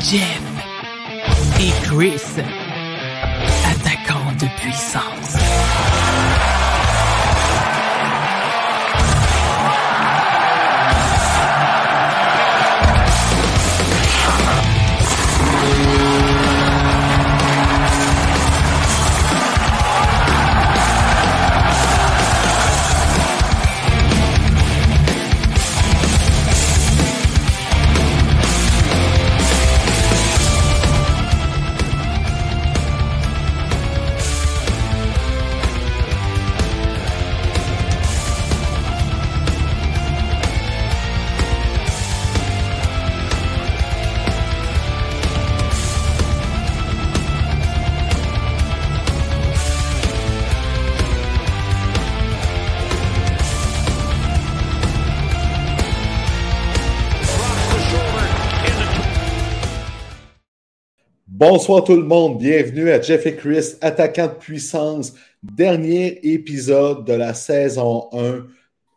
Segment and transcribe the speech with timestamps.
[0.00, 0.40] Jeff
[1.60, 2.22] et Chris,
[3.64, 5.67] attaquant de puissance.
[61.38, 67.12] Bonsoir tout le monde, bienvenue à Jeff et Chris, attaquant de puissance, dernier épisode de
[67.12, 68.44] la saison 1,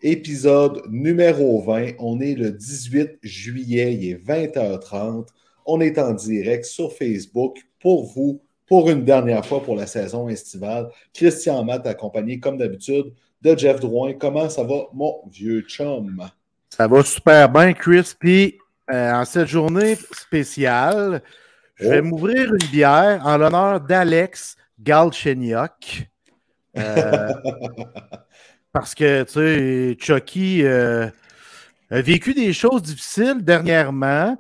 [0.02, 1.92] épisode numéro 20.
[2.00, 5.28] On est le 18 juillet, il est 20h30.
[5.68, 10.28] On est en direct sur Facebook pour vous, pour une dernière fois pour la saison
[10.28, 10.90] estivale.
[11.14, 14.14] Christian Matt accompagné comme d'habitude de Jeff Drouin.
[14.14, 16.28] Comment ça va, mon vieux chum?
[16.72, 18.14] Ça va super bien, Chris.
[18.18, 18.58] Puis
[18.92, 21.22] euh, en cette journée spéciale,
[21.82, 26.10] je vais m'ouvrir une bière en l'honneur d'Alex Galchenyuk.
[26.78, 27.34] Euh,
[28.72, 31.08] parce que, tu sais, Chucky euh,
[31.90, 34.38] a vécu des choses difficiles dernièrement.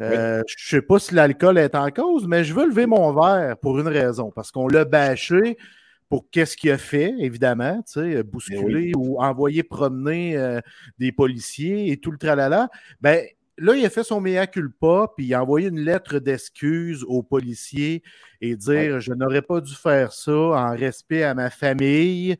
[0.00, 3.12] Euh, Je ne sais pas si l'alcool est en cause, mais je veux lever mon
[3.12, 4.30] verre pour une raison.
[4.34, 5.56] Parce qu'on l'a bâché
[6.08, 10.60] pour qu'est-ce qu'il a fait, évidemment, tu sais, bousculer ou envoyer promener
[10.98, 12.68] des policiers et tout le tralala.
[13.00, 13.24] Ben,
[13.58, 17.22] là, il a fait son mea culpa, puis il a envoyé une lettre d'excuse aux
[17.22, 18.02] policiers
[18.40, 22.36] et dire Je n'aurais pas dû faire ça en respect à ma famille,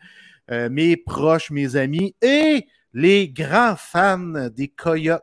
[0.50, 5.23] euh, mes proches, mes amis et les grands fans des Coyotes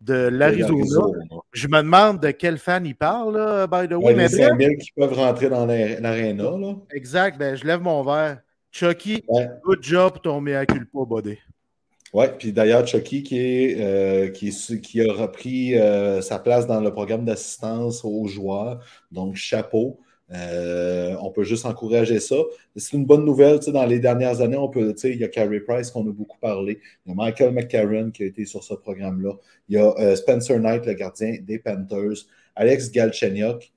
[0.00, 1.18] de l'Arizona.
[1.52, 4.14] Je me demande de quel fan il parle, là, by the way.
[4.14, 6.50] les 5000 qui peuvent rentrer dans l'aréna.
[6.92, 7.38] Exact.
[7.38, 8.40] Ben, je lève mon verre.
[8.70, 9.24] Chucky,
[9.64, 11.38] good job pour ton mea culpa, buddy.
[12.14, 16.90] Oui, puis d'ailleurs, Chucky qui, euh, qui, qui, a repris euh, sa place dans le
[16.90, 18.80] programme d'assistance aux joueurs.
[19.12, 20.00] Donc, chapeau.
[20.30, 22.36] Euh, on peut juste encourager ça.
[22.76, 23.58] C'est une bonne nouvelle.
[23.60, 26.80] Dans les dernières années, on peut, il y a Carey Price qu'on a beaucoup parlé.
[27.04, 29.32] Il y a Michael McCarron qui a été sur ce programme-là.
[29.68, 32.26] Il y a Spencer Knight, le gardien des Panthers.
[32.56, 33.72] Alex Galchenyuk.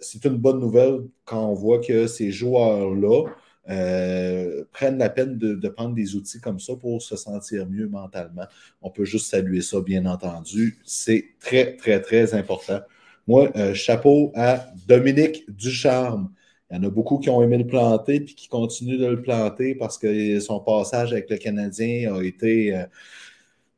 [0.00, 3.26] c'est une bonne nouvelle quand on voit que ces joueurs-là
[3.70, 8.46] euh, prennent la peine de, prendre des outils comme ça pour se sentir mieux mentalement.
[8.80, 10.78] On peut juste saluer ça, bien entendu.
[10.84, 12.80] C'est très, très, très important.
[13.28, 16.32] Moi, euh, chapeau à Dominique Ducharme.
[16.70, 19.20] Il y en a beaucoup qui ont aimé le planter puis qui continuent de le
[19.20, 22.84] planter parce que son passage avec le Canadien a été euh,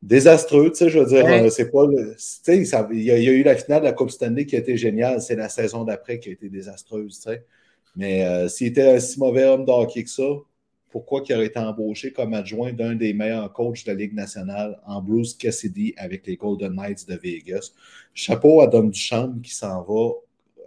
[0.00, 0.70] désastreux.
[0.70, 1.84] Tu sais, je veux dire, c'est pas.
[2.92, 5.20] il, y a, eu la finale de la Coupe Stanley qui a été géniale.
[5.20, 7.20] C'est la saison d'après qui a été désastreuse.
[7.20, 7.44] Tu sais.
[7.96, 10.22] Mais euh, s'il était un si mauvais homme d'hockey que ça,
[10.90, 14.80] pourquoi il aurait été embauché comme adjoint d'un des meilleurs coachs de la Ligue nationale
[14.86, 17.72] en Bruce Cassidy avec les Golden Knights de Vegas?
[18.14, 20.12] Chapeau à Dom Duchamp qui s'en va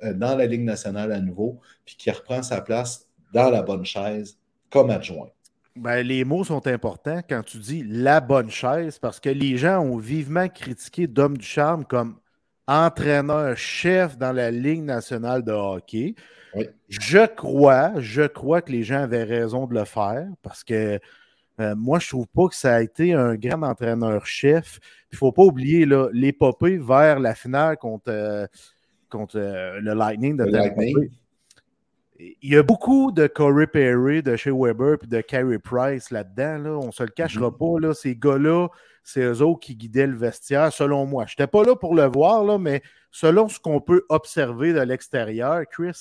[0.03, 3.85] euh, dans la Ligue nationale à nouveau, puis qui reprend sa place dans la bonne
[3.85, 4.37] chaise
[4.69, 5.29] comme adjoint.
[5.77, 9.79] Ben, les mots sont importants quand tu dis la bonne chaise, parce que les gens
[9.79, 12.17] ont vivement critiqué Dom Ducharme comme
[12.67, 16.15] entraîneur-chef dans la Ligue nationale de hockey.
[16.89, 20.99] Je crois, je crois que les gens avaient raison de le faire parce que
[21.59, 24.79] euh, moi, je trouve pas que ça a été un grand entraîneur-chef.
[25.11, 28.45] Il ne faut pas oublier l'épopée vers la finale contre, euh,
[29.09, 31.09] contre euh, le Lightning de le
[32.19, 36.57] Il y a beaucoup de Corey Perry, de chez Weber et de Carey Price là-dedans.
[36.59, 36.69] Là.
[36.77, 37.79] On ne se le cachera mm-hmm.
[37.79, 37.87] pas.
[37.87, 37.93] Là.
[37.95, 38.67] Ces gars-là,
[39.07, 41.25] c'est eux autres qui guidaient le vestiaire, selon moi.
[41.27, 45.63] Je n'étais pas là pour le voir, mais selon ce qu'on peut observer de l'extérieur,
[45.71, 45.93] Chris,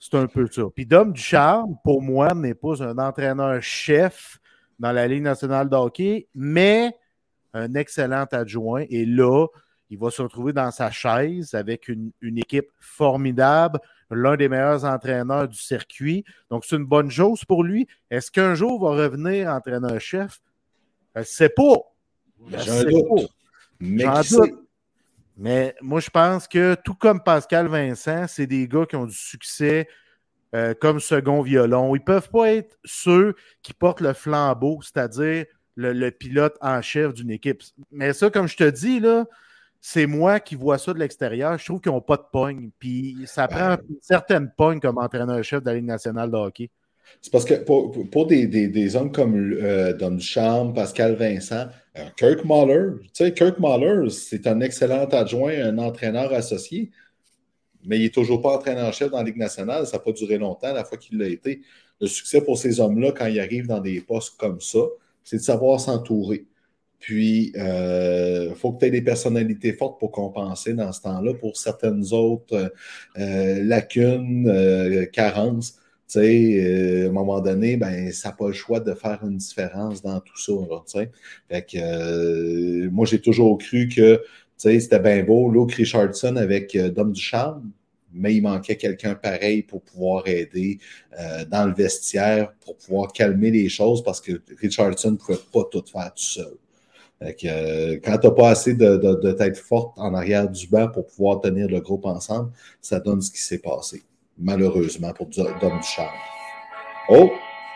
[0.00, 0.62] c'est un peu ça.
[0.74, 4.40] Puis Dom Ducharme, pour moi, n'est pas un entraîneur-chef
[4.80, 6.96] dans la Ligue nationale de hockey, mais
[7.54, 8.86] un excellent adjoint.
[8.90, 9.46] Et là,
[9.88, 13.78] il va se retrouver dans sa chaise avec une, équipe formidable,
[14.10, 16.24] l'un des meilleurs entraîneurs du circuit.
[16.50, 17.86] Donc, c'est une bonne chose pour lui.
[18.10, 20.40] Est-ce qu'un jour il va revenir entraîneur-chef?
[21.14, 21.91] Je ne sais pas.
[22.50, 23.30] Doute.
[23.80, 24.62] Mais doute.
[25.36, 29.14] Mais moi, je pense que tout comme Pascal Vincent, c'est des gars qui ont du
[29.14, 29.88] succès
[30.54, 31.96] euh, comme second violon.
[31.96, 35.46] Ils ne peuvent pas être ceux qui portent le flambeau, c'est-à-dire
[35.76, 37.62] le, pilote en chef d'une équipe.
[37.90, 39.24] Mais ça, comme je te dis, là,
[39.80, 41.58] c'est moi qui vois ça de l'extérieur.
[41.58, 42.70] Je trouve qu'ils n'ont pas de pogne.
[42.78, 46.70] Puis ça prend une certaine pogne comme entraîneur-chef de la Ligue nationale de hockey.
[47.22, 51.66] C'est parce que pour, des, hommes comme euh, Don Charme, Pascal Vincent,
[51.96, 56.90] euh, Kirk Mahler, tu sais, Kirk Mahler, c'est un excellent adjoint, un entraîneur associé,
[57.84, 59.86] mais il n'est toujours pas entraîneur-chef dans la Ligue nationale.
[59.86, 61.62] Ça n'a pas duré longtemps la fois qu'il l'a été.
[62.00, 64.80] Le succès pour ces hommes-là, quand ils arrivent dans des postes comme ça,
[65.22, 66.46] c'est de savoir s'entourer.
[66.98, 71.34] Puis, il euh, faut que tu aies des personnalités fortes pour compenser dans ce temps-là.
[71.34, 72.72] Pour certaines autres
[73.16, 75.81] lacunes, carences,
[76.20, 80.02] sais, à un moment donné, ben, ça n'a pas le choix de faire une différence
[80.02, 80.52] dans tout ça.
[81.48, 84.22] fait que, euh, moi, j'ai toujours cru que
[84.56, 85.50] c'était bien beau.
[85.50, 87.62] Luke Richardson avec euh, Dom Duchamp,
[88.12, 90.78] mais il manquait quelqu'un pareil pour pouvoir aider
[91.18, 95.64] euh, dans le vestiaire, pour pouvoir calmer les choses parce que Richardson ne pouvait pas
[95.70, 96.54] tout faire tout seul.
[97.20, 101.06] Que, quand tu n'as pas assez de, de tête forte en arrière du banc pour
[101.06, 102.50] pouvoir tenir le groupe ensemble,
[102.80, 104.02] ça donne ce qui s'est passé
[104.38, 106.10] malheureusement, pour Dom Duchamp.
[107.08, 107.30] Oh,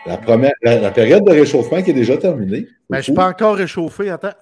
[0.05, 2.67] la, première, la, période de réchauffement qui est déjà terminée.
[2.89, 4.33] Mais ben, je suis pas encore réchauffé, attends.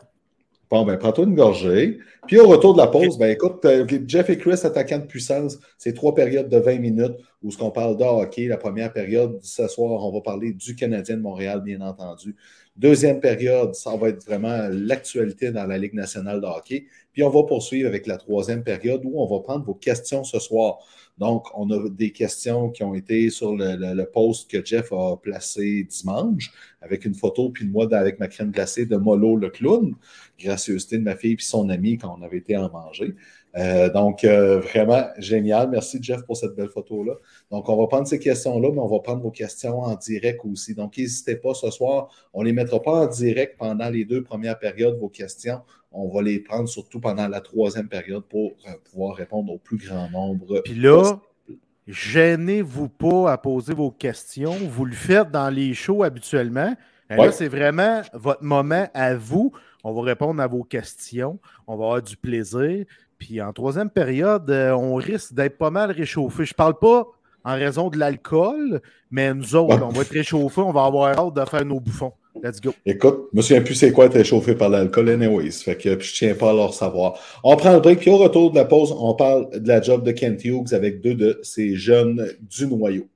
[0.70, 2.00] Bon, ben, prends-toi une gorgée.
[2.28, 5.60] Puis au retour de la pause, ben écoute, euh, Jeff et Chris, attaquant de puissance,
[5.78, 8.48] c'est trois périodes de 20 minutes où ce qu'on parle de hockey.
[8.48, 12.36] La première période, ce soir, on va parler du Canadien de Montréal, bien entendu.
[12.76, 16.86] Deuxième période, ça va être vraiment l'actualité dans la Ligue nationale de hockey.
[17.14, 20.40] Puis on va poursuivre avec la troisième période où on va prendre vos questions ce
[20.40, 20.80] soir.
[21.18, 25.84] Donc, on a des questions qui ont été sur le, post que Jeff a placé
[25.84, 26.52] dimanche,
[26.82, 29.96] avec une photo, puis moi avec ma crème glacée de Molo le clown,
[30.38, 33.16] gracieuseté de ma fille puis son ami quand on avait été en manger.
[33.58, 35.70] Euh, donc, euh, vraiment génial.
[35.70, 37.14] Merci, Jeff, pour cette belle photo-là.
[37.52, 40.76] Donc, on va prendre ces questions-là, mais on va prendre vos questions en direct aussi.
[40.76, 42.10] Donc, n'hésitez pas ce soir.
[42.34, 45.62] On ne les mettra pas en direct pendant les deux premières périodes, vos questions.
[45.98, 49.78] On va les prendre surtout pendant la troisième période pour euh, pouvoir répondre au plus
[49.78, 50.62] grand nombre.
[50.64, 51.20] Puis là,
[51.88, 54.56] gênez-vous pas à poser vos questions.
[54.70, 56.76] Vous le faites dans les shows habituellement.
[57.10, 59.54] Là, c'est vraiment votre moment à vous.
[59.84, 61.40] On va répondre à vos questions.
[61.68, 62.86] On va avoir du plaisir.
[63.18, 66.44] Puis en troisième période, euh, on risque d'être pas mal réchauffé.
[66.44, 67.08] Je ne parle pas
[67.46, 68.82] en raison de l'alcool,
[69.12, 72.14] mais nous autres, on va être réchauffés, on va avoir hâte de faire nos bouffons.
[72.44, 72.74] Let's go.
[72.86, 75.52] Écoute, je me souviens plus c'est quoi être réchauffé par l'alcool, anyways.
[75.52, 77.20] Fait que je tiens pas à leur savoir.
[77.44, 80.04] On prend le break, puis au retour de la pause, on parle de la job
[80.04, 83.08] de Kent Hughes avec deux de ces jeunes du noyau.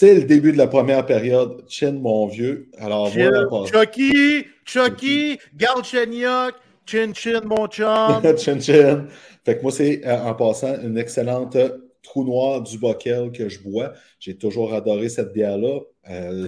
[0.00, 1.64] C'est le début de la première période.
[1.66, 2.70] Chin, mon vieux.
[2.78, 3.48] Alors, voilà.
[3.66, 5.40] Chucky, Chucky,
[5.82, 6.54] Chenyok,
[6.86, 8.22] Chin Chin, mon chum.
[8.38, 9.08] chin Chin.
[9.44, 11.56] Fait que moi, c'est euh, en passant une excellente
[12.00, 13.92] trou noir du bockel que je bois.
[14.20, 15.80] J'ai toujours adoré cette bière-là.
[16.08, 16.46] Euh,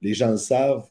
[0.00, 0.86] les gens le savent.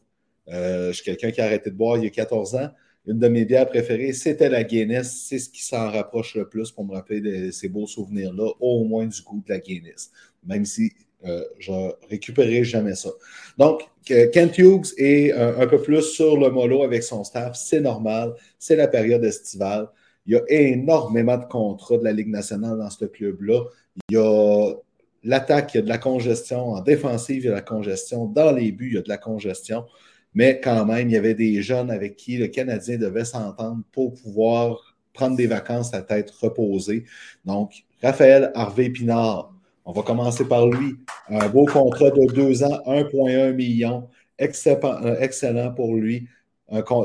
[0.50, 2.72] Euh, je suis quelqu'un qui a arrêté de boire il y a 14 ans.
[3.08, 5.28] Une de mes bières préférées, c'était la Guinness.
[5.30, 8.84] C'est ce qui s'en rapproche le plus pour me rappeler de ces beaux souvenirs-là, au
[8.84, 10.12] moins du goût de la Guinness.
[10.46, 10.92] Même si
[11.26, 11.72] euh, je
[12.10, 13.10] récupérerai jamais ça.
[13.58, 17.56] Donc, Kent Hughes est euh, un, peu plus sur le mollo avec son staff.
[17.56, 18.34] C'est normal.
[18.60, 19.88] C'est la période estivale.
[20.26, 23.62] Il y a énormément de contrats de la Ligue nationale dans ce club-là.
[24.10, 24.74] Il y a
[25.24, 26.72] l'attaque, il y a de la congestion.
[26.74, 28.26] En défensive, il y a de la congestion.
[28.26, 29.86] Dans les buts, il y a de la congestion.
[30.34, 34.14] Mais quand même, il y avait des jeunes avec qui le Canadien devait s'entendre pour
[34.14, 37.06] pouvoir prendre des vacances à tête reposée.
[37.46, 39.53] Donc, Raphaël Harvey Pinard,
[39.86, 40.96] on va commencer par lui.
[41.30, 44.08] Un beau contrat de deux ans, 1,1 million.
[44.42, 46.28] Euh, excellent, pour lui.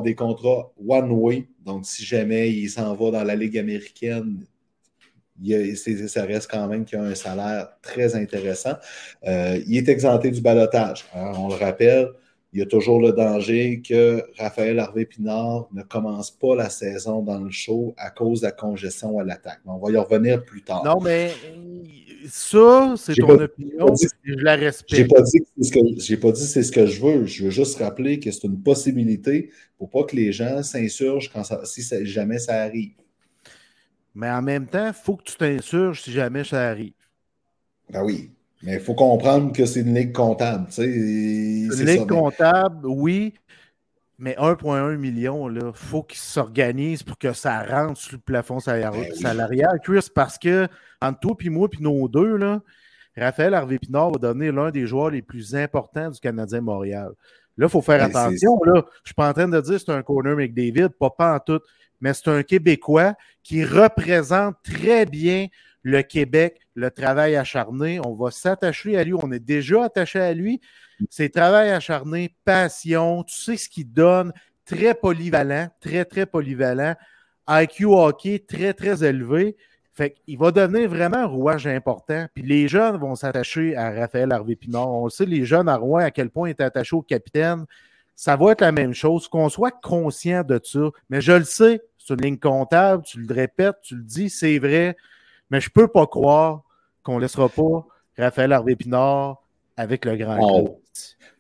[0.05, 1.49] des contrats one-way.
[1.65, 4.45] Donc, si jamais il s'en va dans la Ligue américaine,
[6.07, 8.75] ça reste quand même qu'il a un salaire très intéressant.
[9.27, 11.05] Euh, il est exempté du balotage.
[11.15, 12.09] On le rappelle,
[12.53, 17.23] il y a toujours le danger que Raphaël Harvey Pinard ne commence pas la saison
[17.23, 19.61] dans le show à cause de la congestion à l'attaque.
[19.67, 20.83] On va y revenir plus tard.
[20.85, 21.31] Non, mais
[22.29, 23.95] ça, c'est ton opinion.
[24.23, 24.95] je la respecte.
[24.95, 27.27] J'ai pas dit que pas dit c'est ce que je veux.
[27.27, 31.43] Je veux juste rappeler que c'est une possibilité pour pas que les gens s'insurgent quand
[31.65, 32.93] si jamais ça arrive.
[34.15, 36.93] Mais en même temps, il faut que tu t'insurges si jamais ça arrive.
[37.91, 38.31] Ben oui.
[38.63, 40.67] Mais il faut comprendre que c'est une ligue comptable.
[40.79, 43.35] Une ligue comptable, oui.
[44.19, 49.15] Mais 1,1 million, il faut qu'il s'organise pour que ça rentre sur le plafond ben
[49.15, 50.67] salarial, Chris, parce que
[51.01, 52.61] entre toi et moi puis nos deux, là,
[53.17, 57.13] Raphaël Harvey-Pinard va devenir l'un des joueurs les plus importants du Canadien Montréal.
[57.57, 58.59] Là, il faut faire ben, attention.
[58.65, 58.75] Là.
[58.75, 61.35] Je ne suis pas en train de dire que c'est un corner McDavid, pas, pas
[61.35, 61.61] en tout,
[62.01, 65.47] mais c'est un Québécois qui représente très bien
[65.83, 68.01] le Québec, le travail acharné.
[68.05, 69.15] On va s'attacher à lui.
[69.15, 70.61] On est déjà attaché à lui.
[71.11, 74.33] C'est travail acharné, passion, tu sais ce qu'il donne,
[74.65, 76.95] très polyvalent, très, très polyvalent.
[77.49, 79.57] IQ hockey très, très élevé.
[79.95, 82.27] Fait qu'il va devenir vraiment un rouage important.
[82.33, 84.89] Puis les jeunes vont s'attacher à Raphaël Harvey-Pinard.
[84.89, 87.65] On sait, les jeunes à Rouen, à quel point ils étaient attachés au capitaine.
[88.15, 90.91] Ça va être la même chose, qu'on soit conscient de ça.
[91.11, 94.59] Mais je le sais, c'est une ligne comptable, tu le répètes, tu le dis, c'est
[94.59, 94.97] vrai.
[95.51, 96.63] Mais je peux pas croire
[97.03, 97.87] qu'on laissera pas
[98.17, 99.43] Raphaël Harvey-Pinard
[99.79, 100.83] avec le grand oh.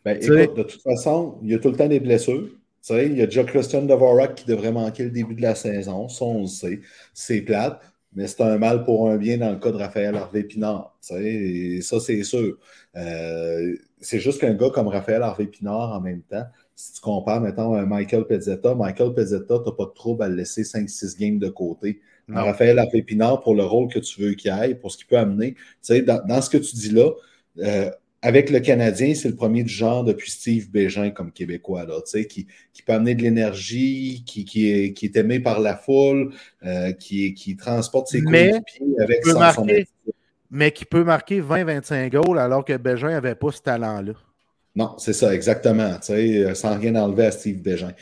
[0.04, 2.49] ben, écoute, de toute façon, il y a tout le temps des blessures.
[2.90, 6.09] il y a déjà Christian Dvorak qui devrait manquer le début de la saison.
[6.09, 6.80] Ça, on le sait.
[7.12, 7.83] C'est plate
[8.14, 10.97] mais c'est un mal pour un bien dans le cas de Raphaël Harvey-Pinard.
[11.21, 12.57] Et ça, c'est sûr.
[12.97, 17.75] Euh, c'est juste qu'un gars comme Raphaël Harvey-Pinard, en même temps, si tu compares, mettons,
[17.75, 21.38] à Michael Pezzetta, Michael Pezzetta, tu n'as pas de trouble à le laisser 5-6 games
[21.38, 22.00] de côté.
[22.30, 25.54] Raphaël Harvey-Pinard, pour le rôle que tu veux qu'il aille, pour ce qu'il peut amener,
[25.88, 27.11] dans, dans ce que tu dis là,
[27.59, 27.90] euh,
[28.21, 32.47] avec le Canadien, c'est le premier du genre depuis Steve Bégin comme Québécois, là, qui,
[32.73, 36.33] qui peut amener de l'énergie, qui, qui, est, qui est aimé par la foule,
[36.65, 39.87] euh, qui, qui transporte ses coéquipiers avec son, marquer,
[40.51, 44.15] Mais qui peut marquer 20-25 goals alors que Bégin n'avait pas ce talent-là.
[44.75, 45.99] Non, c'est ça, exactement.
[46.11, 47.93] Euh, sans rien enlever à Steve Bégin.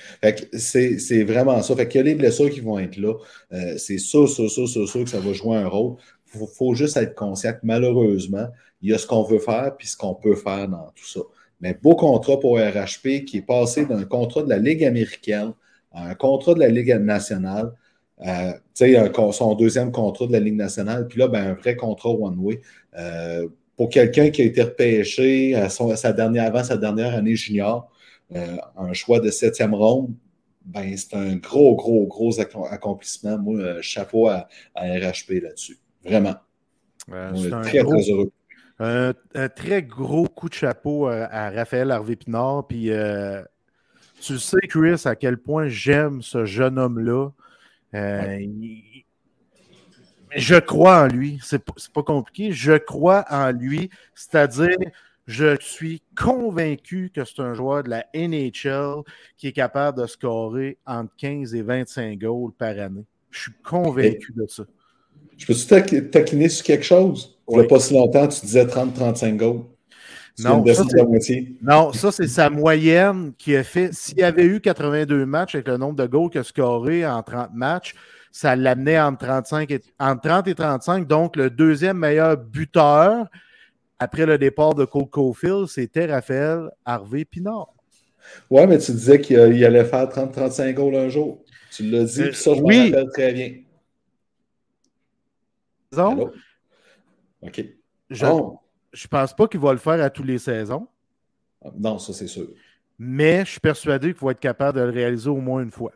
[0.52, 1.76] c'est vraiment ça.
[1.76, 3.14] Fait qu'il y a les blessures qui vont être là.
[3.52, 5.96] Euh, c'est sûr, sûr, sûr, sûr, sûr que ça va jouer un rôle.
[6.34, 8.48] Il faut, faut, juste être conscient que malheureusement,
[8.82, 11.20] il y a ce qu'on veut faire puis ce qu'on peut faire dans tout ça.
[11.60, 15.52] Mais beau contrat pour RHP qui est passé d'un contrat de la Ligue américaine
[15.92, 17.72] à un contrat de la Ligue nationale.
[18.26, 18.94] Euh, sais,
[19.32, 22.60] son deuxième contrat de la Ligue nationale, puis là, ben, un vrai contrat one-way.
[22.98, 27.90] Euh, pour quelqu'un qui a été repêché à, sa dernière, avant sa dernière année junior,
[28.34, 30.14] euh, un choix de septième ronde,
[30.64, 33.38] ben, c'est un gros, gros, gros accomplissement.
[33.38, 35.78] Moi, chapeau à, RHP là-dessus.
[36.04, 36.34] Vraiment.
[37.62, 38.32] très, très heureux.
[38.78, 39.14] Un,
[39.54, 42.66] très gros coup de chapeau à, Raphaël Harvey-Pinard.
[42.66, 43.42] Puis euh,
[44.20, 47.30] tu sais, Chris, à quel point j'aime ce jeune homme-là.
[47.94, 48.46] Euh,
[50.34, 51.38] je crois en lui.
[51.42, 52.52] C'est pas, pas compliqué.
[52.52, 53.90] Je crois en lui.
[54.14, 54.76] C'est-à-dire,
[55.26, 59.02] je suis convaincu que c'est un joueur de la NHL
[59.36, 63.04] qui est capable de scorer entre 15 et 25 goals par année.
[63.30, 64.64] Je suis convaincu de ça.
[65.36, 67.38] Je peux-tu taquiner sur quelque chose?
[67.48, 69.64] Il n'y a pas si longtemps, tu disais 30-35 goals.
[70.38, 70.84] Non, ça,
[71.62, 73.94] non, ça, c'est sa moyenne qui a fait.
[73.94, 77.22] S'il y avait eu 82 matchs avec le nombre de goals qu'il a scoré en
[77.22, 77.94] 30 matchs,
[78.32, 81.06] ça l'amenait entre, 35 et, entre 30 et 35.
[81.06, 83.28] Donc, le deuxième meilleur buteur
[83.98, 87.72] après le départ de Cole Caulfield, c'était Raphaël Harvey Pinard.
[88.50, 91.42] Ouais, mais tu disais qu'il allait faire 30-35 goals un jour.
[91.74, 92.90] Tu l'as dit, euh, ça, je oui.
[92.90, 93.52] rappelle très bien.
[95.92, 97.64] OK.
[98.10, 100.86] Je ne pense pas qu'il va le faire à toutes les saisons.
[101.78, 102.48] Non, ça, c'est sûr.
[102.98, 105.92] Mais je suis persuadé qu'il va être capable de le réaliser au moins une fois.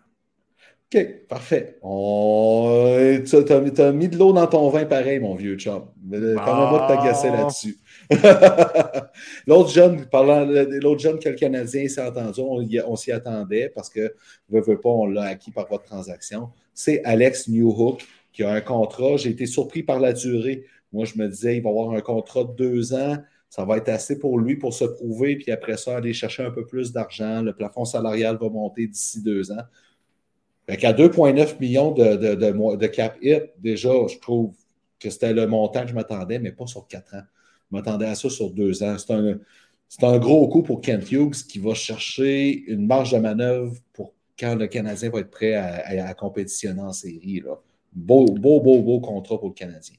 [0.93, 1.79] OK, parfait.
[1.83, 3.23] On...
[3.25, 5.85] Tu as, mis de l'eau dans ton vin pareil, mon vieux chum.
[6.11, 7.37] Parle-moi de t'agacer ah.
[7.37, 7.79] là-dessus.
[9.47, 14.13] l'autre jeune, parlant l'autre jeune que le Canadien s'est entendu, on, s'y attendait parce que,
[14.49, 16.51] veut, veut pas, on l'a acquis par votre transaction.
[16.75, 18.05] C'est Alex Newhook
[18.41, 19.19] qui a un contrat.
[19.19, 20.65] J'ai été surpris par la durée.
[20.95, 23.19] Moi, je me disais, il va avoir un contrat de deux ans.
[23.51, 26.51] Ça va être assez pour lui pour se prouver, puis après ça, aller chercher un
[26.51, 27.43] peu plus d'argent.
[27.43, 29.63] Le plafond salarial va monter d'ici deux ans.
[30.67, 34.55] Fait qu'à 2,9 millions de, de, de, cap hit, déjà, je trouve
[34.99, 37.23] que c'était le montant que je m'attendais, mais pas sur quatre ans.
[37.71, 38.97] Je m'attendais à ça sur deux ans.
[38.97, 39.39] C'est un,
[40.03, 44.55] un, gros coup pour Kent Hughes qui va chercher une marge de manœuvre pour quand
[44.55, 47.41] le Canadien va être prêt à, à compétitionner en série.
[47.41, 47.59] Là.
[47.93, 49.97] Beau, beau, beau, beau contrat pour le Canadien.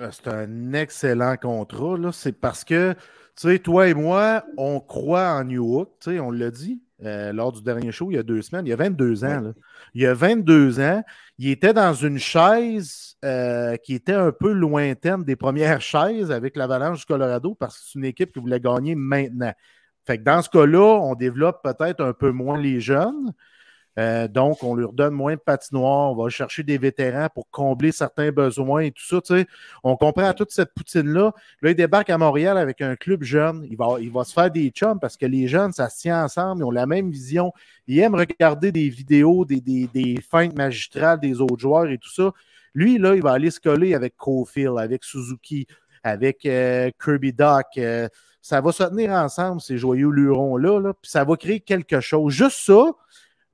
[0.00, 1.96] Euh, c'est un excellent contrat.
[2.12, 6.30] C'est parce que, tu sais, toi et moi, on croit en New Tu sais, on
[6.30, 8.66] l'a dit euh, lors du dernier show il y a deux semaines.
[8.66, 9.52] Il y a 22 ans.
[9.94, 11.02] Il y a 22 ans,
[11.38, 16.56] il était dans une chaise euh, qui était un peu lointaine des premières chaises avec
[16.56, 19.52] l'Avalanche du Colorado parce que c'est une équipe qui voulait gagner maintenant.
[20.04, 23.32] Fait que dans ce cas-là, on développe peut-être un peu moins les jeunes.
[23.98, 27.92] Euh, donc, on leur donne moins de patinoire, on va chercher des vétérans pour combler
[27.92, 29.20] certains besoins et tout ça.
[29.20, 29.46] Tu sais.
[29.82, 31.32] On comprend toute cette poutine-là.
[31.62, 33.66] Là, il débarque à Montréal avec un club jeune.
[33.68, 36.24] Il va, il va se faire des chums parce que les jeunes, ça se tient
[36.24, 37.52] ensemble, ils ont la même vision.
[37.86, 42.12] Ils aiment regarder des vidéos, des, des, des feintes magistrales des autres joueurs et tout
[42.12, 42.32] ça.
[42.74, 45.66] Lui, là, il va aller se coller avec Cofield, avec Suzuki,
[46.04, 47.66] avec euh, Kirby Doc.
[47.78, 48.08] Euh,
[48.42, 52.32] ça va se tenir ensemble, ces joyeux lurons-là, là, puis ça va créer quelque chose.
[52.32, 52.92] Juste ça,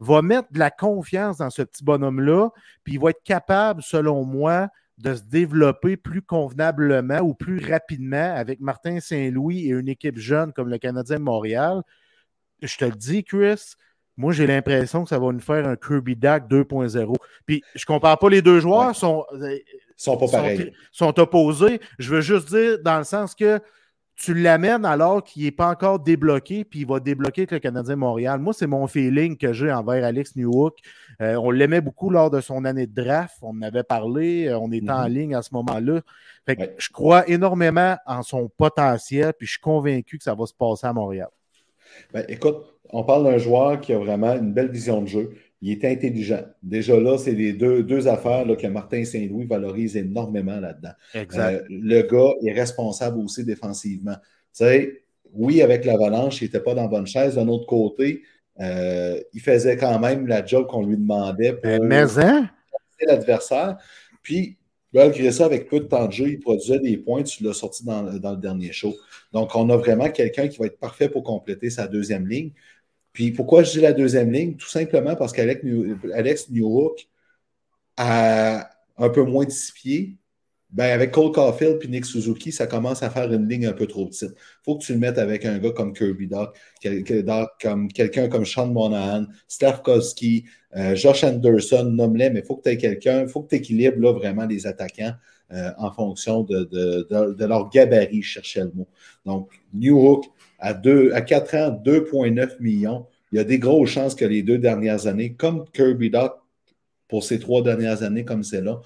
[0.00, 2.50] va mettre de la confiance dans ce petit bonhomme-là,
[2.85, 8.35] puis il va être capable, selon moi, de se développer plus convenablement ou plus rapidement
[8.35, 11.83] avec Martin Saint-Louis et une équipe jeune comme le Canadien de Montréal.
[12.62, 13.75] Je te le dis, Chris,
[14.17, 17.15] moi, j'ai l'impression que ça va nous faire un Kirby Duck 2.0.
[17.45, 19.59] Puis, je ne compare pas les deux joueurs, sont, euh,
[19.97, 20.73] sont pas pareils.
[20.91, 21.81] sont opposés.
[21.99, 23.61] Je veux juste dire dans le sens que
[24.16, 27.96] tu l'amènes alors qu'il n'est pas encore débloqué, puis il va débloquer avec le Canadien
[27.96, 28.40] Montréal.
[28.40, 30.78] Moi, c'est mon feeling que j'ai envers Alex Newhook.
[31.20, 33.37] Euh, on l'aimait beaucoup lors de son année de draft.
[33.42, 34.46] On en avait parlé.
[34.49, 35.14] Euh, on était en mhm.
[35.14, 36.00] ligne à ce moment-là.
[36.49, 40.87] Je crois énormément en son potentiel, puis je suis convaincu que ça va se passer
[40.87, 41.28] à Montréal.
[42.12, 42.56] Ben, écoute,
[42.90, 45.30] on parle d'un joueur qui a vraiment une belle vision de jeu
[45.62, 46.44] il est intelligent.
[46.62, 50.92] Déjà là, c'est les deux, deux affaires là, que Martin Saint-Louis valorise énormément là-dedans.
[51.14, 54.14] Euh, le gars est responsable aussi défensivement.
[54.14, 57.36] Tu sais, oui, avec l'avalanche, il n'était pas dans la bonne chaise.
[57.36, 58.22] D'un autre côté,
[58.60, 62.50] euh, il faisait quand même la job qu'on lui demandait pour Mais hein?
[63.06, 63.76] l'adversaire.
[64.22, 64.56] Puis,
[64.92, 67.22] malgré ça, avec peu de temps de jeu, il produisait des points.
[67.22, 68.94] Tu l'as sorti dans, dans, le dernier show.
[69.32, 72.52] Donc, on a vraiment quelqu'un qui va être parfait pour compléter sa deuxième ligne.
[73.16, 74.56] Puis pourquoi je dis la deuxième ligne?
[74.56, 77.08] Tout simplement parce qu'Alex New, Alex Newhook
[77.96, 78.68] a
[78.99, 80.18] un peu moins de six pieds.
[80.68, 83.87] Ben avec Cole Caulfield et Nick Suzuki, ça commence à faire une ligne un peu
[83.87, 84.32] trop petite.
[84.32, 86.58] Il faut que tu le mettes avec un gars comme Kirby Doc,
[87.62, 90.44] comme quelqu'un comme Sean Monahan, Stavkovski,
[90.76, 93.54] euh, Josh Anderson, nomme-les, mais il faut que tu aies quelqu'un, il faut que tu
[93.54, 95.14] équilibres vraiment les attaquants
[95.52, 98.88] euh, en fonction de, leur gabarit, je cherchais le mot.
[99.25, 100.26] Donc, Newhook,
[100.66, 103.06] à, à 4 ans, 2,9 millions.
[103.32, 106.35] Il y a des grosses chances que les deux dernières années, comme Kirby Doc
[107.08, 108.80] pour ces trois dernières années, comme c'est là,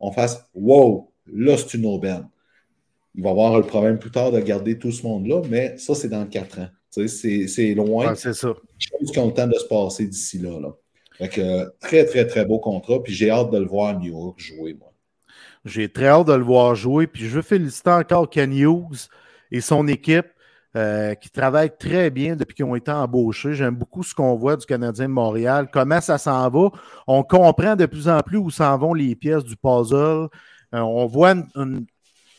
[0.00, 2.28] on fasse Wow, là, c'est une aubaine.
[3.14, 6.08] Il va avoir le problème plus tard de garder tout ce monde-là, mais ça, c'est
[6.08, 6.68] dans 4 ans.
[6.90, 8.14] c'est loin.
[8.14, 8.54] c'est ça.
[8.78, 10.58] Qui ont le temps de se passer d'ici là.
[10.60, 11.68] là.
[11.80, 13.02] très, très, très beau contrat.
[13.02, 14.92] Puis j'ai hâte de le voir à New York jouer, moi.
[15.64, 17.06] J'ai très hâte de le voir jouer.
[17.06, 19.08] Puis je veux féliciter encore Ken Hughes
[19.50, 20.26] et son équipe.
[20.76, 23.54] Euh, qui travaillent très bien depuis qu'ils ont été embauchés.
[23.54, 26.68] J'aime beaucoup ce qu'on voit du Canadien de Montréal, comment ça s'en va?
[27.06, 30.28] On comprend de plus en plus où s'en vont les pièces du puzzle.
[30.74, 31.86] Euh, on voit une,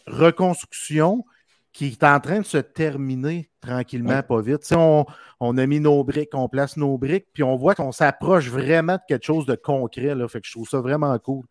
[0.05, 1.25] reconstruction
[1.73, 4.71] qui est en train de se terminer tranquillement, pas vite.
[4.71, 5.05] On,
[5.39, 8.97] on, a mis nos briques, on place nos briques, puis on voit qu'on s'approche vraiment
[8.97, 10.13] de quelque chose de concret.
[10.13, 10.27] Là.
[10.27, 11.43] Fait que je trouve ça vraiment cool.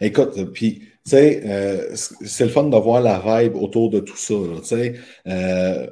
[0.00, 4.16] Écoute, puis, tu sais, euh, c'est le fun de voir la vibe autour de tout
[4.16, 4.34] ça.
[4.58, 4.94] Tu sais,
[5.26, 5.86] euh,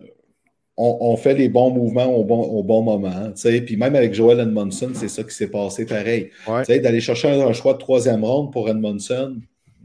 [0.76, 3.32] on, fait les bons mouvements au bon, au bon moment.
[3.32, 6.30] Tu sais, puis même avec Joel Edmondson, c'est ça qui s'est passé pareil.
[6.44, 9.36] Tu sais, d'aller chercher un, choix de troisième ronde pour Edmondson,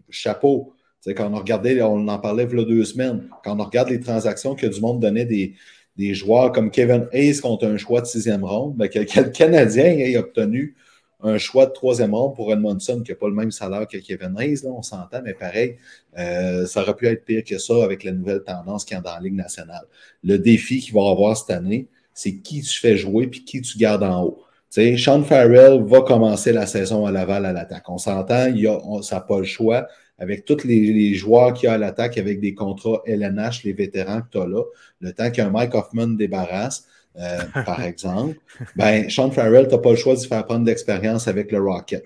[0.10, 0.74] chapeau.
[1.02, 3.64] Tu sais, quand on regardait, on en parlait il y a deux semaines, quand on
[3.64, 5.54] regarde les transactions que du monde donnait des,
[5.98, 10.20] des joueurs comme Kevin Hayes contre un choix de sixième ronde, ben, quel, Canadien a
[10.20, 10.76] obtenu
[11.24, 14.36] un choix de troisième ronde pour Edmondson qui n'a pas le même salaire que Kevin
[14.40, 15.78] Hayes, là, on s'entend, mais pareil,
[16.18, 19.02] euh, ça aurait pu être pire que ça avec la nouvelle tendance qu'il y a
[19.02, 19.84] dans la Ligue nationale.
[20.24, 23.78] Le défi qu'il va avoir cette année, c'est qui tu fais jouer puis qui tu
[23.78, 24.44] gardes en haut.
[24.72, 27.90] Tu sais, Sean Farrell va commencer la saison à Laval à l'attaque.
[27.90, 29.88] On s'entend, il a, ça n'a pas le choix.
[30.18, 34.22] Avec tous les, joueurs qu'il y a à l'attaque, avec des contrats LNH, les vétérans
[34.22, 34.64] que tu as là,
[35.00, 36.86] le temps qu'un Mike Hoffman débarrasse,
[37.20, 38.38] euh, par exemple,
[38.76, 42.04] ben, Sean Farrell, tu n'as pas le choix de faire prendre d'expérience avec le Rocket.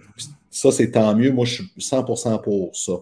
[0.49, 1.31] Ça, c'est tant mieux.
[1.31, 2.93] Moi, je suis 100% pour ça.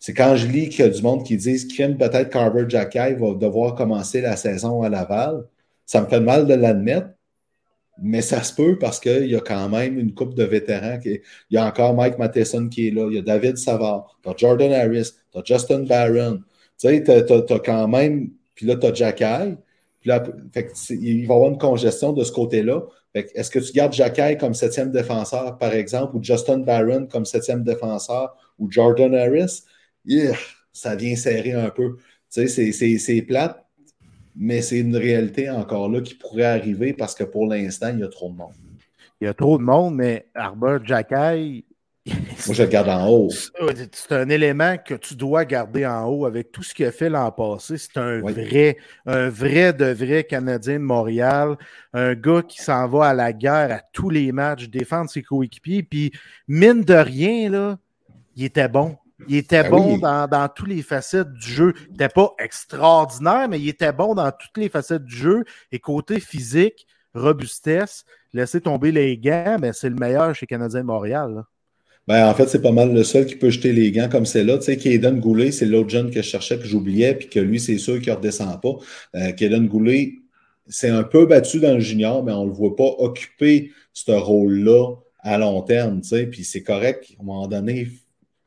[0.00, 3.14] C'est quand je lis qu'il y a du monde qui disent qu'il peut-être Carver Jacky
[3.14, 5.44] va devoir commencer la saison à Laval.
[5.86, 7.08] Ça me fait mal de l'admettre,
[8.00, 10.98] mais ça se peut parce qu'il y a quand même une coupe de vétérans.
[11.04, 11.20] Il
[11.50, 14.34] y a encore Mike Matheson qui est là, il y a David Savard, tu as
[14.36, 16.40] Jordan Harris, tu as Justin Barron.
[16.80, 18.30] Tu sais, tu as, quand même.
[18.54, 19.56] Puis là, tu as Jacky
[20.08, 22.82] il va y avoir une congestion de ce côté-là.
[23.14, 27.64] Est-ce que tu gardes Jacquet comme septième défenseur, par exemple, ou Justin Barron comme septième
[27.64, 29.62] défenseur, ou Jordan Harris?
[30.72, 31.96] ça vient serrer un peu.
[32.28, 33.64] c'est plate,
[34.36, 38.04] mais c'est une réalité encore là qui pourrait arriver parce que pour l'instant, il y
[38.04, 38.52] a trop de monde.
[39.20, 41.64] Il y a trop de monde, mais Arbor Jacquet,
[42.46, 43.28] Moi, je le garde en haut.
[43.30, 47.08] C'est un élément que tu dois garder en haut avec tout ce qu'il a fait
[47.08, 47.76] l'an passé.
[47.78, 51.56] C'est un vrai, un vrai de vrai Canadien de Montréal.
[51.92, 55.82] Un gars qui s'en va à la guerre à tous les matchs, défendre ses coéquipiers.
[55.82, 56.12] Puis,
[56.46, 57.78] mine de rien, là,
[58.36, 58.96] il était bon.
[59.26, 61.74] Il était ben bon dans, dans toutes les facettes du jeu.
[61.86, 65.44] Il n'était pas extraordinaire, mais il était bon dans toutes les facettes du jeu.
[65.72, 70.86] Et côté physique, robustesse, laisser tomber les gants, mais c'est le meilleur chez Canadien de
[70.86, 71.44] Montréal.
[72.08, 74.42] Ben, en fait, c'est pas mal le seul qui peut jeter les gants comme c'est
[74.42, 74.56] là.
[74.56, 77.60] Tu sais, Kaden Goulet, c'est l'autre jeune que je cherchais, que j'oubliais, puis que lui,
[77.60, 78.76] c'est sûr qu'il ne redescend pas.
[79.14, 80.14] Euh, Goulet,
[80.68, 84.12] c'est un peu battu dans le junior, mais on ne le voit pas occuper ce
[84.12, 86.00] rôle-là à long terme.
[86.00, 87.88] Tu sais, puis c'est correct, à un moment donné,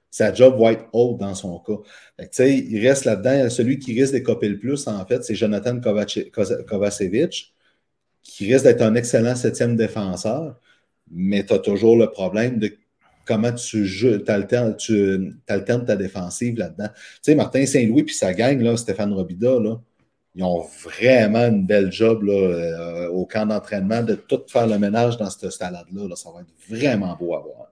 [0.10, 1.78] sa job va être haute dans son cas.
[2.18, 3.48] tu sais, il reste là-dedans.
[3.52, 7.54] Celui qui risque d'écoper le plus, en fait, c'est Jonathan Kovacevic,
[8.24, 10.60] qui risque d'être un excellent septième défenseur,
[11.12, 12.76] mais tu as toujours le problème de
[13.32, 16.90] comment tu joues, alternes, tu alternes ta défensive là-dedans.
[16.94, 19.78] Tu sais, Martin Saint-Louis puis sa gang, là, Stéphane Robida, là,
[20.36, 24.78] ils ont vraiment une belle job là, euh, au camp d'entraînement de tout faire le
[24.80, 26.16] ménage dans cette salade-là.
[26.16, 27.68] Ça va être vraiment beau à voir.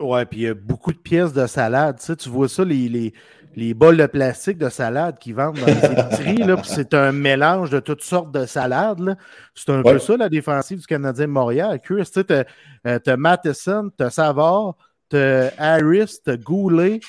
[0.00, 1.98] Ouais, puis il y a beaucoup de pièces de salade.
[1.98, 3.12] Tu, sais, tu vois ça, les, les,
[3.56, 5.72] les bols de plastique de salade qu'ils vendent dans les
[6.26, 6.44] épiceries.
[6.64, 9.16] c'est un mélange de toutes sortes de salades.
[9.54, 11.80] C'est un peu ça, la défensive du Canadien de Montréal.
[11.82, 12.44] Chris, tu as,
[12.86, 14.76] euh, Matheson, tu as Savard,
[15.08, 17.00] t'as Harris, t'as Goulet,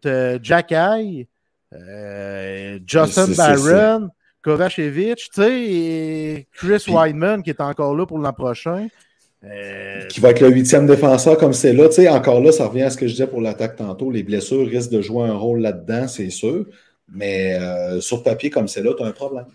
[0.00, 0.72] t'as Jack
[1.74, 4.08] euh, Justin Barron,
[4.42, 8.88] Kovacevic, tu sais, Chris Weidman qui est encore là pour l'an prochain.
[9.44, 11.88] Euh, qui va être le huitième défenseur comme c'est là.
[11.88, 14.10] Tu sais, encore là, ça revient à ce que je disais pour l'attaque tantôt.
[14.10, 16.66] Les blessures risquent de jouer un rôle là-dedans, c'est sûr.
[17.12, 19.46] Mais euh, sur papier comme c'est là, tu as un problème.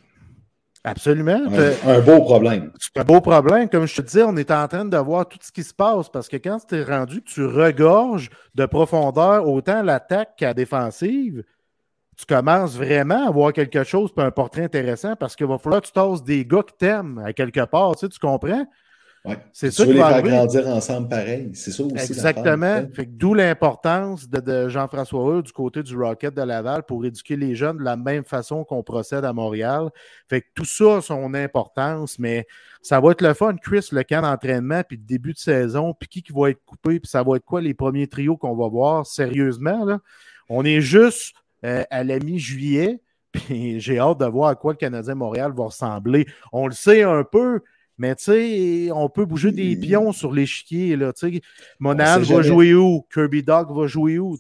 [0.87, 1.41] Absolument.
[1.85, 2.71] Un, beau problème.
[2.79, 3.67] C'est un beau problème.
[3.67, 6.07] Comme je te disais, on est en train de voir tout ce qui se passe
[6.07, 10.53] parce que quand tu es rendu que tu regorges de profondeur autant l'attaque qu'à la
[10.53, 11.43] défensive,
[12.17, 15.81] tu commences vraiment à voir quelque chose, peu un portrait intéressant parce qu'il va falloir
[15.81, 17.95] que tu tasses des gars que t'aimes à quelque part.
[17.95, 18.65] Tu, sais, tu comprends?
[19.53, 21.51] C'est ça veux les faire grandir ensemble pareil.
[21.53, 21.95] C'est ça aussi.
[21.95, 22.83] Exactement.
[23.07, 27.77] D'où l'importance de, Jean-François Hull du côté du Rocket de Laval pour éduquer les jeunes
[27.77, 29.89] de la même façon qu'on procède à Montréal.
[30.29, 32.45] Fait que tout ça a son importance, mais
[32.81, 36.07] ça va être le fun, Chris, le camp d'entraînement, puis le début de saison, puis
[36.07, 38.67] qui, qui va être coupé, puis ça va être quoi les premiers trios qu'on va
[38.67, 39.05] voir?
[39.05, 39.85] Sérieusement.
[39.85, 39.99] Là?
[40.49, 41.35] On est juste
[41.65, 45.65] euh, à la mi-juillet, puis j'ai hâte de voir à quoi le Canadien Montréal va
[45.65, 46.25] ressembler.
[46.51, 47.61] On le sait un peu,
[47.97, 50.97] mais tu sais, on peut bouger des pions sur l'échiquier.
[51.79, 53.05] Monal va jouer où?
[53.13, 54.37] Kirby Dog va jouer où?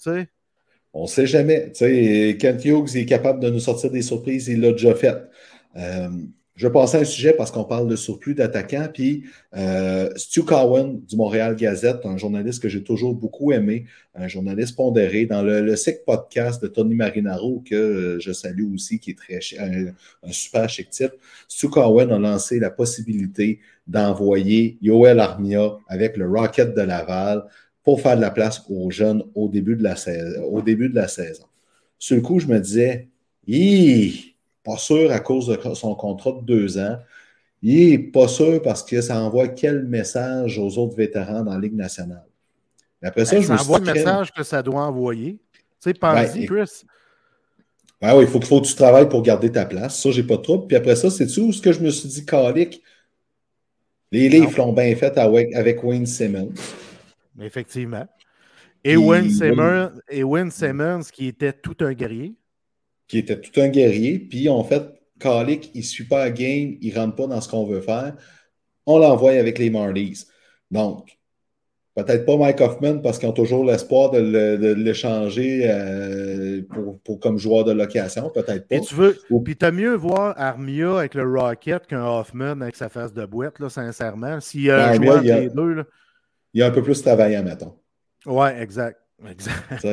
[0.93, 1.71] On ne sait jamais.
[1.73, 5.15] Kent Hughes est capable de nous sortir des surprises, il l'a déjà fait.
[5.75, 6.09] Euh,
[6.57, 8.87] je vais passer à un sujet parce qu'on parle de surplus d'attaquants.
[8.91, 14.27] Puis euh, Stu Cowan du Montréal Gazette, un journaliste que j'ai toujours beaucoup aimé, un
[14.27, 19.11] journaliste pondéré dans le, le podcast de Tony Marinaro, que euh, je salue aussi, qui
[19.11, 19.93] est très un,
[20.31, 21.13] super chic type.
[21.47, 27.43] Stu Cowan a lancé la possibilité d'envoyer Yoel Armia avec le Rocket de Laval
[27.83, 30.43] pour faire de la place aux jeunes au début de la saison.
[30.45, 31.45] Au début de la saison.
[31.99, 33.09] Sur le coup, je me disais,
[34.67, 36.97] pas sûr à cause de son contrat de deux ans.
[37.61, 41.59] Il n'est pas sûr parce que ça envoie quel message aux autres vétérans dans la
[41.59, 42.25] Ligue nationale.
[43.01, 45.39] après ça, ben, je ça envoie le message que ça doit envoyer.
[45.53, 46.83] Tu sais, pense-y, Chris.
[48.01, 49.99] Ben oui, il faut, faut, que tu travailles pour garder ta place.
[49.99, 50.67] Ça, j'ai pas de trouble.
[50.67, 52.83] Puis après ça, c'est tout ce que je me suis dit, calique?
[54.11, 56.53] Les livres l'ont bien fait avec, Wayne Simmons.
[57.41, 58.05] Effectivement.
[58.83, 62.35] Et, Wayne Simmons, et Wayne Simmons, qui était tout un guerrier
[63.07, 64.19] qui était tout un guerrier.
[64.19, 64.83] Puis, en fait,
[65.19, 67.81] Kalik, il ne suit pas la game, il ne rentre pas dans ce qu'on veut
[67.81, 68.15] faire.
[68.85, 70.25] On l'envoie avec les Marlies.
[70.71, 71.17] Donc,
[71.95, 76.61] peut-être pas Mike Hoffman parce qu'ils ont toujours l'espoir de l'échanger euh,
[77.03, 78.29] pour, comme joueur de location.
[78.29, 78.75] Peut-être pas.
[78.75, 79.41] Et tu veux, Ou...
[79.41, 83.59] puis t'as mieux voir Armia avec le Rocket qu'un Hoffman avec sa face de boîte,
[83.59, 84.39] là, sincèrement.
[84.39, 85.73] S'il y a un joueur les deux.
[85.73, 85.83] Là...
[86.53, 87.73] Il y a un peu plus travaillant, mettons.
[88.25, 88.99] Ouais, exact.
[89.27, 89.83] Exact.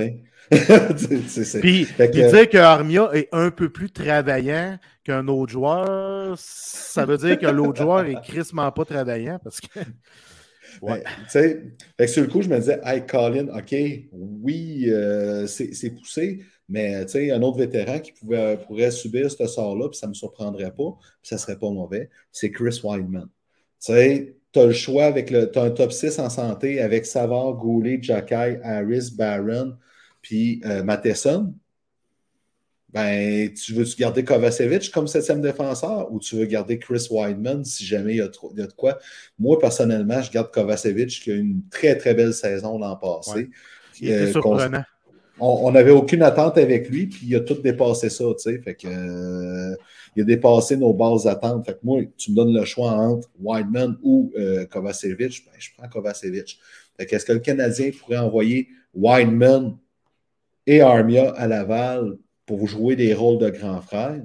[1.60, 7.38] Puis, dire que Armia est un peu plus travaillant qu'un autre joueur, ça veut dire
[7.38, 9.80] que l'autre joueur est crissement pas travaillant parce que.
[10.82, 11.04] Ouais.
[11.96, 13.72] Ben, sur le coup, je me disais, hey, Colin, OK,
[14.10, 19.98] oui, euh, c'est poussé, mais un autre vétéran qui pouvait, pourrait subir ce sort-là, puis
[19.98, 23.28] ça ne me surprendrait pas, puis ça ne serait pas mauvais, c'est Chris Weidman.
[23.80, 25.50] Tu sais, tu as le choix avec le.
[25.50, 29.76] Tu as un top 6 en santé avec Savard, Goulet, Jacky, Harris, Barron,
[30.24, 31.54] puis euh, Matheson.
[32.88, 37.84] Ben, tu veux-tu garder Kovacevic comme septième défenseur ou tu veux garder Chris Weidman si
[37.84, 38.28] jamais il y, a
[38.66, 38.98] de quoi?
[39.38, 43.50] Moi, personnellement, je garde Kovacevic qui a une très, très belle saison l'an passé.
[44.00, 44.84] Il était surprenant.
[45.40, 48.58] On n'avait aucune attente avec lui, puis il a tout dépassé ça, tu sais.
[48.60, 49.74] Fait que, euh,
[50.14, 51.66] il a dépassé nos bases d'attente.
[51.66, 55.70] Fait que moi, tu me donnes le choix entre Wideman ou euh, Kovacevic, ben, je
[55.76, 56.60] prends Kovacevic.
[56.96, 59.76] Fait que est-ce que le Canadien pourrait envoyer Wideman
[60.66, 64.22] et Armia à Laval pour jouer des rôles de grand frère?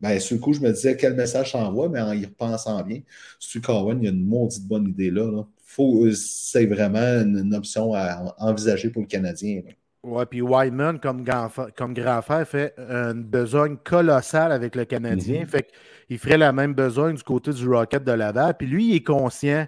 [0.00, 3.00] Ben, sur le coup, je me disais quel message s'envoie, mais en y repensant bien,
[3.40, 5.30] Stu Cowan, il y a une maudite bonne idée là.
[5.30, 5.44] là.
[6.14, 9.62] C'est vraiment une, option à envisager pour le Canadien.
[10.02, 15.40] Oui, puis Wyman, comme grand, comme grand frère, fait une besogne colossale avec le Canadien.
[15.40, 15.46] Mhm.
[15.46, 15.68] Fait
[16.06, 18.56] qu'il ferait la même besogne du côté du Rocket de Laval.
[18.56, 19.66] Puis lui, il est conscient.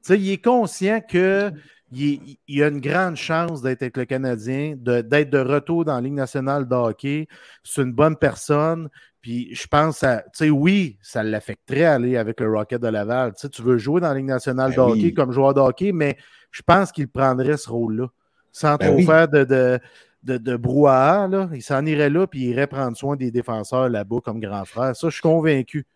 [0.00, 1.52] sais, il est conscient que
[1.92, 6.14] il, a une grande chance d'être avec le Canadien, d'être de, retour dans la Ligue
[6.14, 7.28] nationale de hockey.
[7.62, 8.88] C'est une bonne personne.
[9.20, 13.34] Puis je pense, tu sais, oui, ça l'affecterait aller avec le Rocket de Laval.
[13.34, 16.16] Tu veux jouer dans la Ligue nationale ben de hockey comme joueur de hockey, mais
[16.50, 18.08] je pense qu'il prendrait ce rôle-là
[18.50, 21.28] sans ben trop faire de, de, de, brouhaha.
[21.28, 21.48] Là.
[21.54, 24.96] Il s'en irait là, puis il irait prendre soin des défenseurs là-bas comme grand frère.
[24.96, 25.86] Ça, je suis convaincu.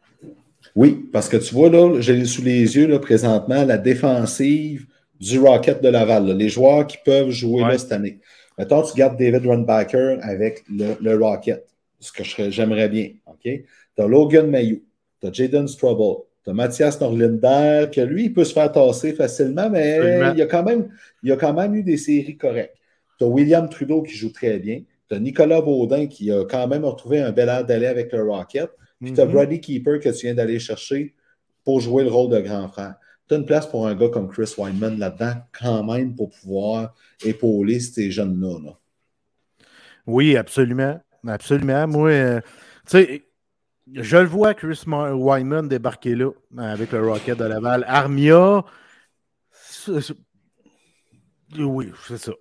[0.75, 4.87] Oui, parce que tu vois, là, j'ai sous les yeux là, présentement la défensive
[5.21, 8.19] du Rocket de Laval, les joueurs qui peuvent jouer là, cette année.
[8.59, 11.67] Maintenant, tu gardes David Runbacker avec le, Rocket,
[12.01, 13.11] ce que j'aimerais bien.
[13.27, 13.43] OK?
[13.43, 13.63] Tu
[13.99, 14.83] as Logan Mayou,
[15.21, 19.13] tu as Jaden Strobel, tu as Mathias Norlinder, que lui, il peut se faire tasser
[19.13, 19.99] facilement, mais
[20.35, 20.89] il a quand même,
[21.23, 22.77] il a quand même eu des séries correctes.
[23.19, 24.83] Tu as William Trudeau qui joue très bien.
[25.09, 28.23] Tu as Nicolas Baudin qui a quand même retrouvé un bel air d'aller avec le
[28.23, 28.71] Rocket.
[29.01, 29.33] Puis tu as mhm.
[29.33, 31.15] Brady Keeper que tu viens d'aller chercher
[31.65, 32.95] pour jouer le rôle de grand frère.
[33.29, 36.95] Tu as une place pour un gars comme Chris Weinman là-dedans, quand même, pour pouvoir
[37.25, 38.73] épauler ces jeunes-là.
[40.07, 41.01] Oui, absolument.
[41.27, 41.89] Absolument.
[41.89, 42.41] Moi, euh,
[42.87, 43.23] tu sais,
[43.93, 47.85] je le vois, Chris Wyman débarquer là avec le Rocket de Laval.
[47.87, 48.65] Armia,
[51.59, 52.33] oui, c'est ça.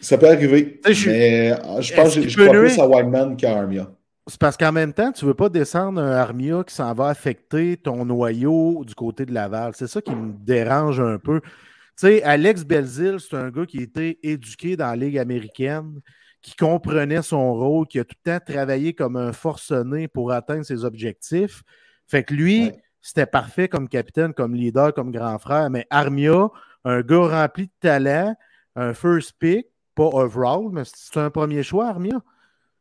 [0.00, 0.80] Ça peut arriver.
[0.84, 3.90] mais je pense que je crois plus à Wyman qu'à Armia.
[4.28, 7.08] C'est parce qu'en même temps, tu ne veux pas descendre un Armia qui s'en va
[7.08, 9.72] affecter ton noyau du côté de Laval.
[9.74, 11.40] C'est ça qui me dérange un peu.
[11.40, 11.48] Tu
[11.96, 16.00] sais, Alex Belzil, c'est un gars qui a été éduqué dans la Ligue américaine
[16.42, 20.64] qui comprenait son rôle, qui a tout le temps travaillé comme un forcené pour atteindre
[20.64, 21.62] ses objectifs.
[22.06, 25.70] Fait que lui, c'était parfait comme capitaine, comme leader, comme grand frère.
[25.70, 26.48] Mais Armia,
[26.84, 28.34] un gars rempli de talent,
[28.76, 32.22] un first pick, pas overall, mais c'est un premier choix, Armia.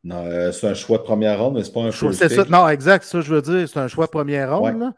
[0.08, 2.46] Non, euh, c'est un choix de première ronde, mais c'est pas un choix C'est ça,
[2.50, 4.94] non, exact, ça je veux dire, c'est un choix de première ronde.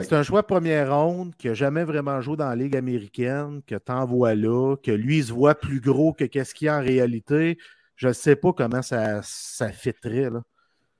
[0.00, 3.60] C'est un choix de première ronde qui n'a jamais vraiment joué dans la Ligue américaine,
[3.66, 6.78] que tu envoies là, que lui se voit plus gros que qu'est-ce qu'il y a
[6.78, 7.56] en réalité
[7.96, 10.30] je ne sais pas comment ça, ça fitterait.
[10.30, 10.42] Là.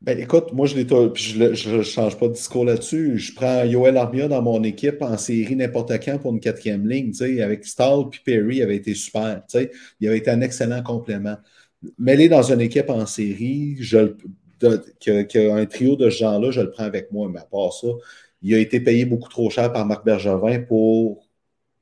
[0.01, 3.19] Ben, écoute, moi, je ne change pas de discours là-dessus.
[3.19, 7.13] Je prends Yoel Armia dans mon équipe en série n'importe quand pour une quatrième ligne.
[7.43, 9.43] Avec Stahl puis Perry, il avait été super.
[10.01, 11.37] Il avait été un excellent complément.
[11.99, 14.15] Mêlé dans une équipe en série, je,
[14.63, 17.29] un trio de ce genre-là, je le prends avec moi.
[17.33, 17.89] Mais à part ça,
[18.43, 21.27] il a été payé beaucoup trop cher par Marc Bergevin pour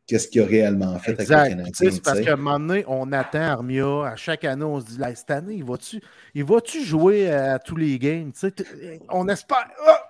[0.06, 1.72] qu'est-ce qu'il a réellement fait avec le Canadien.
[1.74, 4.06] C'est parce qu'à un moment donné, on attend Armia.
[4.06, 6.00] À chaque année, on se dit cette année, il va-tu
[6.34, 8.32] va jouer à tous les games?
[9.10, 9.68] On espère.
[9.86, 10.08] Ah!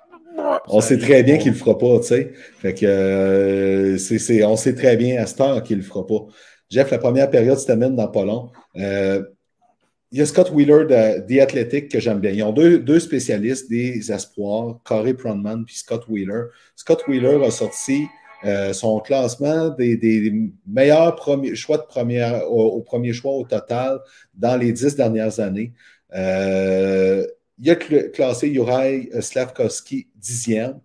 [0.68, 2.33] On sait très bien qu'il ne le fera pas, tu sais.
[2.59, 6.26] Fait que euh, on sait très bien à ce temps qu'il ne le fera pas.
[6.70, 8.50] Jeff, la première période se termine dans pas long.
[8.76, 9.22] Euh,
[10.12, 12.33] il y a Scott Wheeler de The que j'aime bien.
[12.33, 16.44] Ils ont deux, spécialistes des espoirs, Corey Pronman puis Scott Wheeler.
[16.77, 18.07] Scott Wheeler a sorti
[18.44, 21.16] euh, son classement des, meilleurs
[21.55, 24.01] choix de au, premier choix au total
[24.35, 25.72] dans les dix dernières années.
[26.14, 27.27] Euh,
[27.59, 30.81] il a classé Juraj Slavkovski dixième.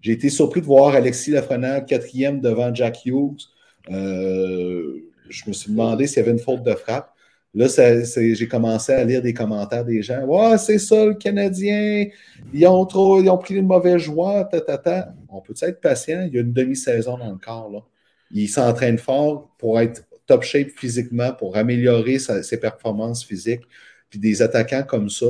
[0.00, 3.42] J'ai été surpris de voir Alexis Lafrenière quatrième devant Jack Hughes.
[3.90, 7.12] Euh, je me suis demandé s'il y avait une faute de frappe.
[7.52, 7.66] Là,
[8.14, 10.24] j'ai commencé à lire des commentaires des gens.
[10.24, 12.06] Ouais, c'est ça, le Canadien.
[12.52, 14.48] Ils ont, trop, ils ont pris les mauvais joueurs.
[15.28, 16.22] On peut être patient?
[16.28, 17.70] Il y a une demi-saison dans le corps.
[17.70, 17.80] Là.
[18.30, 23.62] Il s'entraîne fort pour être top shape physiquement, pour améliorer ses performances physiques.
[24.08, 25.26] Puis des attaquants comme ça,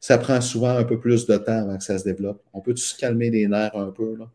[0.00, 2.42] ça prend souvent un peu plus de temps avant que ça se développe.
[2.52, 4.16] On peut se calmer les nerfs un peu?
[4.16, 4.28] Là?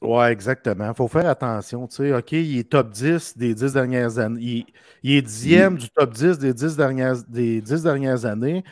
[0.00, 0.88] Oui, exactement.
[0.88, 1.86] Il faut faire attention.
[1.86, 4.66] Tu sais, OK, il est top 10 des 10 dernières années.
[5.02, 8.64] Il, est dixième du top 10 des 10 dernières, des 10 dernières années.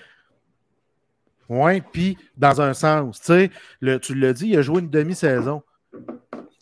[1.48, 4.90] Oui, puis dans un sens, tu sais, le, tu l'as dit, il a joué une
[4.90, 5.62] demi-saison.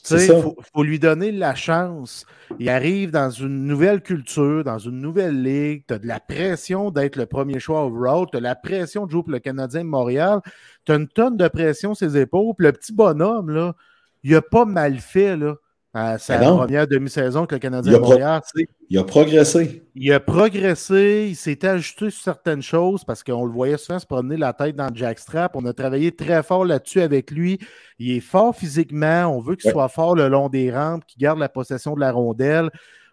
[0.03, 0.43] Tu sais, il
[0.73, 2.25] faut, lui donner la chance.
[2.59, 5.85] Il arrive dans une nouvelle culture, dans une nouvelle ligue.
[5.87, 8.27] Tu as de la pression d'être le premier choix overall.
[8.31, 10.41] Tu as la pression de jouer pour le Canadien de Montréal.
[10.87, 12.55] Tu as une tonne de pression sur ses épaules.
[12.57, 13.75] Puis le petit bonhomme, là,
[14.23, 15.55] il a pas mal fait, là.
[15.93, 18.41] à sa première demi-saison que le Canadien de Montréal.
[18.89, 19.85] Il a progressé.
[19.95, 24.07] Il a progressé, il s'est ajusté sur certaines choses parce qu'on le voyait souvent se
[24.07, 25.57] promener la tête dans le jackstrap.
[25.57, 27.59] On a travaillé très fort là-dessus avec lui.
[27.99, 29.27] Il est fort physiquement.
[29.27, 32.13] On veut qu'il soit fort le long des rampes, qu'il garde la possession de la
[32.13, 32.71] rondelle.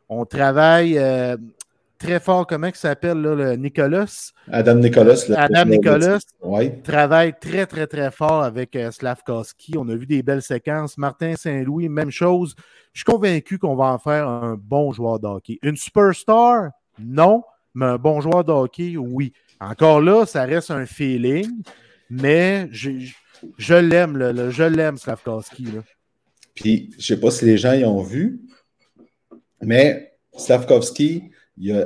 [0.10, 0.98] On travaille.
[0.98, 1.38] Euh,
[1.98, 4.32] très fort, comment il s'appelle, le Nicolas?
[4.52, 5.26] Adam Nicolas.
[5.36, 6.20] Adam Nicolas
[6.84, 9.76] travaille très, très, très fort avec euh, Slavkowski.
[9.78, 10.98] On a vu des belles séquences.
[10.98, 12.56] Martin Saint-Louis, même chose.
[12.94, 15.60] Je suis convaincu qu'on va en faire un bon joueur de hockey.
[15.62, 16.70] Une superstar?
[17.00, 17.44] Non.
[17.74, 19.34] Mais un bon joueur de hockey, oui.
[19.60, 21.50] Encore là, ça reste un feeling,
[22.10, 22.92] mais je,
[23.58, 24.18] je l'aime,
[24.52, 25.68] je l'aime, Slavkowski.
[26.56, 28.42] Puis, je ne sais pas si les gens y ont vu,
[29.62, 31.24] mais Slavkovski,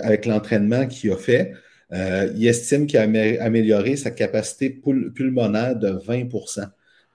[0.02, 1.54] avec l'entraînement qu'il a fait,
[1.94, 6.66] euh, il estime qu'il a amélioré sa capacité pulmonaire de 20%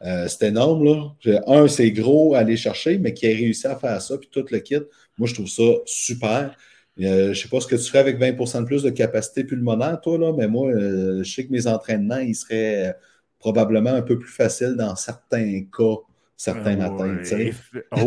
[0.02, 1.40] euh, C'est énorme, là.
[1.46, 4.44] Un, c'est gros à aller chercher, mais qui a réussi à faire ça, puis tout
[4.50, 4.80] le kit.
[5.18, 6.54] Moi, je trouve ça super.
[7.00, 9.44] Euh, je ne sais pas ce que tu ferais avec 20% de plus de capacité
[9.44, 12.94] pulmonaire, toi, là, mais moi, je sais que mes entraînements, ils seraient
[13.38, 15.96] probablement un peu plus faciles dans certains cas,
[16.36, 17.16] certains matins.
[17.18, 17.52] Tu sais.
[17.92, 18.06] Oh,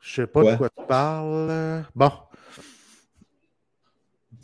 [0.00, 1.84] Je sais pas de quoi tu parles.
[1.94, 2.10] Bon.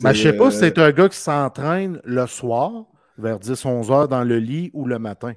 [0.01, 2.85] Mais je sais pas si c'est un gars qui s'entraîne le soir,
[3.17, 5.33] vers 10-11 heures dans le lit ou le matin.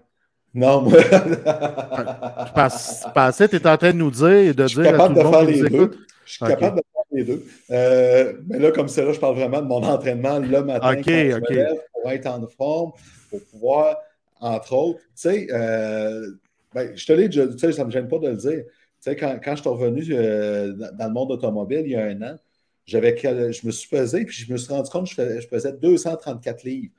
[0.55, 1.01] Non, moi.
[1.01, 4.93] je pensais que tu étais en train de nous dire et de je suis dire.
[4.93, 5.91] Capable de faire les deux.
[6.25, 7.45] Je suis capable de faire les deux.
[7.71, 11.03] Euh, mais là, comme c'est là, je parle vraiment de mon entraînement le matin quand
[11.05, 12.93] je me lève pour être en forme,
[13.31, 13.97] pour pouvoir,
[14.41, 16.25] entre autres, tu sais, euh,
[16.73, 18.65] ben, je te l'ai déjà tu sais, ça ne me gêne pas de le dire
[19.05, 22.23] sais, quand, quand, je suis revenu euh, dans le monde automobile il y a un
[22.23, 22.39] an,
[22.87, 26.65] j'avais, je me suis pesé puis je me suis rendu compte que je, pesais 234
[26.65, 26.93] livres.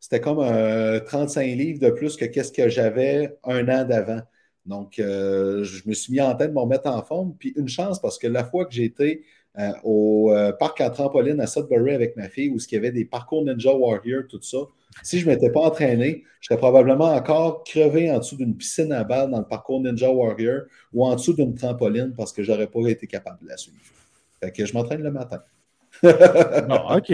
[0.00, 4.20] C'était comme 35 livres de plus que qu'est-ce que j'avais un an d'avant.
[4.66, 7.34] Donc, euh, je me suis mis en tête de me remettre en forme.
[7.38, 9.22] Puis une chance parce que la fois que j'étais
[9.58, 13.04] euh, au parc à trampoline à Sudbury avec ma fille, où il y avait des
[13.04, 14.58] parcours Ninja Warrior, tout ça,
[15.02, 18.92] si je ne m'étais pas entraîné, je serais probablement encore crevé en dessous d'une piscine
[18.92, 22.52] à balles dans le parcours Ninja Warrior ou en dessous d'une trampoline parce que je
[22.52, 23.78] n'aurais pas été capable de la suivre.
[24.40, 25.42] Fait que je m'entraîne le matin.
[26.02, 27.12] OK.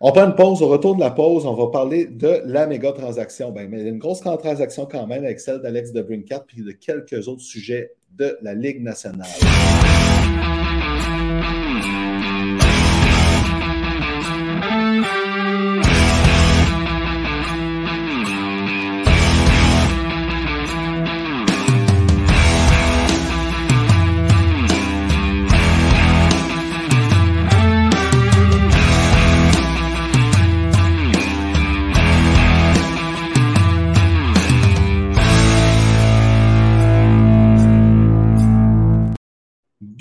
[0.00, 0.62] On prend une pause.
[0.62, 3.52] Au retour de la pause, on va parler de la méga transaction.
[3.52, 6.40] Ben, mais il y a une grosse transaction quand même avec celle d'Alex de Brinkat
[6.40, 9.28] puis de quelques autres sujets de la Ligue nationale.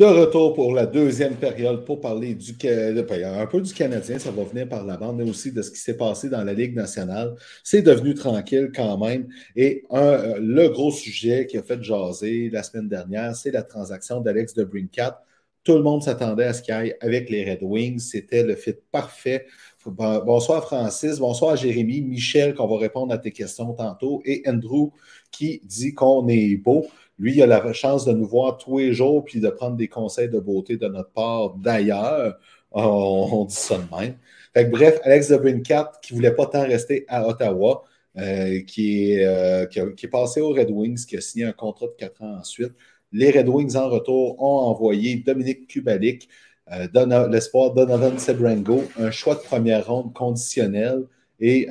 [0.04, 4.44] De retour pour la deuxième période pour parler du, un peu du Canadien, ça va
[4.44, 7.36] venir par la bande, mais aussi de ce qui s'est passé dans la Ligue nationale.
[7.64, 9.30] C'est devenu tranquille quand même.
[9.56, 14.20] Et un, le gros sujet qui a fait jaser la semaine dernière, c'est la transaction
[14.20, 15.24] d'Alex de Brincat.
[15.64, 18.00] Tout le monde s'attendait à ce qu'il aille avec les Red Wings.
[18.00, 19.46] C'était le fit parfait.
[19.86, 24.92] Bonsoir Francis, bonsoir Jérémy, Michel, qu'on va répondre à tes questions tantôt, et Andrew
[25.32, 26.88] qui dit qu'on est beau.
[27.24, 29.88] Lui, il a la chance de nous voir tous les jours puis de prendre des
[29.88, 32.38] conseils de beauté de notre part d'ailleurs.
[32.74, 34.70] On, dit ça de même.
[34.70, 37.86] bref, Alex Debrincat, qui ne voulait pas tant rester à Ottawa,
[38.18, 41.86] euh, qui, est, euh, qui, est, passé aux Red Wings, qui a signé un contrat
[41.86, 42.74] de quatre ans ensuite.
[43.14, 46.28] Les Red Wings, en retour, ont envoyé Dominique Kubalik,
[46.74, 51.06] euh, l'espoir Donovan Sebrango, un choix de première ronde conditionnel.
[51.40, 51.70] Et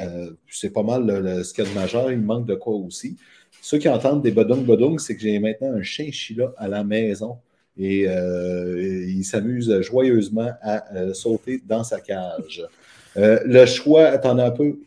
[0.49, 2.11] c'est pas mal a de majeur.
[2.11, 3.17] Il manque de quoi aussi.
[3.65, 7.39] Ceux qui entendent des bodong bodong, c'est que j'ai maintenant un chinchilla à la maison
[7.79, 12.67] et euh, il s'amuse joyeusement à euh, sauter dans sa cage.
[13.17, 14.81] Euh, le choix, attendez un peu,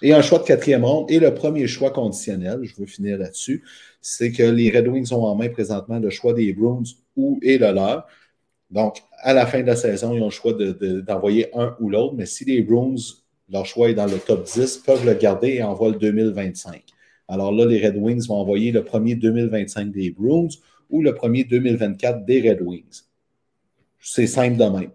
[0.00, 3.64] et un choix de quatrième ronde et le premier choix conditionnel, je veux finir là-dessus,
[4.00, 6.84] c'est que les Red Wings ont en main présentement le choix des Bruins
[7.16, 8.06] ou et le leur.
[8.70, 12.14] Donc, à la fin de la saison, ils ont le choix d'envoyer un ou l'autre,
[12.16, 12.94] mais si les Bruins,
[13.50, 16.93] leur choix est dans le top 10, peuvent le garder et envoient le 2025.
[17.28, 20.48] Alors là, les Red Wings vont envoyer le premier 2025 des Bruins
[20.90, 23.02] ou le premier 2024 des Red Wings.
[23.98, 24.90] C'est simple de même.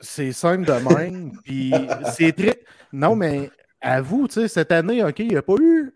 [0.00, 1.32] C'est simple de même.
[1.44, 1.72] Puis
[2.14, 2.60] c'est très.
[2.92, 5.92] Non, mais à vous, tu sais, cette année, OK, il n'y a pas eu.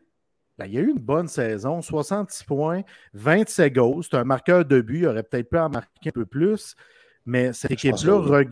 [0.57, 2.83] Ben, il y a eu une bonne saison, 66 points,
[3.15, 4.05] 27 goals.
[4.05, 5.01] C'est un marqueur de but.
[5.01, 6.77] Il aurait peut-être pu en marquer un peu plus.
[7.25, 8.45] Mais cette équipe-là,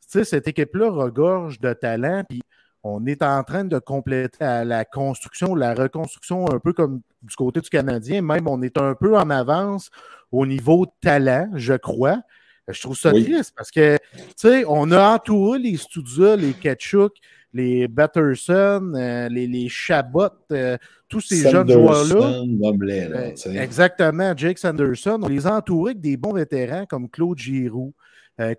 [0.00, 2.24] cette équipe-là regorge de talent.
[2.28, 2.42] Puis
[2.88, 7.60] On est en train de compléter la construction, la reconstruction, un peu comme du côté
[7.60, 8.22] du Canadien.
[8.22, 9.90] Même, on est un peu en avance
[10.30, 12.20] au niveau talent, je crois.
[12.68, 17.14] Je trouve ça triste parce que, tu sais, on a entouré les Studia, les Ketchuk,
[17.52, 20.76] les Batterson, euh, les, les Chabot, euh,
[21.08, 22.42] tous ces jeunes joueurs-là.
[22.44, 25.18] Euh, exactement, Jake Sanderson.
[25.22, 27.94] On les a entourés avec des bons vétérans comme Claude Giroux,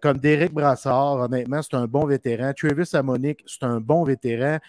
[0.01, 1.21] comme Derek Brassard.
[1.21, 2.53] Honnêtement, c'est un bon vétéran.
[2.53, 4.59] Travis Amonique, c'est un bon vétéran.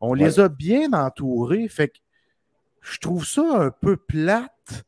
[0.00, 1.68] On les a bien entourés.
[1.68, 1.98] Fait que
[2.80, 4.84] je trouve ça un peu plate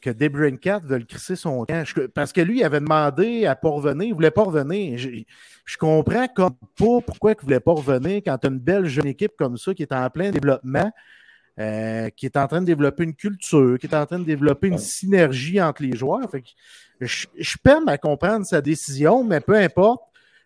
[0.00, 1.84] que Debrincat veut crisser son camp.
[2.14, 4.04] parce que lui, il avait demandé à pas revenir.
[4.04, 4.96] Il ne voulait pas revenir.
[4.98, 8.86] Je, comprends comme pas pourquoi il ne voulait pas revenir quand tu as une belle
[8.86, 10.92] jeune équipe comme ça qui est en plein développement,
[11.58, 14.68] euh, qui est en train de développer une culture, qui est en train de développer
[14.68, 16.30] une synergie entre les joueurs.
[17.00, 20.02] je, je peine à comprendre sa décision, mais peu importe.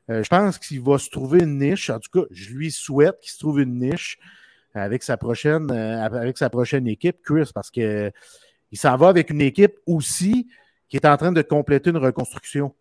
[0.08, 1.88] Euh, je pense qu'il va se trouver une niche.
[1.90, 4.18] En tout cas, je lui souhaite qu'il se trouve une niche
[4.74, 8.10] avec sa prochaine, euh, avec sa prochaine équipe, Chris, parce que
[8.72, 10.48] il s'en va avec une équipe aussi
[10.88, 12.72] qui est en train de compléter une reconstruction.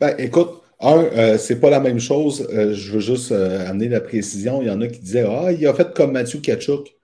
[0.00, 2.46] Ben, écoute, un, euh, c'est pas la même chose.
[2.52, 4.62] Euh, je veux juste euh, amener la précision.
[4.62, 6.95] Il y en a qui disaient Ah, il a fait comme Mathieu Kachuk.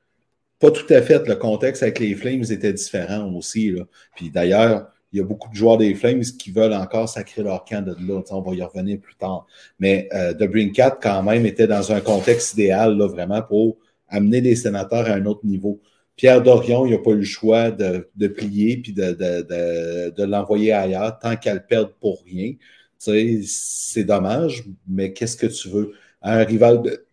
[0.62, 1.26] Pas tout à fait.
[1.26, 3.74] Le contexte avec les Flames était différent aussi.
[4.14, 7.64] Puis d'ailleurs, il y a beaucoup de joueurs des Flames qui veulent encore sacrer leur
[7.64, 8.22] camp de là.
[8.30, 9.44] On va y revenir plus tard.
[9.80, 14.54] Mais The Brinkat, quand même, était dans un contexte idéal, là, vraiment, pour amener les
[14.54, 15.80] sénateurs à un autre niveau.
[16.14, 21.34] Pierre Dorion, il n'a pas eu le choix de, plier puis de, l'envoyer ailleurs tant
[21.34, 22.52] qu'elle perd pour rien.
[22.98, 25.92] c'est dommage, mais qu'est-ce que tu veux?
[26.22, 27.04] Un rival de,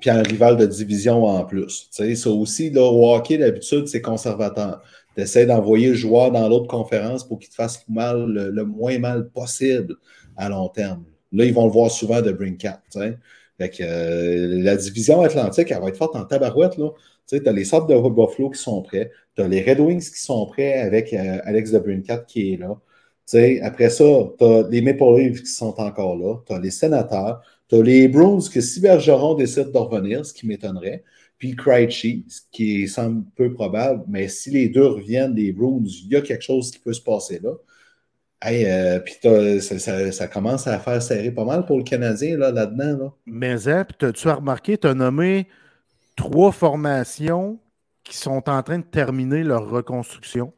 [0.00, 1.88] puis un rival de division en plus.
[1.90, 4.82] Ça aussi, le hockey, d'habitude, c'est conservateur.
[5.14, 8.98] Tu essaies d'envoyer le joueur dans l'autre conférence pour qu'il te fasse mal, le, moins
[8.98, 9.96] mal possible
[10.36, 11.04] à long terme.
[11.32, 12.82] Là, ils vont le voir souvent de Brinkat.
[13.00, 16.76] Euh, la division atlantique, elle va être forte en tabarouette.
[16.76, 16.90] Là.
[17.26, 19.10] Tu as les sortes de Buffalo qui sont prêts.
[19.34, 22.56] Tu as les Red Wings qui sont prêts avec euh, Alex de Brincat qui est
[22.58, 22.78] là.
[23.62, 24.04] Après ça,
[24.38, 26.36] tu as les Maple Leafs qui sont encore là.
[26.46, 27.40] Tu as les Sénateurs.
[27.68, 31.04] Tu as les Bruins que si Bergeron décide de revenir, ce qui m'étonnerait.
[31.38, 34.04] Puis Krejci, ce qui semble peu probable.
[34.08, 37.02] Mais si les deux reviennent, les Bruins, il y a quelque chose qui peut se
[37.02, 37.52] passer là.
[38.44, 39.16] Euh, puis
[40.12, 42.98] ça, commence à faire serrer pas mal pour le Canadien là-dedans.
[43.04, 45.48] Là, Mais Zep, tu as remarqué, tu as nommé
[46.16, 47.58] trois formations
[48.04, 50.52] qui sont en train de terminer leur reconstruction.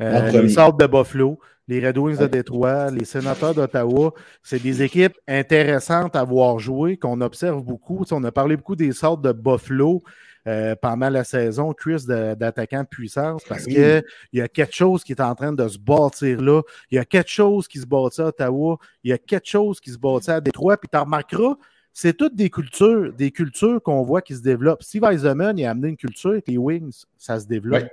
[0.00, 1.38] Euh, les de Buffalo,
[1.68, 4.12] les Red Wings de Détroit, les Sénateurs d'Ottawa,
[4.42, 8.04] c'est des équipes intéressantes à voir jouer, qu'on observe beaucoup.
[8.10, 10.02] on a parlé beaucoup des sortes de Buffalo
[10.46, 14.02] euh, pendant la saison, Chris, d'attaquant de, puissance, parce qu'il
[14.32, 16.62] y a quelque chose qui est en train de se bâtir là.
[16.92, 18.78] Il y a quelque chose qui se bâtit à Ottawa.
[19.02, 20.76] Il y a quelque chose qui se bâtit à Détroit.
[20.76, 21.56] Puis tu remarqueras,
[21.92, 24.84] c'est toutes des cultures, des cultures qu'on voit qui se développent.
[24.84, 27.88] Steve Eisenman, il a amené une culture avec les Wings, ça se développe.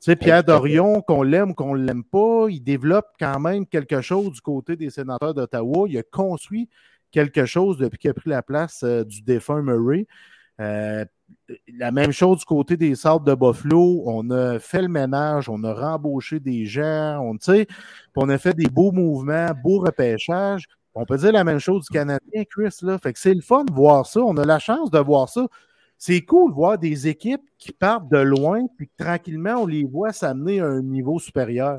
[0.00, 3.66] Tu sais, Pierre Dorion, qu'on l'aime ou qu'on ne l'aime pas, il développe quand même
[3.66, 5.86] quelque chose du côté des sénateurs d'Ottawa.
[5.88, 6.68] Il a construit
[7.10, 10.06] quelque chose depuis qu'il a pris la place euh, du défunt Murray.
[10.60, 11.04] Euh,
[11.78, 14.02] la même chose du côté des Sables de Buffalo.
[14.06, 17.36] On a fait le ménage, on a rembauché des gens, on,
[18.16, 20.66] on a fait des beaux mouvements, beaux repêchages.
[20.94, 22.74] On peut dire la même chose du Canadien, Chris.
[22.82, 22.98] Là.
[22.98, 24.20] Fait que c'est le fun de voir ça.
[24.20, 25.46] On a la chance de voir ça.
[25.98, 30.12] C'est cool de voir des équipes qui partent de loin, puis tranquillement, on les voit
[30.12, 31.76] s'amener à un niveau supérieur.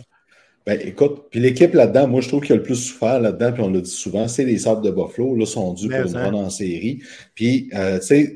[0.65, 3.53] Ben, écoute, puis l'équipe là-dedans, moi, je trouve qu'il y a le plus souffert là-dedans,
[3.53, 5.35] puis on le dit souvent, c'est les Sables de Buffalo.
[5.35, 7.01] Là, sont dus pour une run en série.
[7.35, 8.35] Puis, euh, tu sais,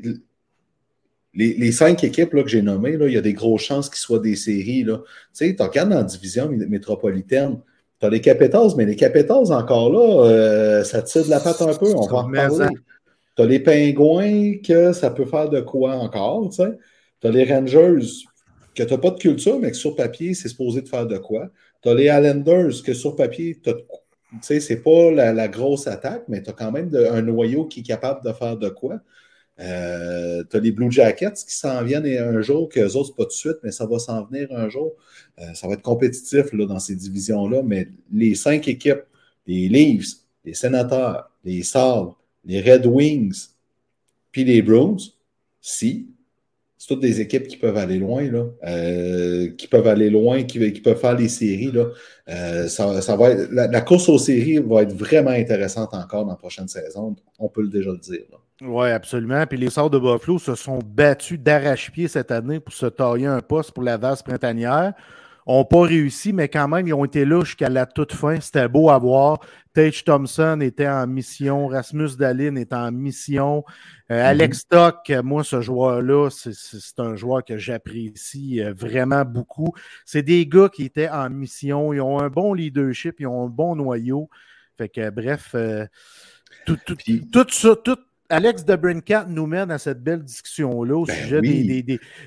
[1.34, 3.98] les, cinq équipes là, que j'ai nommées, là, il y a des grosses chances qu'ils
[3.98, 4.84] soient des séries.
[4.84, 4.92] Tu
[5.32, 7.58] sais, tu regardes dans la division métropolitaine,
[8.00, 11.60] tu as les Capitals, mais les Capitals, encore là, euh, ça tire de la patte
[11.60, 11.92] un peu.
[11.94, 12.68] On va en parler.
[13.36, 16.50] Tu as les Pingouins, que ça peut faire de quoi encore.
[16.50, 16.62] Tu
[17.26, 18.06] as les Rangers,
[18.74, 21.18] que tu n'as pas de culture, mais que sur papier, c'est supposé de faire de
[21.18, 21.50] quoi.
[21.82, 23.72] Tu as les Islanders, que sur papier, tu
[24.40, 27.84] sais, c'est pas la, grosse attaque, mais tu as quand même un noyau qui est
[27.84, 29.00] capable de faire de quoi.
[29.60, 33.24] Euh, tu as les Blue Jackets qui s'en viennent un jour, que les autres, pas
[33.24, 34.94] de suite, mais ça va s'en venir un jour.
[35.38, 39.02] Euh, ça va être compétitif là, dans ces divisions-là, mais les cinq équipes,
[39.46, 43.48] les Leafs, les Sénateurs, les Sabres, les Red Wings,
[44.30, 44.96] puis les Bruins,
[45.60, 46.08] si,
[46.82, 50.58] c'est toutes des équipes qui peuvent aller loin, là, euh, qui peuvent aller loin, qui,
[50.80, 51.70] peuvent faire les séries.
[51.70, 51.86] Là.
[52.28, 52.68] Euh,
[53.52, 57.14] la, course aux séries va être vraiment intéressante encore dans la prochaine saison.
[57.38, 58.24] On peut déjà le dire.
[58.62, 59.46] Oui, absolument.
[59.46, 63.40] Puis les Sorts de Buffalo se sont battus d'arrache-pied cette année pour se tailler un
[63.40, 64.92] poste pour la vase printanière.
[65.46, 68.40] n'ont pas réussi, mais quand même, ils ont été là jusqu'à la toute fin.
[68.40, 69.38] C'était beau à voir.
[69.74, 73.64] Tage Thompson était en mission, Rasmus Dalin était en mission.
[74.10, 74.24] Euh, mm-hmm.
[74.24, 79.72] Alex Stock, moi, ce joueur-là, c'est un joueur que j'apprécie euh, vraiment beaucoup.
[80.04, 83.48] C'est des gars qui étaient en mission, ils ont un bon leadership, ils ont un
[83.48, 84.28] bon noyau.
[84.76, 85.86] Fait que, bref, euh,
[86.66, 86.96] tout, tout,
[87.32, 87.98] tout, ça, tout,
[88.28, 91.40] Alex Debrincat nous mène à cette belle discussion-là au ben sujet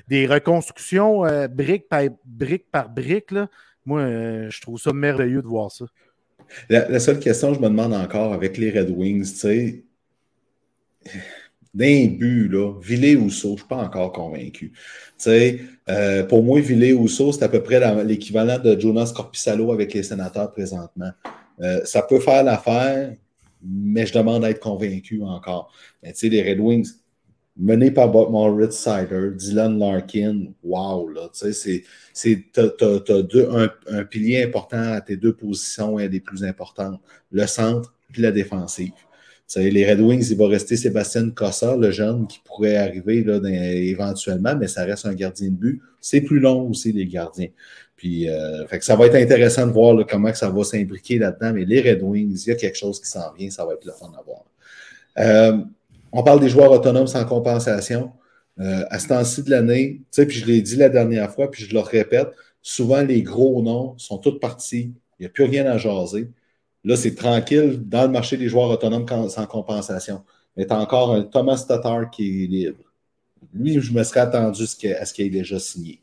[0.08, 3.30] des, reconstructions brique, par, brique par brique.
[3.30, 3.48] Là.
[3.84, 4.04] Moi,
[4.48, 5.84] je trouve ça merveilleux de voir ça.
[6.68, 9.84] La, seule question que je me demande encore avec les Red Wings, tu sais,
[11.74, 14.72] d'un but, là, Villé-Housseau, je ne suis pas encore convaincu.
[14.72, 14.78] Tu
[15.18, 20.02] sais, euh, pour moi, Villé-Housseau, c'est à peu près l'équivalent de Jonas Corpissalo avec les
[20.02, 21.10] sénateurs présentement.
[21.60, 23.14] Euh, ça peut faire l'affaire,
[23.62, 25.70] mais je demande à être convaincu encore.
[26.02, 26.92] Tu sais, les Red Wings,
[27.58, 34.04] mené par Bob Moritz Sider, Dylan Larkin, wow, là, tu sais, c'est, t'as, un, un,
[34.04, 37.00] pilier important à tes deux positions, un des plus importantes,
[37.30, 38.92] le centre puis la défensive.
[39.46, 43.40] sais, les Red Wings, il va rester Sébastien Cossa, le jeune qui pourrait arriver là,
[43.44, 45.82] éventuellement, mais ça reste un gardien de but.
[46.00, 47.48] C'est plus long aussi, les gardiens.
[47.96, 51.54] Puis, euh, fait que ça va être intéressant de voir comment ça va s'imbriquer là-dedans.
[51.54, 53.84] Mais les Red Wings, il y a quelque chose qui s'en vient, ça va être
[53.84, 54.44] le fun à voir.
[55.18, 55.64] Euh,
[56.12, 58.12] on parle des joueurs autonomes sans compensation.
[58.58, 61.50] Euh, à ce temps-ci de l'année, tu sais, puis je l'ai dit la dernière fois,
[61.50, 62.28] puis je le répète,
[62.62, 64.94] souvent les gros noms sont tous partis.
[65.18, 66.30] Il n'y a plus rien à jaser.
[66.84, 70.22] Là, c'est tranquille dans le marché des joueurs autonomes sans compensation.
[70.56, 72.78] Mais tu as encore un Thomas Tatar qui est libre.
[73.52, 76.00] Lui, je me serais attendu à ce qu'il ait déjà signé.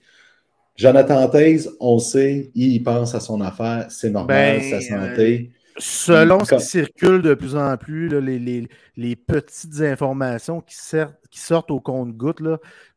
[0.76, 5.52] Jonathan Taze, on sait, il pense à son affaire, c'est normal, ben, sa santé.
[5.78, 12.42] Selon ce qui circule de plus en plus, les, petites informations qui, sortent au compte-goutte,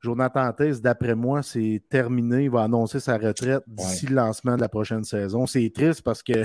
[0.01, 2.45] Jonathan Tess, d'après moi, c'est terminé.
[2.45, 5.47] Il va annoncer sa retraite d'ici le lancement de la prochaine saison.
[5.47, 6.45] C'est triste parce que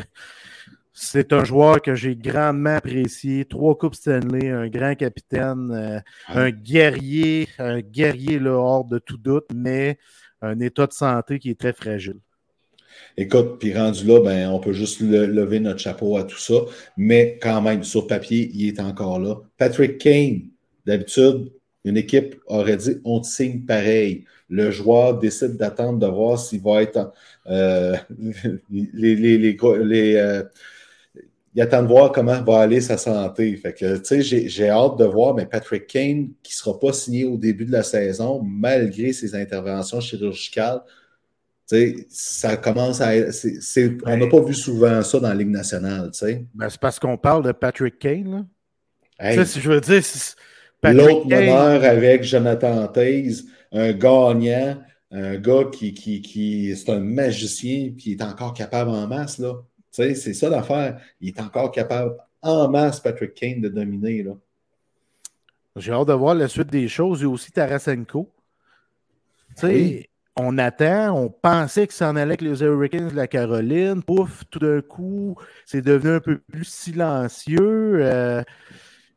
[0.94, 3.46] c'est un joueur que j'ai grandement apprécié.
[3.46, 9.48] Trois Coupes Stanley, un grand capitaine, euh, un guerrier, un guerrier hors de tout doute,
[9.54, 9.98] mais
[10.42, 12.20] un état de santé qui est très fragile.
[13.18, 16.56] Écoute, puis rendu là, ben, on peut juste lever notre chapeau à tout ça.
[16.98, 19.38] Mais quand même, sur papier, il est encore là.
[19.58, 20.50] Patrick Kane,
[20.86, 21.52] d'habitude,
[21.84, 24.26] une équipe aurait dit on te signe pareil.
[24.50, 27.12] Le joueur décide d'attendre de voir s'il va être.
[27.48, 27.96] Euh,
[28.72, 30.44] les, les, les, euh,
[31.54, 33.62] il attend de voir comment va aller sa santé.
[34.22, 37.72] J'ai hâte de voir, mais Patrick Kane, qui ne sera pas signé au début de
[37.72, 40.82] la saison, malgré ses interventions chirurgicales,
[42.10, 43.32] ça commence à être.
[44.06, 46.12] on n'a pas vu souvent ça dans la Ligue nationale.
[46.54, 48.48] Ben, c'est parce qu'on parle de Patrick Kane.
[49.20, 49.46] Là.
[49.46, 50.02] si je veux dire,
[50.84, 57.94] l'autre meneur avec Jonathan Taze, un gagnant, un gars qui, qui, qui c'est un magicien,
[57.98, 59.38] qui est encore capable en masse.
[59.40, 59.54] Là.
[59.92, 61.00] C'est ça l'affaire.
[61.20, 64.24] Il est encore capable en masse, Patrick Kane, de dominer.
[64.24, 64.34] Là.
[65.78, 67.22] J'ai hâte de voir la suite des choses.
[67.22, 68.30] Il y a aussi Tarasenko.
[69.64, 70.08] Oui
[70.38, 74.02] on attend, on pensait que ça en allait avec les Hurricanes de la Caroline.
[74.02, 78.00] Pouf, tout d'un coup, c'est devenu un peu plus silencieux.
[78.02, 78.42] Euh,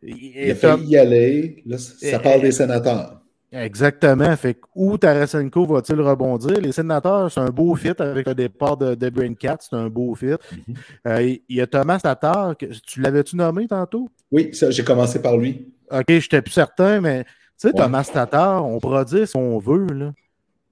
[0.03, 1.63] il a failli y aller.
[1.67, 3.21] Là, ça parle des sénateurs.
[3.53, 4.37] Exactement.
[4.37, 6.61] Fait où Tarasenko va-t-il rebondir?
[6.61, 10.15] Les sénateurs, c'est un beau fit avec le départ de, de Cat, c'est un beau
[10.17, 10.27] fit.
[10.27, 10.75] Mhm.
[11.07, 14.09] Euh, il y a Thomas Tatar, tu l'avais-tu nommé tantôt?
[14.33, 15.73] Oui, j'ai commencé par lui.
[15.93, 19.59] OK, je n'étais plus certain, mais tu sais, Thomas Tatar, on pourra dire si on
[19.61, 20.13] veut, là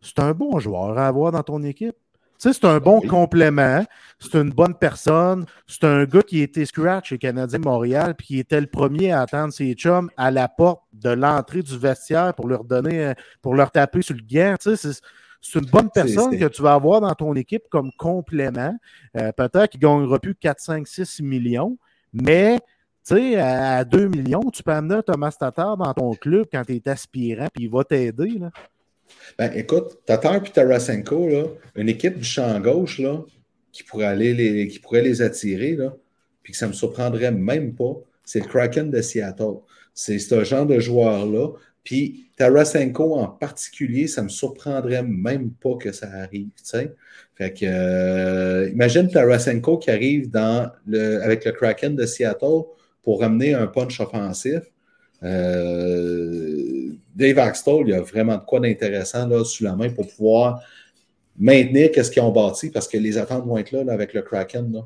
[0.03, 1.97] c'est un bon joueur à avoir dans ton équipe.
[2.39, 3.85] Tu sais, c'est un bon complément,
[4.19, 8.39] c'est une bonne personne, c'est un gars qui était scratch chez Canadien Montréal, puis qui
[8.41, 12.49] était le premier à attendre ses chums à la porte de l'entrée du vestiaire pour
[12.49, 14.57] leur donner, pour leur taper sur le gant.
[14.61, 14.93] Tu sais,
[15.41, 18.77] c'est une bonne personne que tu vas avoir dans ton équipe comme complément.
[19.17, 21.79] Euh, peut-être qu'il ne gagnera plus 4, 5, 6 millions,
[22.13, 22.59] mais
[23.07, 26.75] tu sais, à 2 millions, tu peux amener Thomas Tatar dans ton club quand tu
[26.75, 28.41] es aspirant, puis il va t'aider.
[29.39, 31.45] Ben, écoute, Tatar et Tarasenko, là,
[31.77, 33.25] une équipe du champ gauche là,
[33.73, 35.95] qui, pourrait aller les, qui pourrait les attirer, là,
[36.43, 37.95] puis que ça ne me surprendrait même pas,
[38.25, 39.61] c'est le Kraken de Seattle.
[39.95, 41.49] C'est ce genre de joueur-là.
[41.85, 46.49] Puis Tarasenko en particulier, ça ne me surprendrait même pas que ça arrive.
[47.35, 52.63] Fait que, euh, imagine Tarasenko qui arrive dans le, avec le Kraken de Seattle
[53.03, 54.61] pour ramener un punch offensif.
[55.25, 56.82] Euh,
[57.15, 60.63] Dave Axtell, il y a vraiment de quoi d'intéressant là, sous la main pour pouvoir
[61.39, 64.73] maintenir ce qu'ils ont bâti parce que les attentes vont être là, avec le Kraken.
[64.73, 64.81] Là.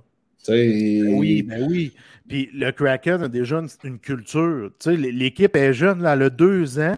[0.48, 1.92] Ben oui, ben oui.
[2.28, 4.70] Puis le Kraken a déjà une, culture.
[4.86, 6.96] L'équipe est jeune, là, elle a deux ans.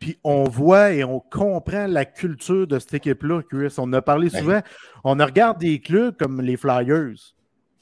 [0.00, 3.74] Puis on voit et on comprend la culture de cette équipe-là, Chris.
[3.78, 4.60] On a parlé ben souvent.
[5.02, 7.34] On regarde des clubs comme les Flyers,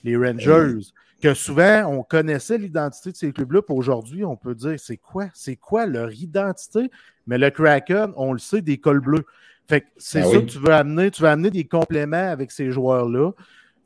[0.05, 0.87] les Rangers,
[1.23, 3.63] que souvent on connaissait l'identité de ces clubs-là.
[3.63, 5.29] Puis aujourd'hui, on peut dire c'est quoi?
[5.33, 6.91] C'est quoi leur identité?
[7.27, 9.25] Mais le Kraken, on le sait, des cols bleus.
[9.69, 11.11] Fait que c'est ben ça que tu veux amener.
[11.11, 13.31] Tu veux amener des compléments avec ces joueurs-là.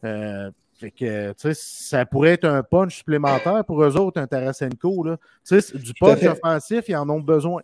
[0.05, 5.05] Euh, fait que, ça pourrait être un punch supplémentaire pour eux autres, un Tarasenko.
[5.05, 5.16] Là.
[5.51, 7.62] Du punch offensif, ils en ont besoin.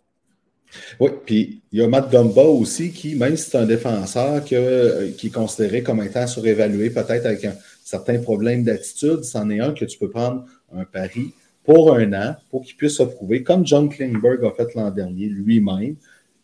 [0.99, 5.11] Oui, puis il y a Matt Dumba aussi qui, même si c'est un défenseur euh,
[5.11, 7.53] qui est considéré comme étant surévalué, peut-être avec un
[7.83, 12.35] certain problème d'attitude, c'en est un que tu peux prendre un pari pour un an
[12.49, 15.95] pour qu'il puisse se prouver, comme John Klingberg a fait l'an dernier lui-même.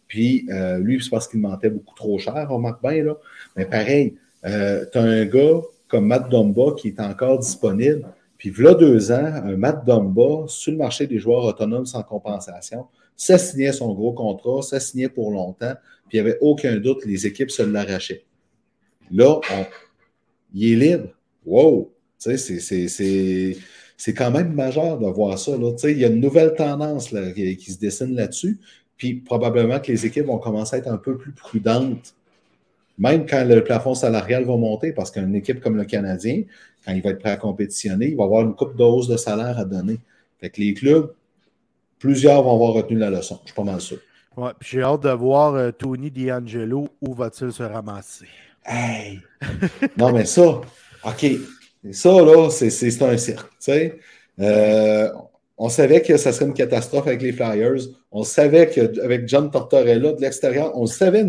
[0.07, 3.17] Puis euh, lui, c'est parce qu'il mentait beaucoup trop cher, remarque bien, là.
[3.55, 4.15] Mais pareil,
[4.45, 8.07] euh, tu as un gars comme Matt Dumba qui est encore disponible.
[8.37, 12.87] Puis, voilà deux ans, un Matt Dumba sur le marché des joueurs autonomes sans compensation,
[13.17, 15.73] ça signait son gros contrat, ça signait pour longtemps,
[16.07, 18.23] puis il n'y avait aucun doute, les équipes se l'arrachaient.
[19.11, 19.41] Là,
[20.53, 21.09] il est libre.
[21.49, 21.91] Wow!
[22.17, 25.57] C'est quand même majeur de voir ça.
[25.57, 25.71] Là.
[25.83, 28.59] Il y a une nouvelle tendance là, qui, qui, se dessine là-dessus,
[28.97, 32.15] puis probablement que les équipes vont commencer à être un peu plus prudentes
[32.99, 36.43] même quand le plafond salarial va monter, parce qu'une équipe comme le Canadien,
[36.85, 39.15] quand il va être prêt à compétitionner, il va avoir une coupe de hausse de
[39.17, 39.99] salaire à donner.
[40.39, 41.13] Fait que les clubs,
[41.97, 43.39] plusieurs vont avoir retenu la leçon.
[43.43, 43.99] Je suis pas mal sûr.
[44.35, 48.27] Ouais, j'ai hâte de voir euh, Tony D'Angelo, où va-t-il se ramasser?
[48.65, 49.21] Hey!
[49.97, 50.59] non, mais ça,
[51.05, 51.25] OK.
[51.91, 53.49] Ça, là, c'est un cirque.
[54.39, 55.09] Euh,
[55.57, 57.81] on savait que ça serait une catastrophe avec les Flyers.
[58.11, 61.25] On savait qu'avec John Tortorella de l'extérieur, on savait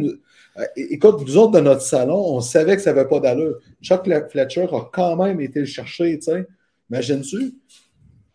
[0.58, 3.58] euh, écoute, nous autres, de notre salon, on savait que ça n'avait pas d'allure.
[3.82, 6.46] Chuck Fletcher a quand même été le chercher, tu sais.
[6.90, 7.54] Imagines-tu?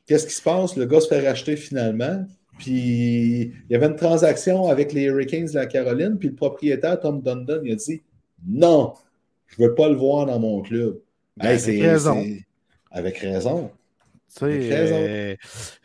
[0.08, 0.78] Qu'est-ce qui se passe?
[0.78, 2.26] Le gars se fait racheter finalement.
[2.58, 2.72] Puis
[3.42, 7.22] il y avait une transaction avec les Hurricanes de la Caroline, puis le propriétaire, Tom
[7.22, 8.02] Dundon, il a dit
[8.48, 8.94] Non,
[9.48, 11.00] je ne veux pas le voir dans mon club.
[11.38, 12.26] Ben, avec raison.
[12.92, 13.72] Avec raison.
[14.44, 15.36] Euh,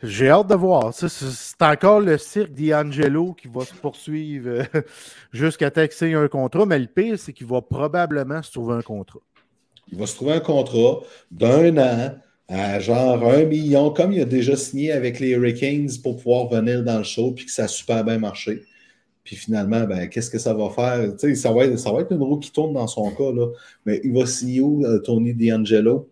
[0.03, 0.93] j'ai hâte de voir.
[0.93, 4.81] C'est encore le cirque d'Angelo qui va se poursuivre euh,
[5.33, 9.19] jusqu'à qu'il un contrat, mais le pire, c'est qu'il va probablement se trouver un contrat.
[9.91, 10.99] Il va se trouver un contrat
[11.31, 12.15] d'un an
[12.47, 16.83] à genre un million, comme il a déjà signé avec les Hurricanes pour pouvoir venir
[16.83, 18.63] dans le show puis que ça a super bien marché.
[19.31, 21.13] Puis finalement, ben, qu'est-ce que ça va faire?
[21.37, 23.47] ça, va être, ça va être une roue qui tourne dans son cas, là.
[23.85, 26.09] mais il va signer où, euh, Tony D'Angelo?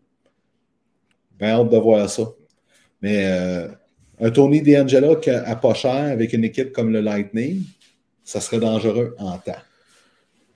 [1.37, 2.23] Bien hâte de voir ça.
[3.01, 3.67] Mais euh,
[4.21, 7.63] un Tony D'Angelo à pas cher avec une équipe comme le Lightning,
[8.23, 9.51] ça serait dangereux en temps.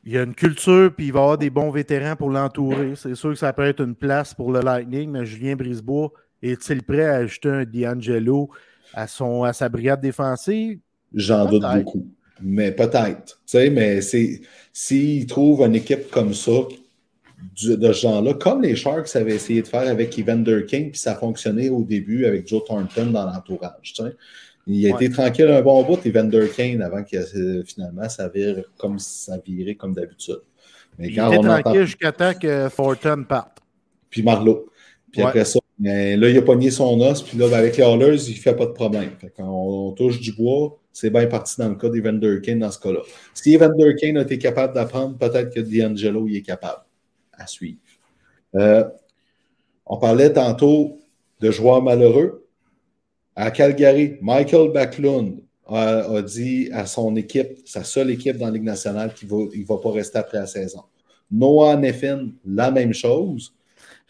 [0.05, 2.93] Il y a une culture, puis il va y avoir des bons vétérans pour l'entourer.
[2.95, 6.81] C'est sûr que ça peut être une place pour le Lightning, mais Julien Brisebois est-il
[6.81, 8.49] prêt à ajouter un D'Angelo
[8.93, 10.79] à, son, à sa brigade défensive?
[11.13, 12.07] J'en doute beaucoup.
[12.41, 13.39] Mais peut-être.
[13.53, 16.51] Mais s'il trouve une équipe comme ça
[17.61, 21.11] de ce genre-là, comme les Sharks avaient essayé de faire avec Evander King, puis ça
[21.11, 23.93] a fonctionné au début avec Joe Thornton dans l'entourage.
[24.65, 28.63] Il a été tranquille un bon bout, Evander Kane, avant que euh, finalement ça vire
[28.77, 30.41] comme ça virait comme d'habitude.
[30.97, 33.57] Mais il était tranquille jusqu'à temps que Thornton parte.
[34.09, 34.67] Puis Marlowe.
[35.11, 38.35] Puis après ça, là, il a pogné son os, puis là, avec les Hallers, il
[38.35, 39.11] ne fait pas de problème.
[39.35, 42.79] quand on, touche du bois, c'est bien parti dans le cas d'Evander Kane dans ce
[42.79, 42.99] cas-là.
[43.33, 46.83] Si Evander Kane a été capable d'apprendre, peut-être que D'Angelo est capable
[47.33, 47.79] à suivre.
[48.55, 48.83] Euh,
[49.85, 50.99] on parlait tantôt
[51.39, 52.47] de joueurs malheureux.
[53.35, 58.63] À Calgary, Michael Backlund a, dit à son équipe, sa seule équipe dans la Ligue
[58.63, 60.83] nationale, qu'il ne va, pas rester après la saison.
[61.31, 63.53] Noah Neffin, la même chose.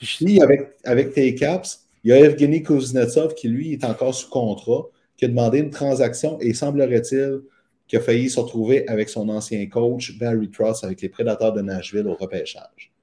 [0.04, 4.30] Puis avec, avec tes Caps, il y a Evgeny Kuznetsov qui, lui, est encore sous
[4.30, 7.42] contrat, qui a demandé une transaction et semblerait-il
[7.88, 11.62] qu'il a failli se retrouver avec son ancien coach, Barry Truss, avec les Prédateurs de
[11.62, 12.94] Nashville au repêchage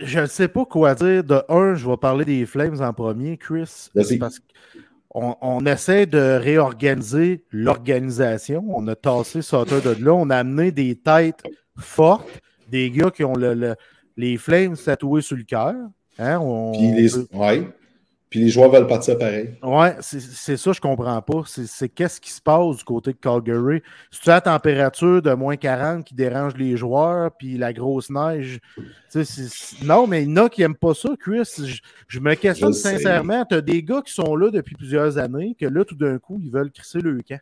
[0.00, 1.24] je ne sais pas quoi dire.
[1.24, 3.88] De un, je vais parler des Flames en premier, Chris.
[3.94, 4.40] Parce
[5.08, 8.64] qu'on on essaie de réorganiser l'organisation.
[8.68, 10.14] On a tassé Sutter de là.
[10.14, 11.42] On a amené des têtes
[11.76, 13.74] fortes, des gars qui ont le,
[14.18, 15.74] les Flames tatoués sur le cœur.
[16.18, 16.72] Hein?
[16.74, 17.08] Puis les...
[18.30, 19.54] Puis les joueurs veulent partir pareil.
[19.62, 21.42] Ouais, c'est ça, je comprends pas.
[21.46, 23.82] C'est qu'est-ce qui se passe du côté de Calgary?
[24.10, 28.60] C'est la température de moins 40 qui dérange les joueurs, puis la grosse neige?
[29.82, 31.80] Non, mais il y en a qui n'aiment pas ça, Chris.
[32.06, 33.46] Je, me questionne sincèrement.
[33.46, 36.38] Tu as des gars qui sont là depuis plusieurs années, que là, tout d'un coup,
[36.42, 37.40] ils veulent crisser le camp.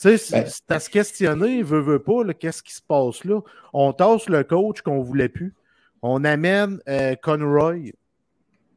[0.00, 3.40] Tu sais, ben, c'est à se questionner, veut, veut pas, qu'est-ce qui se passe là?
[3.74, 5.54] On tasse le coach qu'on voulait plus.
[6.02, 7.92] On amène euh, Conroy.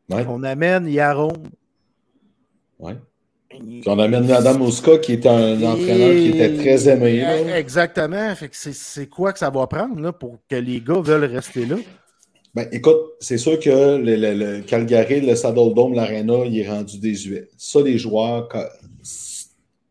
[0.10, 1.34] On amène Yaron.
[2.80, 2.96] Ouais.
[3.86, 7.24] on amène Adam Mouska, qui est un entraîneur qui était très aimé.
[7.56, 8.34] Exactement.
[8.52, 11.78] c'est quoi que ça va prendre là, pour que les gars veulent rester là?
[12.54, 17.50] Ben, écoute, c'est sûr que le, Calgary, le Saddle Dome, l'Arena, il est rendu désuet.
[17.58, 18.48] Ça, les joueurs,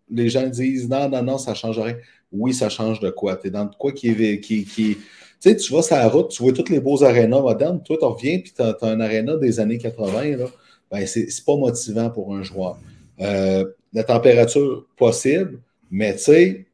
[0.08, 1.96] les gens disent non, non, non, ça ne change rien.
[2.30, 3.36] Oui, ça change de quoi?
[3.36, 4.40] Tu es dans quoi qui est.
[4.40, 4.98] Qui, qui...
[5.42, 7.82] Tu sais, tu la route, tu vois tous les beaux arénas modernes.
[7.82, 10.36] Toi, tu reviens puis tu as, un aréna des années 80.
[10.36, 10.46] Là.
[10.90, 12.78] Ben, c'est pas motivant pour un joueur.
[13.20, 16.66] Euh, la température possible, mais tu sais,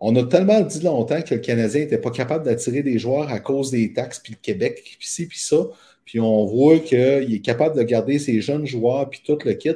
[0.00, 3.40] on a tellement dit longtemps que le Canadien n'était pas capable d'attirer des joueurs à
[3.40, 5.66] cause des taxes, puis le Québec, puis ci, puis ça.
[6.04, 9.74] Puis on voit qu'il est capable de garder ses jeunes joueurs, puis tout le kit.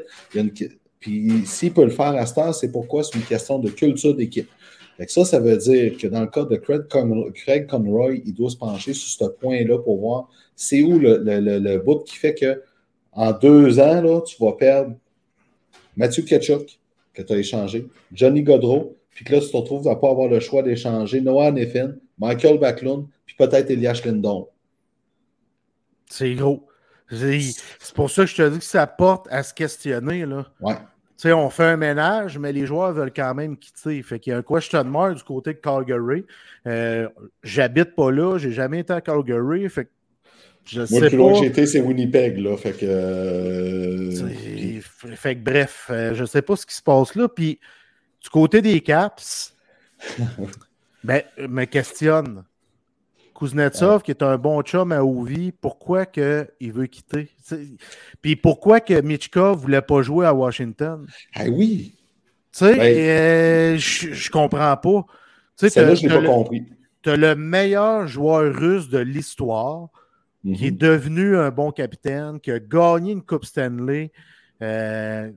[1.01, 4.15] Puis s'il peut le faire à ce temps, c'est pourquoi c'est une question de culture
[4.15, 4.49] d'équipe.
[5.09, 8.95] Ça, ça veut dire que dans le cas de Craig, Conroy, il doit se pencher
[8.95, 12.63] sur ce point-là pour voir c'est où le, le, bout qui fait que
[13.13, 14.95] en deux ans, là, tu vas perdre
[15.97, 16.79] Mathieu Ketchuk,
[17.13, 20.11] que tu as échangé, Johnny Godreau, puis que là, tu te retrouves à ne pas
[20.11, 24.49] avoir le choix d'échanger Noah Neffin, Michael Backlund, puis peut-être Elias Lindon.
[26.09, 26.67] C'est gros.
[27.11, 30.25] C'est pour ça que je te dis que ça porte à se questionner.
[30.25, 30.47] Là.
[30.61, 30.77] Ouais.
[31.23, 34.03] Sais, on fait un ménage, mais les joueurs veulent quand même quitter.
[34.03, 36.25] Fait qu'il y a un question mark du côté de Calgary.
[36.67, 37.09] Euh,
[37.45, 39.69] J'habite pas là, j'ai jamais été à Calgary.
[39.69, 39.91] Fait que
[40.65, 42.39] je Moi, le plus loin que j'ai été, c'est Winnipeg.
[42.39, 44.81] Là, fait que, euh,
[45.15, 47.29] fait que bref, euh, je sais pas ce qui se passe là.
[47.29, 47.61] Puis
[48.21, 49.55] du côté des Caps,
[51.05, 52.43] ben, me questionne.
[53.35, 57.31] Kuznetsov, qui est un bon chum à Ovi, pourquoi que il veut quitter?
[58.21, 61.07] Puis pourquoi que Michka ne voulait pas jouer à Washington?
[61.35, 61.95] Ah oui!
[62.53, 65.07] Tu sais, ben, euh, je comprends pas.
[65.57, 66.65] Tu sais, là, je n'ai pas compris.
[67.03, 69.89] Tu as le meilleur joueur russe de l'histoire
[70.45, 70.79] qui est mhm.
[70.79, 74.11] devenu un bon capitaine, qui a gagné une Coupe Stanley.
[74.61, 75.31] Euh,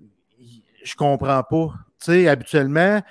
[0.84, 1.74] je comprends pas.
[2.00, 3.02] Tu sais, habituellement,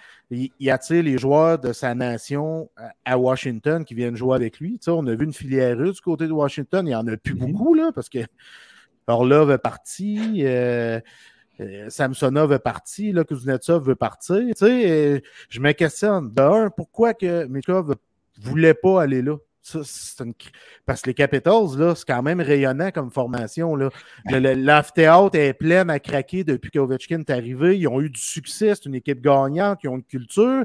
[0.59, 2.71] il, attire les joueurs de sa nation
[3.05, 4.79] à Washington qui viennent jouer avec lui.
[4.79, 6.87] Tu sais, on a vu une filière russe du côté de Washington.
[6.87, 7.53] Il n'y en a plus mhm.
[7.53, 8.21] beaucoup, là, parce que
[9.07, 10.43] Orlov est parti.
[10.45, 11.01] Euh,
[11.61, 14.41] euh, Samsonov est parti, là, Kuznetsov veut partir.
[14.41, 16.31] Tu sais, je me questionne.
[16.33, 17.95] D'un, pourquoi que Mikov ne
[18.43, 19.37] voulait pas aller là?
[20.87, 23.77] Parce que les Capitals, là, c'est quand même rayonnant comme formation.
[23.77, 23.91] Là.
[24.31, 27.79] L'amphithéâtre est plein à craquer depuis qu'Ovechkin est arrivé.
[27.79, 28.75] Ils ont eu du succès.
[28.75, 29.81] C'est une équipe gagnante.
[29.83, 30.65] Ils ont une culture.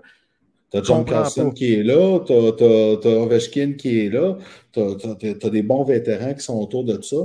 [0.71, 4.37] T'as John Carlson qui est là, t'as Ovechkin qui est là,
[4.71, 7.17] t'as as, des bons vétérans qui sont autour de ça.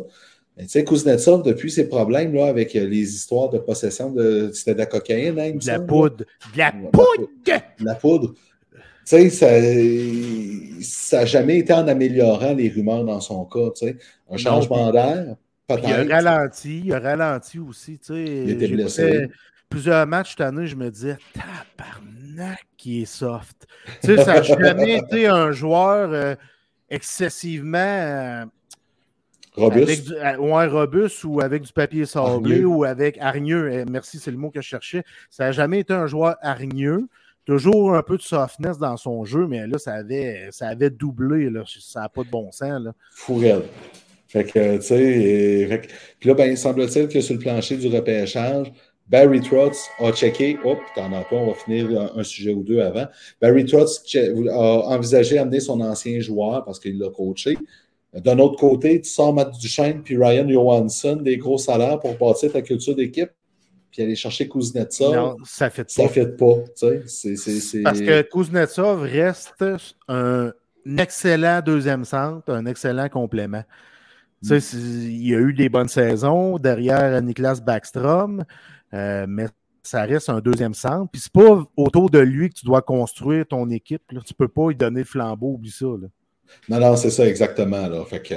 [0.58, 4.50] Tu sais, Kuznetsov, depuis ses problèmes là, avec les histoires de possession de.
[4.54, 6.24] C'était de la cocaïne, hein, De la poudre.
[6.54, 7.28] De la poudre!
[7.44, 8.34] De la poudre.
[9.04, 9.30] Sais,
[10.80, 13.70] ça n'a jamais été en améliorant les rumeurs dans son cas.
[13.76, 13.96] Tu sais.
[14.30, 15.36] Un changement d'air,
[15.66, 16.04] peut-être.
[16.04, 17.98] Il a ralenti, il a ralenti aussi.
[17.98, 18.24] Tu sais.
[18.24, 19.28] Il était blessé.
[19.68, 23.66] Plusieurs matchs cette année, je me disais, tabarnak, qui est soft.
[24.02, 26.34] Tu sais, ça n'a jamais été un joueur euh,
[26.88, 27.78] excessivement.
[27.78, 28.44] Euh,
[29.56, 30.12] robuste.
[30.20, 33.70] Avec euh, robuste ou avec du papier sablé ou avec hargneux.
[33.72, 35.04] Eh, merci, c'est le mot que je cherchais.
[35.30, 37.08] Ça n'a jamais été un joueur hargneux.
[37.44, 41.50] Toujours un peu de softness dans son jeu, mais là, ça avait, ça avait doublé.
[41.50, 41.62] Là.
[41.66, 42.82] Ça n'a pas de bon sens.
[42.82, 42.94] Là.
[44.28, 45.80] Fait que, tu sais,
[46.18, 48.72] puis là, ben, il semble-t-il que sur le plancher du repêchage,
[49.06, 52.80] Barry Trotz a checké, hop, t'en as pas, on va finir un, sujet ou deux
[52.80, 53.06] avant.
[53.40, 54.02] Barry Trotz
[54.50, 57.58] a envisagé d'amener son ancien joueur parce qu'il l'a coaché.
[58.14, 62.48] D'un autre côté, tu sors Matt Duchesne puis Ryan Johansson des gros salaires pour passer
[62.48, 63.30] ta culture d'équipe
[63.94, 65.14] puis aller chercher Kuznetsov.
[65.14, 66.02] Non, ça ne fait pas.
[66.02, 66.54] Ça fait pas.
[67.84, 69.64] Parce que Kuznetsov reste
[70.08, 70.52] un
[70.98, 73.62] excellent deuxième centre, un excellent complément.
[74.42, 74.58] Mm.
[74.74, 78.44] Il y a eu des bonnes saisons derrière Niklas Backstrom,
[78.92, 79.46] euh, mais
[79.84, 81.08] ça reste un deuxième centre.
[81.12, 84.02] Puis c'est pas autour de lui que tu dois construire ton équipe.
[84.10, 84.22] Là.
[84.26, 85.86] Tu peux pas lui donner le flambeau, oublie ça.
[86.68, 87.86] Non, non, c'est ça exactement.
[87.86, 88.04] Là.
[88.06, 88.34] Fait que,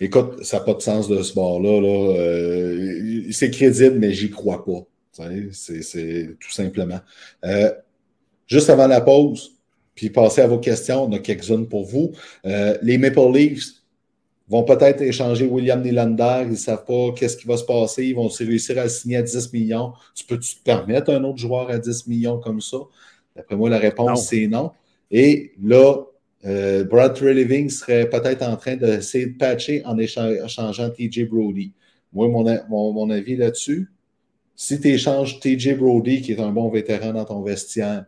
[0.00, 1.80] écoute, ça n'a pas de sens de ce bord-là.
[1.80, 2.18] Là.
[2.18, 4.84] Euh, c'est crédible, mais j'y crois pas.
[5.52, 7.00] C'est tout simplement.
[7.44, 7.70] Euh,
[8.46, 9.52] juste avant la pause,
[9.94, 12.12] puis passer à vos questions, on a quelques-unes pour vous.
[12.46, 13.82] Euh, les Maple Leafs
[14.48, 16.42] vont peut-être échanger William Nylander.
[16.44, 18.06] Ils ne savent pas qu'est-ce qui va se passer.
[18.06, 19.92] Ils vont réussir à le signer à 10 millions.
[20.14, 22.78] Tu peux-tu te permettre un autre joueur à 10 millions comme ça?
[23.36, 24.70] D'après moi, la réponse, c'est non.
[25.10, 25.96] Et là,
[26.44, 31.72] euh, Brad Living serait peut-être en train d'essayer de patcher en échangeant TJ Brody.
[32.12, 33.90] Moi, mon, mon avis là-dessus,
[34.60, 38.06] si tu échanges TJ Brody, qui est un bon vétéran dans ton vestiaire,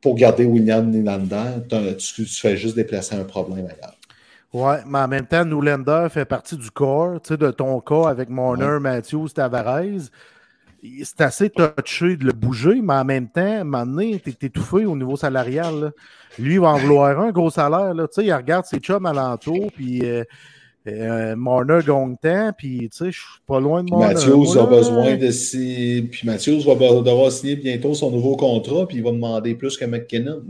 [0.00, 1.62] pour garder William Nylander,
[1.96, 3.94] tu, fais juste déplacer un problème ailleurs.
[4.52, 8.80] Oui, mais en même temps, Nylander fait partie du corps, de ton corps avec Marner,
[8.80, 10.10] Matthews, Tavares.
[11.04, 14.48] c'est assez touché de le bouger, mais en même temps, à un moment donné, t'es
[14.48, 15.92] étouffé au niveau salarial.
[16.40, 17.94] Lui, il va en vouloir un gros salaire.
[17.94, 18.08] Là.
[18.18, 20.24] Il regarde ses chums alentour, puis euh,
[20.86, 24.14] euh, Marner gagne temps, puis je suis pas loin de Marner.
[24.14, 26.08] Matthews a besoin de si...
[26.10, 29.84] Puis Matthews va devoir signer bientôt son nouveau contrat, puis il va demander plus que
[29.84, 30.42] McKinnon.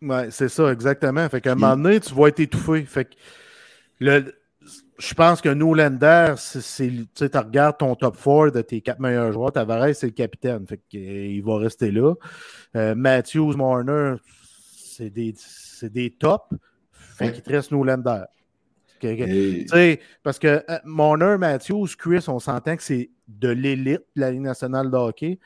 [0.00, 1.28] Oui, c'est ça, exactement.
[1.28, 2.82] Fait qu'à un moment donné, tu vas être étouffé.
[2.84, 3.14] Fait que
[4.00, 4.34] le
[4.98, 6.34] je pense que nous, Lender,
[7.14, 10.66] tu regardes ton top 4 de tes quatre meilleurs joueurs, Tavares, c'est le capitaine.
[10.66, 12.14] Fait il va rester là.
[12.76, 14.14] Euh, Matthews, Marner,
[14.76, 15.34] c'est des,
[15.82, 16.44] des tops.
[16.92, 17.72] Fait qu'il te reste
[20.22, 24.42] Parce que euh, Marner, Matthews, Chris, on s'entend que c'est de l'élite de la Ligue
[24.42, 25.38] nationale de hockey.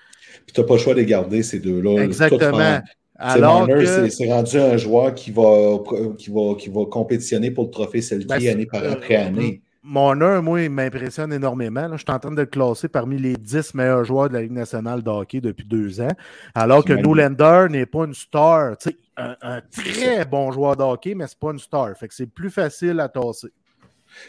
[0.47, 2.03] Puis tu n'as pas le choix de les garder, ces deux-là.
[2.03, 2.81] Exactement.
[3.21, 3.69] Alors
[4.09, 5.79] c'est rendu un joueur qui va,
[6.17, 9.61] qui, va, qui va compétitionner pour le trophée Selkie ben, année par après année.
[9.91, 11.89] Mon moi, il m'impressionne énormément.
[11.93, 14.53] Je suis en train de le classer parmi les 10 meilleurs joueurs de la Ligue
[14.53, 16.13] nationale de hockey depuis deux ans.
[16.55, 18.77] Alors que Nolander n'est pas une star.
[19.17, 21.97] Un, un, très bon joueur de hockey, mais ce n'est pas une star.
[21.97, 23.49] Fait que c'est plus facile à tasser.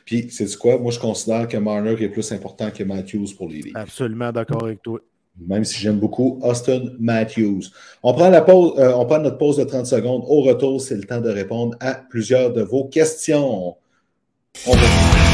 [0.06, 0.78] Puis, c'est quoi?
[0.78, 4.82] Moi, je considère que Marner est plus important que Matthews pour les Absolument d'accord avec
[4.82, 5.02] toi
[5.48, 7.62] même si j'aime beaucoup Austin Matthews.
[8.04, 10.24] On prend, la pause, euh, on prend notre pause de 30 secondes.
[10.28, 13.78] Au retour, c'est le temps de répondre à plusieurs de vos questions.
[14.68, 15.29] On de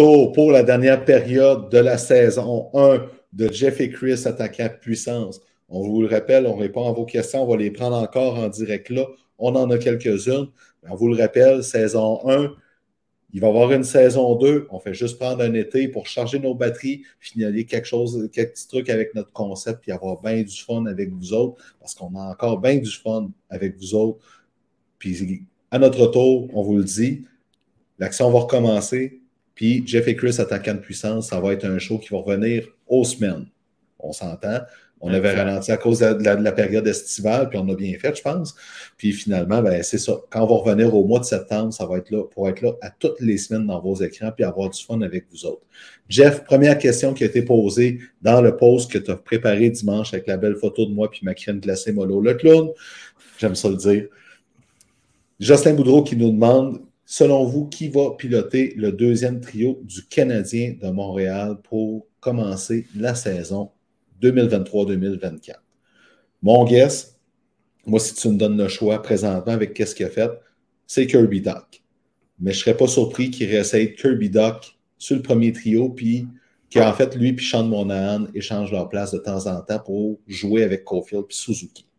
[0.00, 5.42] pour la dernière période de la saison 1 de Jeff et Chris attaquant puissance.
[5.68, 8.48] On vous le rappelle, on répond à vos questions, on va les prendre encore en
[8.48, 9.04] direct là.
[9.38, 10.48] On en a quelques-unes.
[10.88, 12.50] On vous le rappelle, saison 1,
[13.34, 14.68] il va y avoir une saison 2.
[14.70, 18.68] On fait juste prendre un été pour charger nos batteries, finaler quelque chose, quelques petits
[18.68, 22.30] trucs avec notre concept, puis avoir bien du fun avec vous autres, parce qu'on a
[22.30, 24.24] encore bien du fun avec vous autres.
[24.98, 27.26] Puis à notre tour, on vous le dit,
[27.98, 29.19] l'action va recommencer.
[29.60, 32.66] Puis Jeff et Chris attaquant de puissance, ça va être un show qui va revenir
[32.88, 33.44] aux semaines.
[33.98, 34.60] On s'entend.
[35.02, 38.22] On avait ralenti à cause de la, période estivale, puis on a bien fait, je
[38.22, 38.54] pense.
[38.96, 40.16] Puis finalement, ben, c'est ça.
[40.30, 42.72] Quand on va revenir au mois de septembre, ça va être là pour être là
[42.80, 45.66] à toutes les semaines dans vos écrans, puis avoir du fun avec vous autres.
[46.08, 50.14] Jeff, première question qui a été posée dans le post que tu as préparé dimanche
[50.14, 52.22] avec la belle photo de moi puis ma crème glacée mollo.
[52.22, 52.70] Le clown,
[53.36, 54.06] j'aime ça le dire.
[55.38, 56.80] Justin Boudreau qui nous demande
[57.12, 63.16] Selon vous, qui va piloter le deuxième trio du Canadien de Montréal pour commencer la
[63.16, 63.72] saison
[64.22, 65.54] 2023-2024?
[66.40, 67.18] Mon guess,
[67.84, 70.30] moi, si tu me donnes le choix présentement avec qu'est-ce qu'il a fait,
[70.86, 71.82] c'est Kirby Doc.
[72.38, 76.28] Mais je ne serais pas surpris qu'il réessaye Kirby Doc sur le premier trio, puis
[76.72, 80.62] qu'en fait, lui et Sean Monahan échangent leur place de temps en temps pour jouer
[80.62, 81.89] avec Caulfield et Suzuki.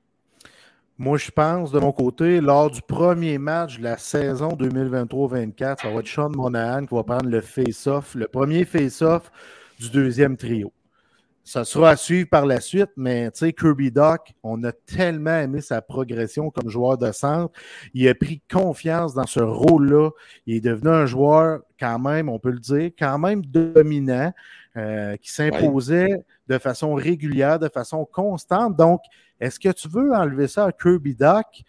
[1.03, 5.89] Moi, je pense, de mon côté, lors du premier match de la saison 2023-24, ça
[5.89, 9.31] va être Sean Monahan qui va prendre le face-off, le premier face-off
[9.79, 10.71] du deuxième trio.
[11.43, 15.39] Ça sera à suivre par la suite, mais tu sais, Kirby Doc, on a tellement
[15.39, 17.51] aimé sa progression comme joueur de centre.
[17.95, 20.11] Il a pris confiance dans ce rôle-là.
[20.45, 24.31] Il est devenu un joueur, quand même, on peut le dire, quand même dominant,
[24.77, 28.75] euh, qui s'imposait de façon régulière, de façon constante.
[28.75, 29.01] Donc,
[29.39, 31.63] est-ce que tu veux enlever ça à Kirby Doc?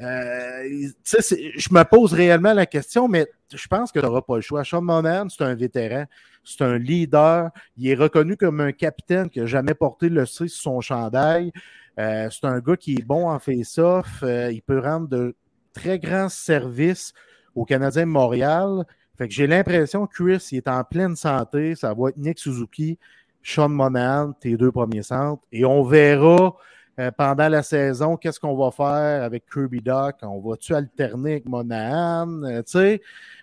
[0.00, 4.40] Euh, je me pose réellement la question, mais je pense que tu n'auras pas le
[4.40, 4.64] choix.
[4.64, 6.06] Sean Monahan, c'est un vétéran,
[6.42, 7.50] c'est un leader.
[7.76, 11.52] Il est reconnu comme un capitaine qui n'a jamais porté le C sur son chandail.
[11.98, 14.22] Euh, c'est un gars qui est bon en face-off.
[14.22, 15.36] Euh, il peut rendre de
[15.72, 17.12] très grands services
[17.54, 18.84] aux Canadiens de Montréal.
[19.16, 21.74] Fait que j'ai l'impression que Chris il est en pleine santé.
[21.74, 22.98] Ça va être Nick Suzuki,
[23.42, 25.42] Sean Monahan, tes deux premiers centres.
[25.52, 26.56] Et on verra
[26.98, 30.16] euh, pendant la saison, qu'est-ce qu'on va faire avec Kirby Doc?
[30.22, 32.42] On va-tu alterner avec Monahan?
[32.44, 33.00] Euh, sais?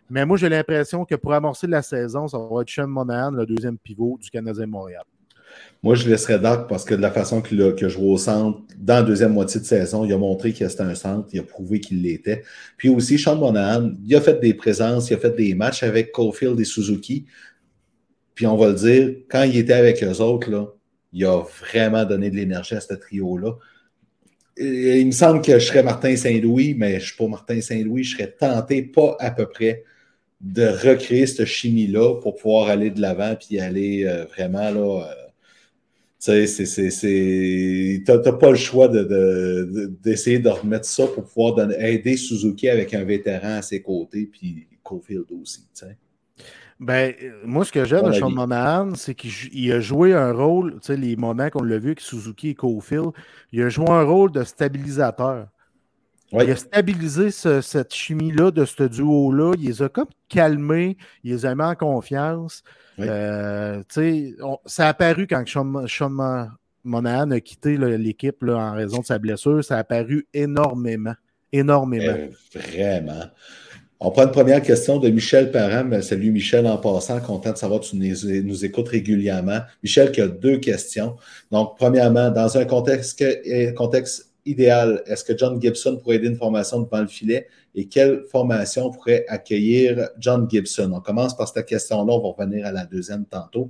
[0.10, 3.46] Mais moi, j'ai l'impression que pour amorcer la saison, ça va être Sean Monahan, le
[3.46, 5.04] deuxième pivot du Canadien Montréal.
[5.82, 8.96] Moi, je laisserais Doc parce que de la façon qu'il a, joué au centre, dans
[8.96, 11.80] la deuxième moitié de saison, il a montré qu'il était un centre, il a prouvé
[11.80, 12.44] qu'il l'était.
[12.76, 16.12] Puis aussi, Sean Monahan, il a fait des présences, il a fait des matchs avec
[16.12, 17.26] Caulfield et Suzuki.
[18.36, 20.68] Puis on va le dire, quand il était avec eux autres, là,
[21.14, 23.54] il a vraiment donné de l'énergie à ce trio-là.
[24.58, 28.04] Il me semble que je serais Martin Saint-Louis, mais je ne suis pas Martin Saint-Louis.
[28.04, 29.86] Je serais tenté, pas à peu près,
[30.42, 35.08] de recréer cette chimie-là pour pouvoir aller de l'avant puis aller euh, vraiment là.
[36.22, 42.68] Tu sais, t'as pas le choix d'essayer de, de, remettre ça pour pouvoir aider Suzuki
[42.68, 45.62] avec un vétéran à ses côtés, puis Cofield aussi.
[45.74, 45.98] Tu sais.
[46.80, 47.14] Ben,
[47.44, 50.98] moi, ce que j'aime de Sean Monahan, c'est qu'il a joué un rôle, tu sais,
[50.98, 53.12] les moments qu'on l'a vu avec Suzuki et Cofield,
[53.52, 55.48] il a joué un rôle de stabilisateur.
[56.32, 59.54] Il a stabilisé cette chimie-là de ce duo-là.
[59.58, 62.64] Il les a comme calmés, il les a mis en confiance.
[63.00, 63.82] Euh,
[64.66, 66.50] ça a apparu quand Sean,
[66.84, 69.64] Monahan a quitté l'équipe en raison de sa blessure.
[69.64, 71.16] Ça a apparu énormément.
[71.52, 72.14] Énormément.
[72.16, 73.26] Euh, vraiment.
[74.00, 76.02] On prend une première question de Michel Parham.
[76.02, 79.60] Salut Michel en passant, content de savoir que tu nous, écoutes régulièrement.
[79.84, 81.18] Michel qui a deux questions.
[81.52, 83.22] Donc, premièrement, dans un contexte,
[83.76, 87.48] contexte idéal, est-ce que John Gibson pourrait aider une formation devant le filet?
[87.76, 90.92] Et quelle formation pourrait accueillir John Gibson?
[90.94, 93.70] On commence par cette question-là, on va revenir à la deuxième tantôt.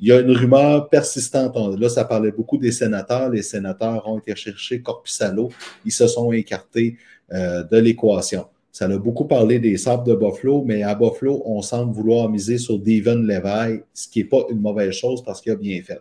[0.00, 1.56] Il y a une rumeur persistante.
[1.78, 3.30] Là, ça parlait beaucoup des sénateurs.
[3.30, 5.50] Les sénateurs ont été cherchés Corpusalo.
[5.84, 6.96] Ils se sont écartés
[7.32, 8.46] euh, de l'équation.
[8.70, 12.58] Ça a beaucoup parlé des sables de Buffalo, mais à Buffalo, on semble vouloir miser
[12.58, 16.00] sur Devon Levi, ce qui n'est pas une mauvaise chose parce qu'il a bien fait.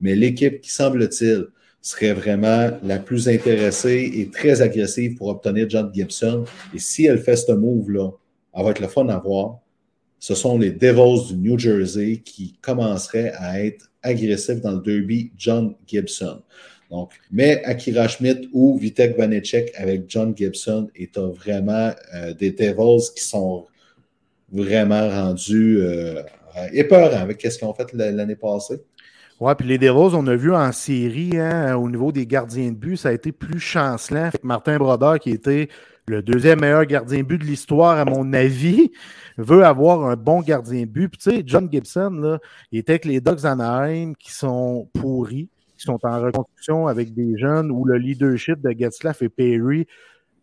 [0.00, 1.46] Mais l'équipe qui, semble-t-il,
[1.82, 6.44] serait vraiment la plus intéressée et très agressive pour obtenir John Gibson.
[6.72, 8.10] Et si elle fait ce move-là,
[8.54, 9.58] elle va être le fun à voir.
[10.20, 15.32] Ce sont les Devils du New Jersey qui commenceraient à être agressifs dans le derby
[15.36, 16.40] John Gibson.
[16.92, 23.10] Donc, mais Akira Schmidt ou Vitek Vanecek avec John Gibson, et vraiment euh, des Devils
[23.16, 23.66] qui sont
[24.52, 26.22] vraiment rendus euh,
[26.72, 28.82] épeurants avec ce qu'ils ont fait l'année passée.
[29.44, 32.76] Oui, puis les Devils, on a vu en série, hein, au niveau des gardiens de
[32.76, 34.30] but, ça a été plus chancelant.
[34.44, 35.68] Martin Brodeur, qui était
[36.06, 38.92] le deuxième meilleur gardien de but de l'histoire, à mon avis,
[39.38, 41.08] veut avoir un bon gardien de but.
[41.08, 42.38] Puis, tu sais, John Gibson, là,
[42.70, 47.36] il était avec les Ducks Anaheim qui sont pourris qui sont en reconstruction avec des
[47.36, 49.88] jeunes où le leadership de Getzlaff et Perry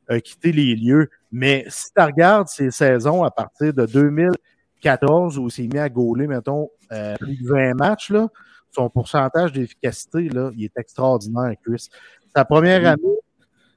[0.10, 1.10] a quitté les lieux.
[1.32, 5.88] Mais si tu regardes ces saisons à partir de 2014 où il s'est mis à
[5.88, 8.28] gauler, mettons, euh, plus de 20 matchs, là,
[8.72, 11.88] son pourcentage d'efficacité, là, il est extraordinaire, Chris.
[12.36, 13.20] Sa première année,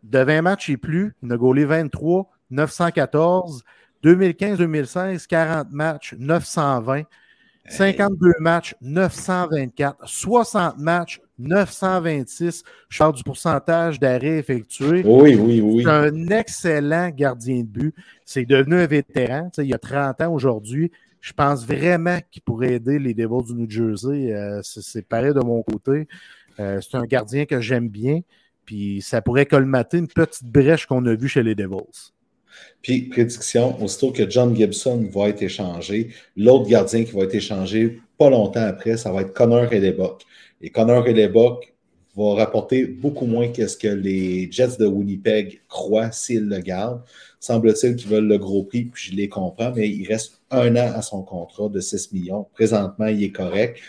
[0.02, 3.62] de 20 matchs et plus, il a gaulé 23, 914.
[4.04, 7.04] 2015-2016, 40 matchs, 920.
[7.68, 9.96] 52 matchs, 924.
[10.04, 12.64] 60 matchs, 926.
[12.88, 15.02] Je parle du pourcentage d'arrêt effectué.
[15.04, 15.84] Oui, oui, oui.
[15.84, 17.94] C'est un excellent gardien de but.
[18.24, 19.50] C'est devenu un vétéran.
[19.58, 20.90] il y a 30 ans aujourd'hui.
[21.22, 24.32] Je pense vraiment qu'il pourrait aider les Devils du New Jersey.
[24.32, 26.08] Euh, c'est pareil de mon côté.
[26.58, 28.20] Euh, c'est un gardien que j'aime bien.
[28.66, 32.12] Puis ça pourrait colmater une petite brèche qu'on a vue chez les Devils.
[32.82, 38.00] Puis, prédiction, aussitôt que John Gibson va être échangé, l'autre gardien qui va être échangé
[38.18, 40.22] pas longtemps après, ça va être Connor Hellebuck.
[40.60, 41.72] Et Connor Hellebuck
[42.16, 47.02] va rapporter beaucoup moins que ce que les Jets de Winnipeg croient s'ils le gardent.
[47.40, 50.92] Semble-t-il qu'ils veulent le gros prix, puis je les comprends, mais il reste un an
[50.94, 52.46] à son contrat de 6 millions.
[52.54, 53.80] Présentement, il est correct,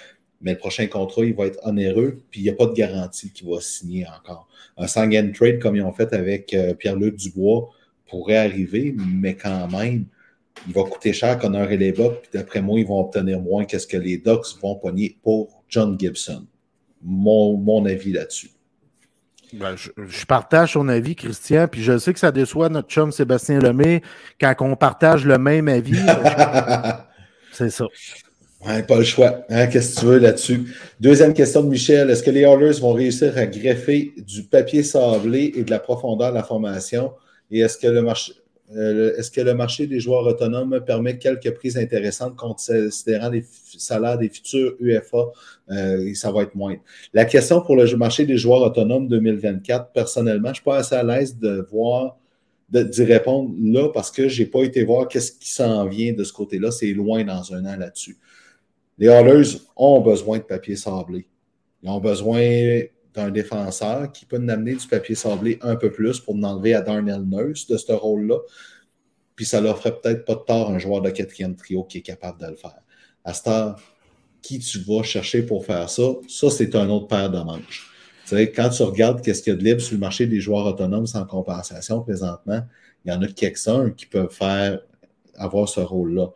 [0.41, 3.31] mais le prochain contrat, il va être onéreux, puis il n'y a pas de garantie
[3.31, 4.47] qu'il va signer encore.
[4.77, 7.69] Un sang trade comme ils ont fait avec euh, Pierre-Luc Dubois,
[8.07, 10.05] pourrait arriver, mais quand même,
[10.67, 13.65] il va coûter cher Connor et les Bucks, puis d'après moi, ils vont obtenir moins
[13.65, 16.45] que ce que les Ducks vont pogner pour John Gibson.
[17.01, 18.51] Mon, avis là-dessus.
[19.53, 23.59] Ben, je, partage son avis, Christian, puis je sais que ça déçoit notre chum Sébastien
[23.59, 24.01] Lemay
[24.41, 25.99] quand on partage le même avis.
[27.51, 27.85] C'est ça.
[28.65, 29.45] Ouais, pas le choix.
[29.49, 30.73] Hein, qu'est-ce que tu veux là-dessus?
[30.99, 32.09] Deuxième question de Michel.
[32.09, 36.31] Est-ce que les Oilers vont réussir à greffer du papier sablé et de la profondeur
[36.31, 37.11] de la formation?
[37.51, 38.33] Et est-ce que le marché,
[38.75, 43.43] euh, est-ce que le marché des joueurs autonomes permet quelques prises intéressantes considérant les
[43.77, 45.25] salaires des futurs UFA?
[45.71, 46.75] Euh, ça va être moins?
[47.13, 50.95] La question pour le marché des joueurs autonomes 2024, personnellement, je ne suis pas assez
[50.95, 52.17] à l'aise de voir,
[52.69, 56.23] d'y répondre là parce que je n'ai pas été voir qu'est-ce qui s'en vient de
[56.23, 56.71] ce côté-là.
[56.71, 58.17] C'est loin dans un an là-dessus.
[58.97, 61.27] Les Hallers ont besoin de papier sablé.
[61.83, 62.81] Ils ont besoin
[63.13, 66.73] d'un défenseur qui peut nous amener du papier sablé un peu plus pour nous enlever
[66.73, 68.37] à Darnell Nurse de ce rôle-là.
[69.35, 72.01] Puis ça leur ferait peut-être pas de tort un joueur de quatrième trio qui est
[72.01, 72.81] capable de le faire.
[73.23, 73.75] À ce temps,
[74.41, 77.89] qui tu vas chercher pour faire ça, ça, c'est un autre paire de manches.
[78.23, 80.39] Tu sais, quand tu regardes qu'est-ce qu'il y a de libre sur le marché des
[80.39, 82.61] joueurs autonomes sans compensation présentement,
[83.05, 84.79] il y en a quelques-uns qui peuvent faire
[85.35, 86.27] avoir ce rôle-là.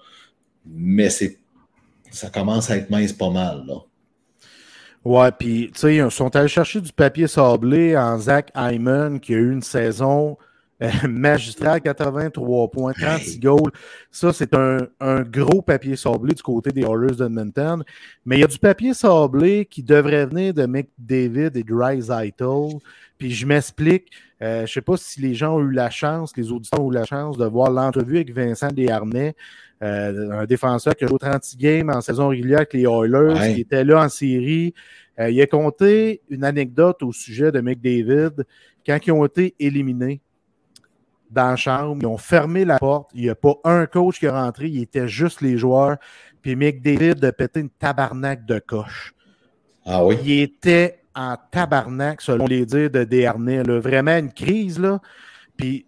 [0.65, 1.37] Mais c'est
[2.11, 3.65] ça commence à être mince pas mal.
[3.67, 3.75] Là.
[5.07, 9.33] Ouais, puis, tu sais, ils sont allés chercher du papier sablé en Zach Hyman, qui
[9.33, 10.37] a eu une saison
[10.81, 13.71] Euh, magistral, 83 points, 36 goals.
[14.11, 17.83] Ça, c'est un, gros papier sablé du côté des Oilers d'Edmonton.
[18.25, 22.77] Mais il y a du papier sablé qui devrait venir de McDavid et de Zytle.
[23.17, 24.11] Puis je m'explique.
[24.43, 26.91] Euh, je ne sais pas si les gens ont eu la chance, les auditeurs ont
[26.91, 29.35] eu la chance de voir l'entrevue avec Vincent Desharnais,
[29.83, 33.61] euh, un défenseur qui a joué 30 games en saison régulière avec les Oilers, qui
[33.61, 34.73] était là en série.
[35.19, 38.43] il a compté une anecdote au sujet de McDavid
[38.87, 40.21] quand ils ont été éliminés
[41.29, 43.09] dans la chambre, ils ont fermé la porte.
[43.13, 45.97] Il n'y a pas un coach qui est rentré, il était juste les joueurs.
[46.41, 49.13] Puis Mick David a pété une tabarnak de coche.
[49.85, 50.15] Ah oui?
[50.23, 53.63] Il était en tabarnak, selon les dires de Desharnais.
[53.63, 54.79] Vraiment une crise.
[54.79, 55.01] Là.
[55.57, 55.85] Puis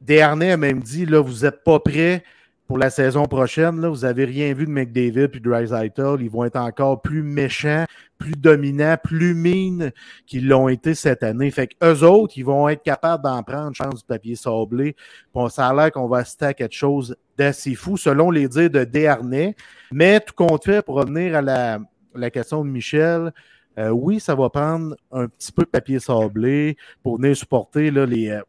[0.00, 2.24] Desharnais a même dit là, vous n'êtes pas prêts
[2.66, 3.80] pour la saison prochaine.
[3.80, 6.16] Là, vous n'avez rien vu de McDavid puis de Dreisaitl.
[6.20, 7.84] Ils vont être encore plus méchants,
[8.18, 9.92] plus dominants, plus mines
[10.26, 11.50] qu'ils l'ont été cette année.
[11.50, 14.96] Fait qu'eux autres, ils vont être capables d'en prendre, chance du papier sablé.
[15.32, 18.70] Bon, ça a l'air qu'on va assister à quelque chose d'assez fou, selon les dires
[18.70, 19.56] de Desharnais.
[19.92, 21.80] Mais tout compte fait, pour revenir à la,
[22.14, 23.32] la question de Michel,
[23.78, 28.06] euh, oui, ça va prendre un petit peu de papier sablé pour venir supporter là,
[28.06, 28.40] les, euh,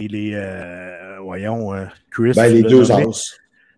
[0.00, 2.32] et les, euh, voyons, euh, Chris.
[2.34, 3.10] Ben, les deux ans.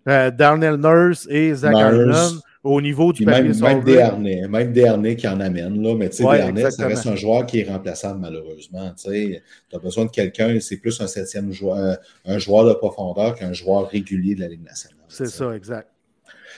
[0.09, 5.29] Euh, Darnell Nurse et Zach Arnon au niveau du papier même, même même Desharnais qui
[5.29, 8.93] en amène, là, mais tu sais, ouais, ça reste un joueur qui est remplaçable malheureusement.
[8.97, 9.41] Tu
[9.73, 13.89] as besoin de quelqu'un, c'est plus un septième joueur, un joueur de profondeur qu'un joueur
[13.89, 14.99] régulier de la Ligue nationale.
[15.09, 15.89] C'est ça, exact.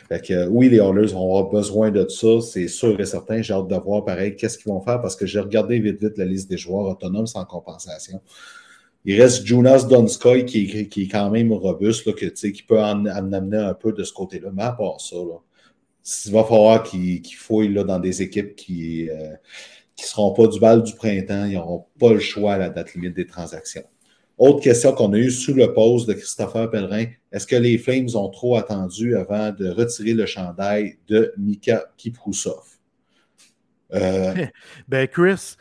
[0.09, 3.43] Fait que, oui, les Oilers vont avoir besoin de ça, c'est sûr et certain.
[3.43, 6.17] J'ai hâte de voir pareil qu'est-ce qu'ils vont faire parce que j'ai regardé vite vite
[6.17, 8.21] la liste des joueurs autonomes sans compensation.
[9.09, 13.07] Il reste Jonas Donskoy qui, qui, est quand même robuste, là, que, qui peut en,
[13.07, 14.51] amener un peu de ce côté-là.
[14.53, 15.41] Mais à part ça, là,
[16.27, 19.35] il va falloir qu'il fouille là, dans des équipes qui ne euh,
[19.97, 21.47] seront pas du bal du printemps.
[21.47, 23.85] Ils n'auront pas le choix à la date limite des transactions.
[24.37, 27.07] Autre question qu'on a eue sous le poste de Christopher Pellerin.
[27.33, 32.77] Est-ce que les Flames ont trop attendu avant de retirer le chandail de Mika Kiprusov?
[33.95, 34.35] Euh,
[34.89, 35.57] ben Chris,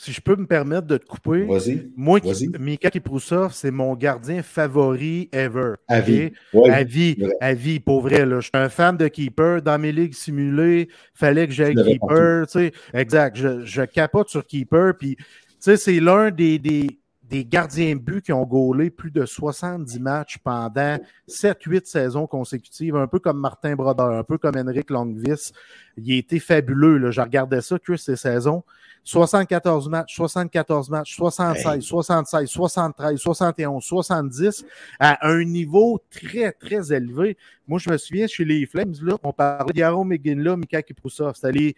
[0.00, 1.46] si je peux me permettre de te couper,
[1.94, 2.20] moi,
[2.58, 5.74] Mika Kiprusov, c'est mon gardien favori ever.
[5.88, 6.32] À vie.
[6.70, 8.24] À vie, à vie, pour vrai.
[8.24, 8.40] Là.
[8.40, 9.60] Je suis un fan de keeper.
[9.60, 12.46] Dans mes ligues simulées, fallait que j'aille keeper.
[12.94, 13.36] Exact.
[13.36, 14.96] Je, je, capote sur keeper.
[14.96, 15.18] Puis,
[15.58, 16.99] c'est l'un des, des,
[17.30, 23.06] des gardiens buts qui ont gaulé plus de 70 matchs pendant 7-8 saisons consécutives, un
[23.06, 25.52] peu comme Martin Brodeur, un peu comme Henrik Longvis.
[25.96, 26.98] Il a été fabuleux.
[26.98, 27.12] Là.
[27.12, 28.64] Je regardais ça, que ces saisons.
[29.04, 34.64] 74 matchs, 74 matchs, 76, 76, 73, 71, 70
[34.98, 37.38] à un niveau très, très élevé.
[37.66, 41.34] Moi, je me souviens, chez les Flames, là, on parlait d'Yaron McGinley, Mika Kiproussov.
[41.36, 41.76] C'était les,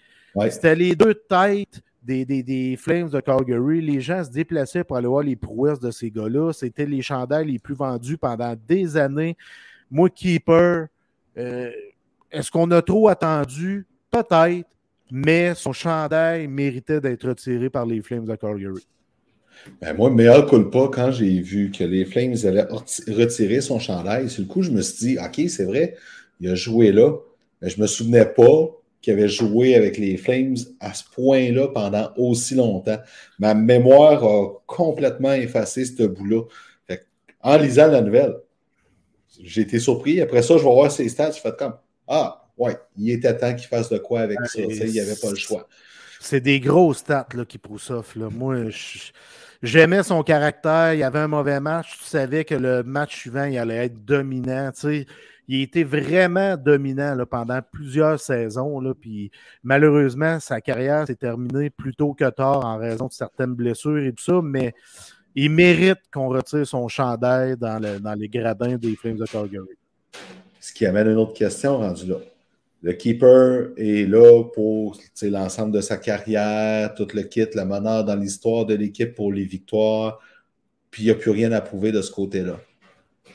[0.51, 3.81] c'était les deux têtes des, des, des, Flames de Calgary.
[3.81, 6.53] Les gens se déplaçaient pour aller voir les prouesses de ces gars-là.
[6.53, 9.37] C'était les chandails les plus vendus pendant des années.
[9.91, 10.87] Moi, Keeper,
[11.39, 11.71] euh,
[12.31, 13.87] est-ce qu'on a trop attendu?
[14.11, 14.69] Peut-être
[15.15, 18.87] mais son chandail méritait d'être retiré par les Flames de Calgary.
[19.83, 22.67] Ben moi, meilleur pas quand j'ai vu que les Flames allaient
[23.09, 25.97] retirer son chandail, sur le coup, je me suis dit, OK, c'est vrai,
[26.41, 27.13] il a joué là,
[27.61, 28.71] mais je ne me souvenais pas
[29.03, 32.99] qu'il avait joué avec les Flames à ce point-là pendant aussi longtemps.
[33.39, 36.43] Ma mémoire a complètement effacé ce bout-là.
[37.41, 38.37] En lisant la nouvelle,
[39.43, 40.21] j'ai été surpris.
[40.21, 41.75] Après ça, je vais voir ses stats, je fais comme
[42.07, 44.61] Ah, ouais, il était temps qu'il fasse de quoi avec ça.
[44.61, 45.67] Il n'y avait pas le choix.
[46.21, 47.61] C'est des gros stats qui
[48.15, 48.29] Là.
[48.31, 48.57] Moi,
[49.61, 50.95] j'aimais son caractère.
[50.95, 51.99] Il avait un mauvais match.
[51.99, 54.71] Tu savais que le match suivant, il allait être dominant.
[55.49, 58.81] Il était vraiment dominant pendant plusieurs saisons.
[59.01, 59.31] Puis
[59.63, 64.13] malheureusement, sa carrière s'est terminée plus tôt que tard en raison de certaines blessures et
[64.13, 64.41] tout ça.
[64.43, 64.75] Mais
[65.35, 67.81] il mérite qu'on retire son chandail dans,
[68.19, 69.77] les gradins des Flames de Calgary.
[70.61, 72.17] Ce qui amène une autre question rendue là.
[72.83, 78.17] Le keeper est là pour l'ensemble de sa carrière, tout le kit, le meneur dans
[78.17, 80.19] l'histoire de l'équipe pour les victoires,
[80.91, 82.59] puis il n'y a plus rien à prouver de ce côté-là.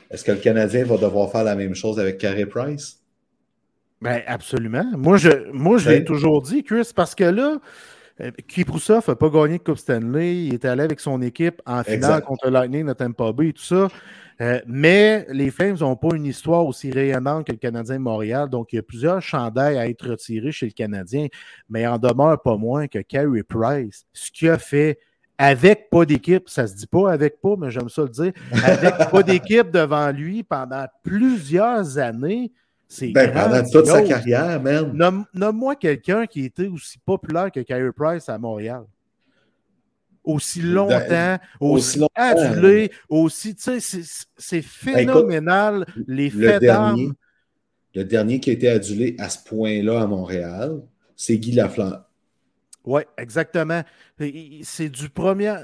[0.10, 3.00] Est-ce que le Canadien va devoir faire la même chose avec Carey Price?
[4.02, 4.86] Ben, absolument.
[4.96, 7.60] Moi, je, moi, je l'ai toujours dit, Chris, parce que là,
[8.22, 10.46] euh, Kiproussov n'a pas gagné de Coupe Stanley.
[10.46, 13.64] Il est allé avec son équipe en finale contre Lightning de Tampa Bay et tout
[13.64, 13.88] ça.
[14.40, 18.50] Euh, mais les Flames n'ont pas une histoire aussi rayonnante que le Canadien de Montréal.
[18.50, 21.28] Donc, il y a plusieurs chandails à être retirés chez le Canadien.
[21.70, 25.00] Mais en demeure pas moins que Carey Price, ce qu'il a fait
[25.38, 28.34] avec pas d'équipe, ça se dit pas avec pas, mais j'aime ça le dire,
[28.64, 32.52] avec pas d'équipe devant lui pendant plusieurs années.
[32.88, 34.94] C'est ben, pendant toute sa carrière, même.
[35.34, 38.84] Nomme-moi quelqu'un qui était aussi populaire que Carey Price à Montréal.
[40.24, 44.02] aussi longtemps, aussi, adulé, aussi, tu sais,
[44.38, 47.14] c'est ben, phénoménal, les faits d'armes.
[47.94, 50.82] Le dernier qui a été adulé à ce point-là à Montréal,
[51.16, 52.07] c'est Guy Lafleur.
[52.88, 53.82] Oui, exactement.
[54.64, 55.56] C'est du premier.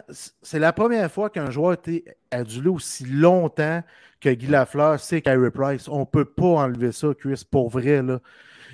[0.42, 3.82] C'est la première fois qu'un joueur a été adulé aussi longtemps
[4.20, 5.88] que Guy Lafleur, c'est Kyrie Price.
[5.88, 8.02] On ne peut pas enlever ça, Chris, pour vrai.
[8.04, 8.20] Là.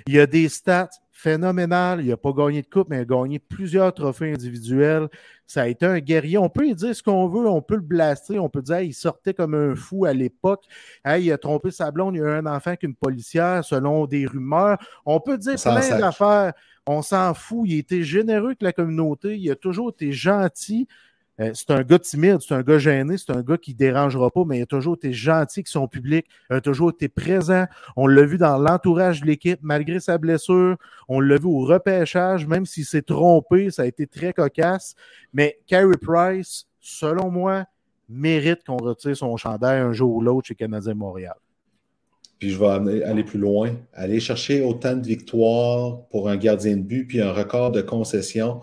[0.06, 0.90] Il y a des stats
[1.20, 2.00] phénoménales.
[2.00, 5.08] Il n'a pas gagné de coupe, mais il a gagné plusieurs trophées individuels.
[5.46, 6.38] Ça a été un guerrier.
[6.38, 8.94] On peut lui dire ce qu'on veut, on peut le blaster, on peut dire qu'il
[8.94, 10.64] sortait comme un fou à l'époque.
[11.06, 14.78] il a trompé sa blonde, il a eu un enfant qu'une policière, selon des rumeurs.
[15.04, 16.52] On peut dire plein d'affaires.
[16.86, 17.62] On s'en fout.
[17.66, 19.36] Il était généreux avec la communauté.
[19.36, 20.88] Il a toujours été gentil.
[21.40, 24.30] Euh, c'est un gars timide, c'est un gars gêné, c'est un gars qui ne dérangera
[24.30, 27.64] pas, mais il a toujours été gentil avec son public, il a toujours été présent.
[27.96, 30.76] On l'a vu dans l'entourage de l'équipe, malgré sa blessure.
[31.08, 34.94] On l'a vu au repêchage, même s'il s'est trompé, ça a été très cocasse.
[35.32, 37.64] Mais Carey Price, selon moi,
[38.08, 41.36] mérite qu'on retire son chandail un jour ou l'autre chez Canadien Montréal.
[42.38, 46.82] Puis je vais aller plus loin, aller chercher autant de victoires pour un gardien de
[46.82, 48.60] but, puis un record de concession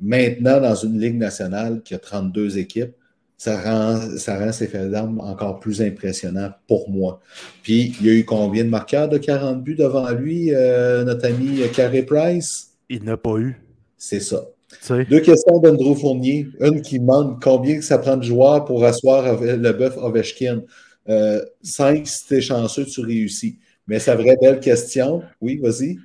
[0.00, 2.94] Maintenant, dans une Ligue nationale qui a 32 équipes,
[3.36, 7.20] ça rend, ça rend ces faits d'armes encore plus impressionnants pour moi.
[7.62, 11.26] Puis, il y a eu combien de marqueurs de 40 buts devant lui, euh, notre
[11.26, 12.72] ami Carey Price?
[12.88, 13.56] Il n'a pas eu.
[13.96, 14.44] C'est ça.
[14.88, 16.48] Deux questions d'Andrew Fournier.
[16.60, 20.62] Une qui demande combien ça prend de joueurs pour asseoir le bœuf Ovechkin.
[21.08, 23.58] Euh, cinq, si t'es chanceux, tu réussis.
[23.86, 25.98] Mais sa vraie belle question, oui, vas-y.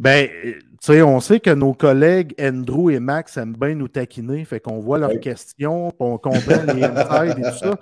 [0.00, 4.44] Ben, tu sais, on sait que nos collègues Andrew et Max aiment bien nous taquiner,
[4.44, 7.78] fait qu'on voit leurs questions, on comprend les insides et tout ça.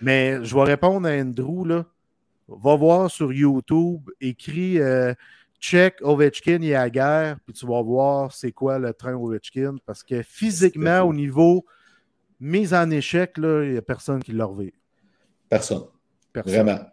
[0.00, 1.84] Mais je vais répondre à Andrew, là.
[2.48, 5.14] Va voir sur YouTube, écris euh,
[5.60, 10.02] check Ovechkin et à guerre, puis tu vas voir c'est quoi le train Ovechkin, parce
[10.02, 11.64] que physiquement, au niveau
[12.40, 14.74] mise en échec, il n'y a personne qui l'a revu.
[15.48, 15.84] Personne.
[16.32, 16.52] personne.
[16.52, 16.91] Vraiment.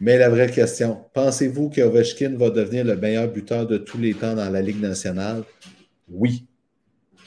[0.00, 4.14] Mais la vraie question, pensez-vous que Ovechkin va devenir le meilleur buteur de tous les
[4.14, 5.42] temps dans la Ligue nationale?
[6.08, 6.46] Oui.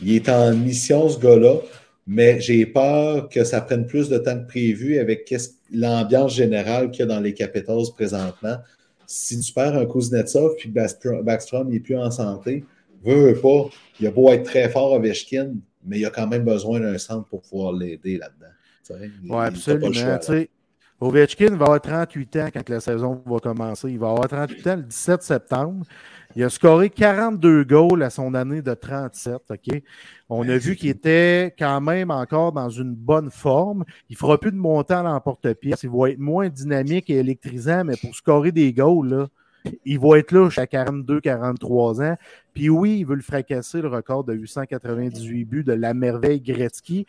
[0.01, 1.59] Il est en mission, ce gars-là,
[2.07, 5.31] mais j'ai peur que ça prenne plus de temps que prévu avec
[5.71, 8.57] l'ambiance générale qu'il y a dans les Capitals présentement.
[9.05, 12.65] Si tu perds un Kuznetsov puis Backstrom n'est plus en santé,
[13.03, 13.69] veut, veut pas,
[13.99, 15.53] il a beau être très fort Ovechkin,
[15.85, 18.99] mais il a quand même besoin d'un centre pour pouvoir l'aider là-dedans.
[19.29, 19.91] Oui, absolument.
[21.03, 23.91] Ovechkin va avoir 38 ans quand la saison va commencer.
[23.91, 25.85] Il va avoir 38 ans le 17 septembre.
[26.35, 29.35] Il a scoré 42 goals à son année de 37.
[29.49, 29.81] OK?
[30.29, 33.83] On a vu qu'il était quand même encore dans une bonne forme.
[34.09, 35.83] Il ne fera plus de montant à l'emporte-pièce.
[35.83, 39.27] Il va être moins dynamique et électrisant, mais pour scorer des goals,
[39.85, 42.17] il va être là à 42-43 ans.
[42.53, 47.05] Puis oui, il veut le fracasser, le record de 898 buts de la merveille Gretzky.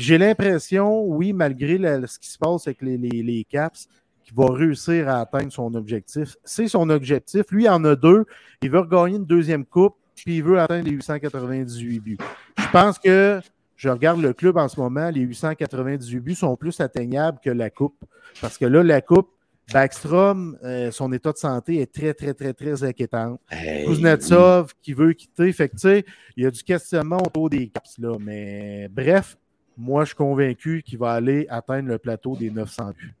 [0.00, 3.86] J'ai l'impression, oui, malgré ce qui se passe avec les, Caps,
[4.24, 6.36] qu'il va réussir à atteindre son objectif.
[6.42, 7.42] C'est son objectif.
[7.50, 8.24] Lui, il en a deux.
[8.62, 12.18] Il veut regagner une deuxième coupe, puis il veut atteindre les 898 buts.
[12.56, 13.42] Je pense que
[13.76, 17.68] je regarde le club en ce moment, les 898 buts sont plus atteignables que la
[17.68, 18.02] coupe.
[18.40, 19.28] Parce que là, la coupe,
[19.70, 23.38] Backstrom, euh, son état de santé est très, très, très, très inquiétant.
[23.84, 25.52] Kuznetsov qui veut quitter.
[25.52, 26.04] Fait que, tu sais,
[26.38, 28.16] il y a du questionnement autour des caps, là.
[28.18, 29.36] Mais bref,
[29.80, 33.14] moi, je suis convaincu qu'il va aller atteindre le plateau des 900 buts.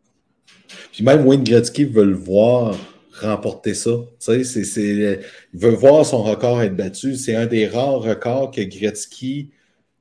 [0.92, 2.76] Puis même Wayne Gretzky veut le voir
[3.20, 3.90] remporter ça.
[4.28, 5.18] Il
[5.54, 7.16] veut voir son record être battu.
[7.16, 9.50] C'est un des rares records que Gretzky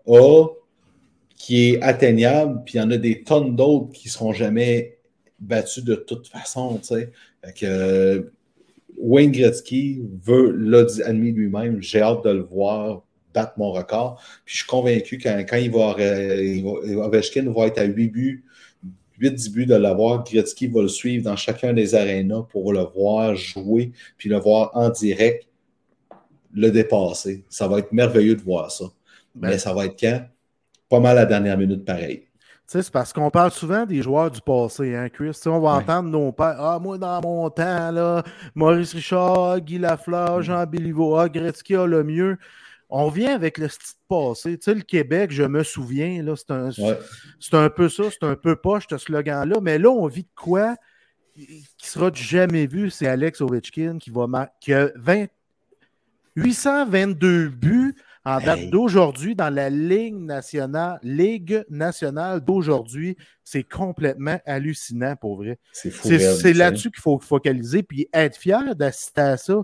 [0.06, 0.48] a
[1.36, 4.98] qui est atteignable, puis il y en a des tonnes d'autres qui ne seront jamais
[5.40, 6.80] battus de toute façon.
[7.58, 8.32] Que,
[8.98, 13.04] Wayne Gretzky veut, l'a admis lui-même, j'ai hâte de le voir
[13.34, 14.22] battre mon record.
[14.46, 18.44] Puis je suis convaincu que quand, il va, Ovechkin va être à 8 buts,
[19.22, 23.36] 8-10 buts de l'avoir, Gretzky va le suivre dans chacun des arénas pour le voir
[23.36, 25.48] jouer, puis le voir en direct,
[26.54, 27.44] le dépasser.
[27.50, 28.86] Ça va être merveilleux de voir ça.
[29.36, 29.50] Ben.
[29.50, 30.22] Mais ça va être quand?
[30.90, 32.26] Pas mal à la dernière minute, pareil.
[32.66, 35.36] C'est parce qu'on parle souvent des joueurs du passé, hein, Chris?
[35.48, 36.56] on va entendre nos pères.
[36.60, 38.24] Ah, moi, dans mon temps, là,
[38.54, 42.38] Maurice Richard, Guy Lafleur, Jean Béliveau, ah, Gretzky a le mieux
[42.90, 44.58] on vient avec le style passé.
[44.58, 46.70] Tu sais, le Québec, je me souviens, là, c'est un,
[47.60, 49.60] un, peu ça, c'est un peu poche, ce slogan-là.
[49.62, 50.76] Mais là, on vit de quoi
[51.36, 52.90] qui sera jamais vu?
[52.90, 54.90] C'est Alex Ovechkin qui, va qui a
[56.36, 57.96] 822 buts
[58.26, 63.18] en date d'aujourd'hui dans la Ligue nationale, Ligue nationale d'aujourd'hui.
[63.44, 65.60] C'est complètement hallucinant pour vrai.
[65.72, 69.62] C'est là-dessus qu'il faut focaliser puis être fier d'assister à ça.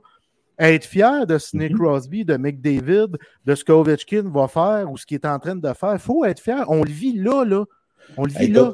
[0.60, 1.78] Être fier de Sidney mm-hmm.
[1.78, 3.08] Crosby, de McDavid,
[3.46, 5.94] de ce qu'Ovechkin va faire ou ce qu'il est en train de faire.
[5.94, 6.66] Il faut être fier.
[6.70, 7.66] On le vit là, là.
[8.18, 8.74] On le vit là.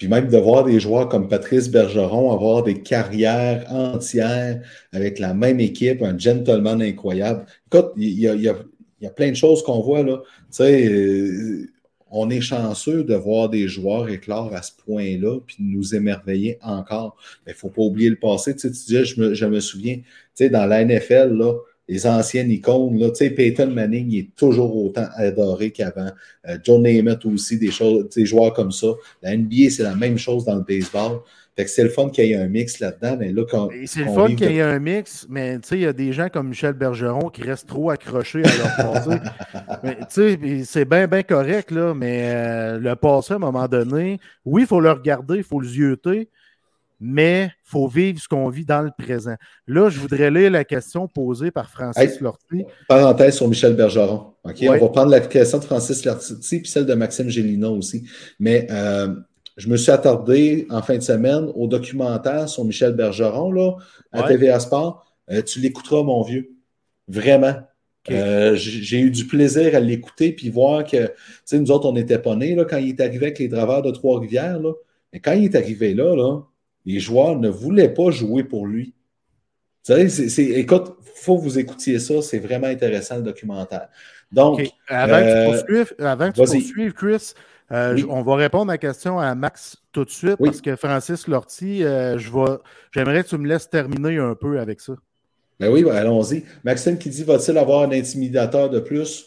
[0.00, 5.34] Puis même de voir des joueurs comme Patrice Bergeron avoir des carrières entières avec la
[5.34, 7.44] même équipe, un gentleman incroyable.
[7.66, 10.22] Écoute, il y a, plein de choses qu'on voit là.
[10.24, 11.66] Tu sais, euh,
[12.10, 17.16] on est chanceux de voir des joueurs éclore à ce point-là, puis nous émerveiller encore.
[17.46, 18.54] Mais il ne faut pas oublier le passé.
[18.54, 20.04] Tu, sais, tu disais, je me, je me souviens, tu
[20.34, 21.54] sais, dans la NFL, là,
[21.88, 26.10] les anciennes icônes, là, tu sais, Peyton Manning est toujours autant adoré qu'avant.
[26.48, 28.88] Euh, John Namath aussi, des choses, des joueurs comme ça.
[29.22, 31.20] La NBA, c'est la même chose dans le baseball
[31.68, 33.68] c'est le fun qu'il y ait un mix là-dedans, mais là, quand.
[33.86, 36.12] C'est le fun qu'il y ait un mix, mais tu sais, il y a des
[36.12, 39.18] gens comme Michel Bergeron qui restent trop accrochés à leur passé.
[39.82, 44.18] tu sais, c'est bien, bien correct, là, mais euh, le passé, à un moment donné,
[44.44, 46.28] oui, il faut le regarder, il faut le zioter,
[47.00, 49.36] mais il faut vivre ce qu'on vit dans le présent.
[49.66, 52.64] Là, je voudrais lire la question posée par Francis Lortie.
[52.88, 54.34] Parenthèse sur Michel Bergeron.
[54.44, 54.56] OK?
[54.62, 58.04] On va prendre la question de Francis Lortie puis celle de Maxime Gélina aussi.
[58.38, 58.66] Mais.
[58.70, 59.14] Euh,
[59.60, 63.74] je me suis attardé en fin de semaine au documentaire sur Michel Bergeron là,
[64.10, 65.06] à TVA Sport.
[65.30, 66.56] Euh, tu l'écouteras, mon vieux.
[67.08, 67.54] Vraiment.
[68.10, 71.12] Euh, j'ai eu du plaisir à l'écouter puis voir que, tu
[71.44, 73.82] sais, nous autres, on n'était pas nés là, quand il est arrivé avec les draveurs
[73.82, 74.58] de Trois-Rivières.
[75.12, 76.40] Mais quand il est arrivé là, là,
[76.86, 78.94] les joueurs ne voulaient pas jouer pour lui.
[79.84, 82.22] Tu sais, écoute, il faut que vous écoutiez ça.
[82.22, 83.88] C'est vraiment intéressant le documentaire.
[84.32, 87.34] Donc, avant, que tu euh, avant que tu poursuives, Chris,
[87.72, 91.28] euh, on va répondre à la question à Max tout de suite parce que Francis
[91.28, 92.18] Lortie, euh,
[92.92, 94.94] j'aimerais que tu me laisses terminer un peu avec ça.
[95.58, 96.44] Ben oui, ben allons-y.
[96.64, 99.26] Maxime qui dit va-t-il avoir un intimidateur de plus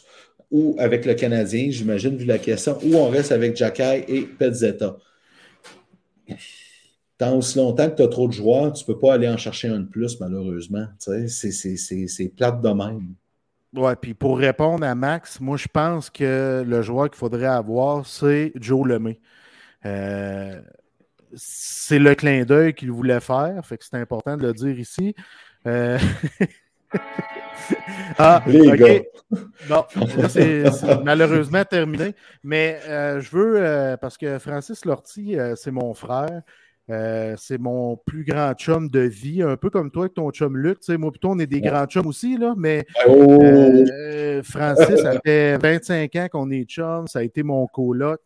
[0.52, 4.98] ou avec le Canadien, j'imagine, vu la question, ou on reste avec Jacky et Petzetta?
[7.18, 9.38] Tant aussi longtemps que tu as trop de joueurs, tu ne peux pas aller en
[9.38, 10.86] chercher un de plus, malheureusement.
[11.00, 13.16] C'est plate de même.
[13.76, 18.06] Ouais, puis pour répondre à Max, moi je pense que le joueur qu'il faudrait avoir,
[18.06, 19.20] c'est Joe Lemay.
[19.86, 20.62] Euh,
[21.36, 25.16] c'est le clin d'œil qu'il voulait faire, fait que c'est important de le dire ici.
[25.66, 25.98] Euh,
[28.20, 29.02] ah, Les gars.
[29.68, 29.84] Bon,
[30.30, 30.66] c'est
[31.04, 32.14] malheureusement terminé.
[32.44, 36.44] Mais euh, je veux, parce que Francis Lortie, c'est mon frère.
[36.90, 40.58] Euh, c'est mon plus grand chum de vie, un peu comme toi avec ton chum
[40.58, 40.80] Luc.
[40.90, 43.42] moi, plutôt, on est des grands chums aussi, là, mais oh!
[43.42, 47.08] euh, Francis, ça fait 25 ans qu'on est chum.
[47.08, 48.22] Ça a été mon coloc.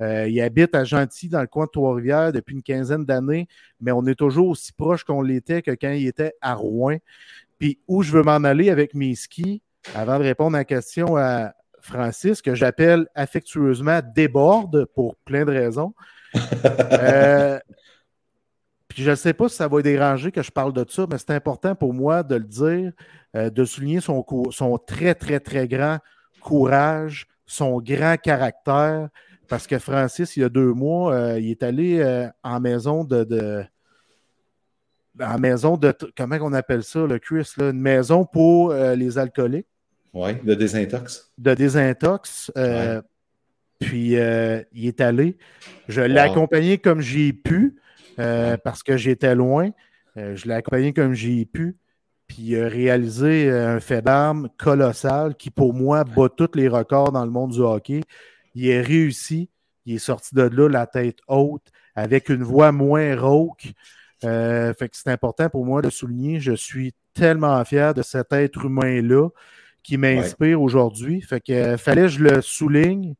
[0.00, 3.48] Euh, il habite à Gentil, dans le coin de Trois-Rivières, depuis une quinzaine d'années,
[3.80, 6.98] mais on est toujours aussi proche qu'on l'était que quand il était à Rouen.
[7.58, 9.60] Puis où je veux m'en aller avec mes skis,
[9.96, 11.52] avant de répondre à la question à
[11.88, 15.94] Francis, que j'appelle affectueusement déborde pour plein de raisons.
[18.94, 21.30] je ne sais pas si ça va déranger que je parle de ça, mais c'est
[21.30, 22.92] important pour moi de le dire,
[23.34, 25.98] euh, de souligner son, son très, très, très grand
[26.40, 29.08] courage, son grand caractère.
[29.48, 33.02] Parce que Francis, il y a deux mois, euh, il est allé euh, en maison
[33.02, 33.64] de,
[35.18, 35.94] en maison de.
[36.14, 37.50] Comment on appelle ça, le Chris?
[37.58, 39.66] une maison pour les alcooliques.
[40.18, 41.32] Oui, de désintox.
[41.38, 42.50] De désintox.
[43.78, 45.38] Puis il est allé.
[45.88, 47.78] Je l'ai accompagné comme j'ai pu.
[48.18, 49.70] Euh, parce que j'étais loin.
[50.16, 51.76] Euh, je l'ai accompagné comme j'ai pu.
[52.26, 57.24] Puis euh, réalisé un fait d'armes colossal qui, pour moi, bat tous les records dans
[57.24, 58.02] le monde du hockey.
[58.54, 59.50] Il est réussi.
[59.86, 63.72] Il est sorti de là la tête haute, avec une voix moins rauque.
[64.20, 66.40] fait que c'est important pour moi de souligner.
[66.40, 69.28] Je suis tellement fier de cet être humain-là
[69.88, 71.22] qui m'inspire aujourd'hui.
[71.22, 73.14] Fait que fallait que je le souligne.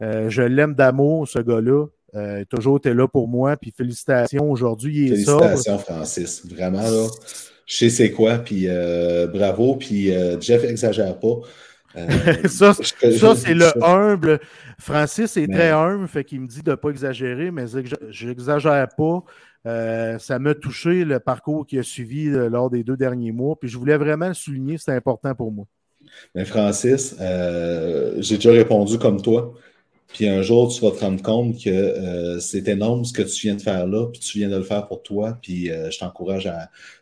[0.00, 1.86] je l'aime d'amour, ce gars-là.
[2.14, 3.56] Euh, toujours été là pour moi.
[3.56, 5.06] Puis félicitations aujourd'hui.
[5.06, 6.46] Il félicitations, Francis.
[6.46, 7.06] Vraiment, là.
[7.66, 8.38] Je sais c'est quoi.
[8.38, 9.76] Puis euh, bravo.
[9.76, 11.36] Puis euh, Jeff exagère pas.
[12.48, 14.40] ça, ça c'est le humble.
[14.78, 17.66] Francis est très humble, fait qu'il me dit de ne pas exagérer, mais
[18.10, 19.22] je n'exagère pas.
[20.18, 23.56] ça m'a touché le parcours qui a suivi lors des deux derniers mois.
[23.60, 25.66] Puis je voulais vraiment le souligner, c'est important pour moi.
[26.34, 29.54] Mais Francis, j'ai déjà répondu comme toi.
[30.12, 33.46] Puis un jour, tu vas te rendre compte que euh, c'est énorme ce que tu
[33.46, 35.38] viens de faire là, puis tu viens de le faire pour toi.
[35.40, 36.50] Puis euh, je t'encourage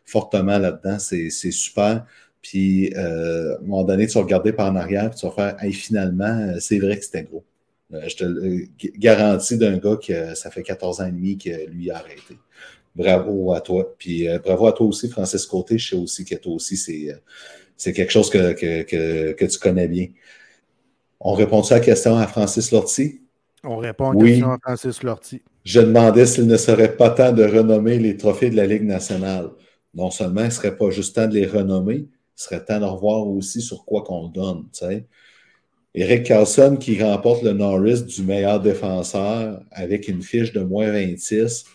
[0.05, 0.97] fortement là-dedans.
[0.99, 2.05] C'est super.
[2.41, 5.31] Puis euh, à un moment donné, tu vas regarder par en arrière, puis tu vas
[5.33, 7.43] faire hey, finalement, c'est vrai que c'était gros.
[7.91, 11.97] je te garantis d'un gars que ça fait 14 ans et demi que lui a
[11.97, 12.37] arrêté.
[12.95, 13.93] Bravo à toi.
[13.97, 15.77] Puis bravo à toi aussi, Francis Côté.
[15.77, 17.13] Je sais aussi que toi aussi, c'est
[17.83, 20.07] quelque chose que, que, que tu connais bien.
[21.19, 23.21] On répond à la question à Francis Lortie?
[23.63, 25.41] On répond à la question à Francis Lortie.
[25.63, 29.49] Je demandais s'il ne serait pas temps de renommer les trophées de la Ligue nationale.
[29.93, 32.85] non seulement il ne serait pas juste temps de les renommer, il serait temps de
[32.85, 34.65] revoir aussi sur quoi qu'on le donne.
[35.93, 41.65] Eric Carlson qui remporte le Norris du meilleur défenseur avec une fiche de moins 26,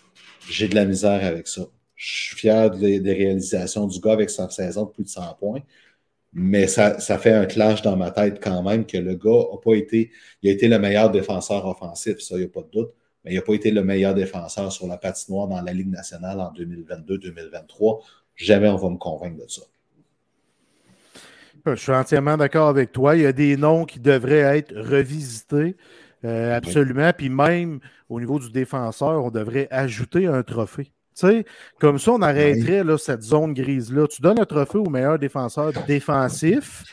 [0.51, 1.62] j'ai de la misère avec ça.
[1.95, 5.61] Je suis fier des, réalisations du gars avec sa saison de plus de 100 points,
[6.38, 9.72] mais ça, fait un clash dans ma tête quand même que le gars n'a pas
[9.72, 10.10] été,
[10.42, 12.92] il a été le meilleur défenseur offensif, ça, il n'y a pas de doute,
[13.24, 16.38] mais il n'a pas été le meilleur défenseur sur la patinoire dans la Ligue nationale
[16.38, 18.02] en 2022-2023.
[18.34, 19.62] Jamais on va me convaincre de ça.
[21.64, 23.16] Je suis entièrement d'accord avec toi.
[23.16, 25.74] Il y a des noms qui devraient être revisités.
[26.24, 27.10] Euh, absolument.
[27.16, 27.80] Puis même
[28.10, 30.92] au niveau du défenseur, on devrait ajouter un trophée.
[31.20, 31.44] Sais,
[31.78, 34.06] comme ça, on arrêterait là, cette zone grise-là.
[34.06, 36.84] Tu donnes un trophée au meilleur défenseur défensif,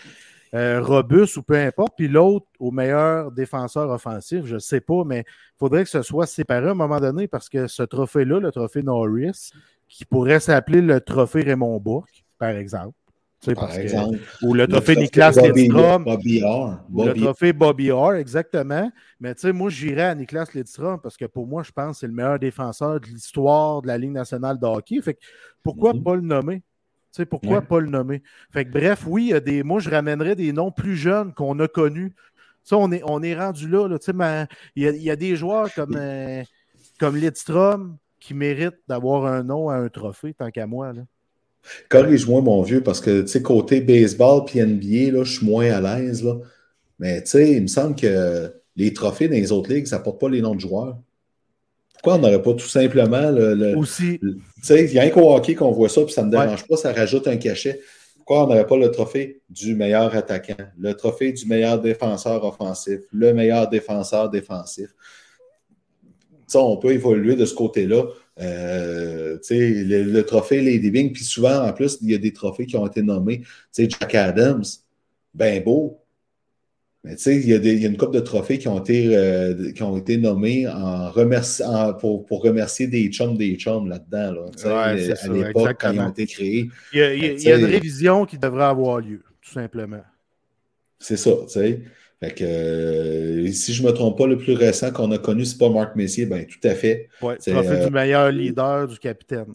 [0.54, 4.46] euh, robuste ou peu importe, puis l'autre au meilleur défenseur offensif.
[4.46, 7.28] Je ne sais pas, mais il faudrait que ce soit séparé à un moment donné
[7.28, 9.52] parce que ce trophée-là, le trophée Norris,
[9.88, 12.98] qui pourrait s'appeler le trophée Raymond Bourque, par exemple,
[13.52, 14.20] par exemple.
[14.42, 16.06] ou le trophée Niklas Lidstrom.
[16.06, 18.92] Le trophée Bobby Orr, exactement.
[19.20, 22.00] Mais tu sais, moi, j'irais à Niklas Lidstrom parce que pour moi, je pense que
[22.02, 25.02] c'est le meilleur défenseur de l'histoire de la Ligue nationale de hockey.
[25.02, 25.20] Fait que
[25.62, 26.04] pourquoi mhm.
[26.04, 26.62] pas le nommer?
[27.12, 28.24] Sais, pourquoi pas le nommer?
[28.52, 31.60] Fait que bref, oui, y a des, moi, je ramènerais des noms plus jeunes qu'on
[31.60, 32.16] a connus.
[32.64, 33.88] Ça, on est, on est rendu là.
[33.88, 34.48] là.
[34.76, 36.42] Il y, y, a des joueurs comme, euh,
[37.00, 40.94] comme Lidstrom qui méritent d'avoir un nom à un trophée, tant qu'à moi.
[40.94, 41.04] Là.
[41.90, 45.70] Corrige-moi, mon vieux, parce que, tu sais, côté baseball puis NBA, là, je suis moins
[45.72, 46.38] à l'aise, là.
[47.00, 50.20] Mais, tu sais, il me semble que les trophées dans les autres ligues, ça porte
[50.20, 50.98] pas les noms de joueurs.
[51.94, 53.78] Pourquoi on n'aurait pas tout simplement le.
[53.78, 54.20] Aussi.
[54.20, 56.32] Tu sais, il y a un qu'au hockey qu'on voit ça, puis ça ne me
[56.32, 57.80] dérange pas, ça rajoute un cachet.
[58.18, 63.02] Pourquoi on n'aurait pas le trophée du meilleur attaquant, le trophée du meilleur défenseur offensif,
[63.12, 64.90] le meilleur défenseur défensif?
[66.48, 68.04] Ça, on peut évoluer de ce côté-là.
[68.40, 72.66] Euh, le, le, trophée Lady Bing, puis souvent, en plus, il y a des trophées
[72.66, 73.44] qui ont été nommés.
[73.78, 74.64] Jack Adams,
[75.34, 76.00] ben beau.
[77.04, 79.74] Mais il y, a il y a une couple de trophées qui ont été, euh,
[79.74, 81.12] qui ont été nommés en
[82.00, 84.50] pour, pour, remercier des chums des chums là-dedans.
[84.64, 86.70] Là, à l'époque, quand ils ont été créés.
[86.94, 90.02] Il y a, il y a une révision qui devrait avoir lieu, tout simplement.
[90.98, 91.82] C'est ça, tu sais.
[92.24, 95.44] Fait que, euh, si je ne me trompe pas, le plus récent qu'on a connu,
[95.44, 96.26] c'est pas Marc Messier.
[96.26, 97.10] Ben, tout à fait.
[97.22, 99.54] Oui, trophée euh, du meilleur leader, du capitaine.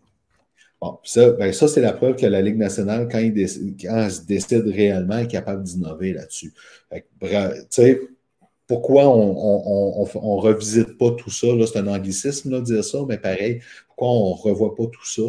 [0.78, 3.96] Bon, ça, ben, ça c'est la preuve que la Ligue nationale, quand, il décide, quand
[3.96, 6.52] elle se décide réellement, est capable d'innover là-dessus.
[6.92, 7.00] Tu
[7.70, 8.02] sais,
[8.66, 11.46] pourquoi on ne revisite pas tout ça?
[11.66, 15.22] C'est un anglicisme de dire ça, mais pareil, pourquoi on ne revoit pas tout ça?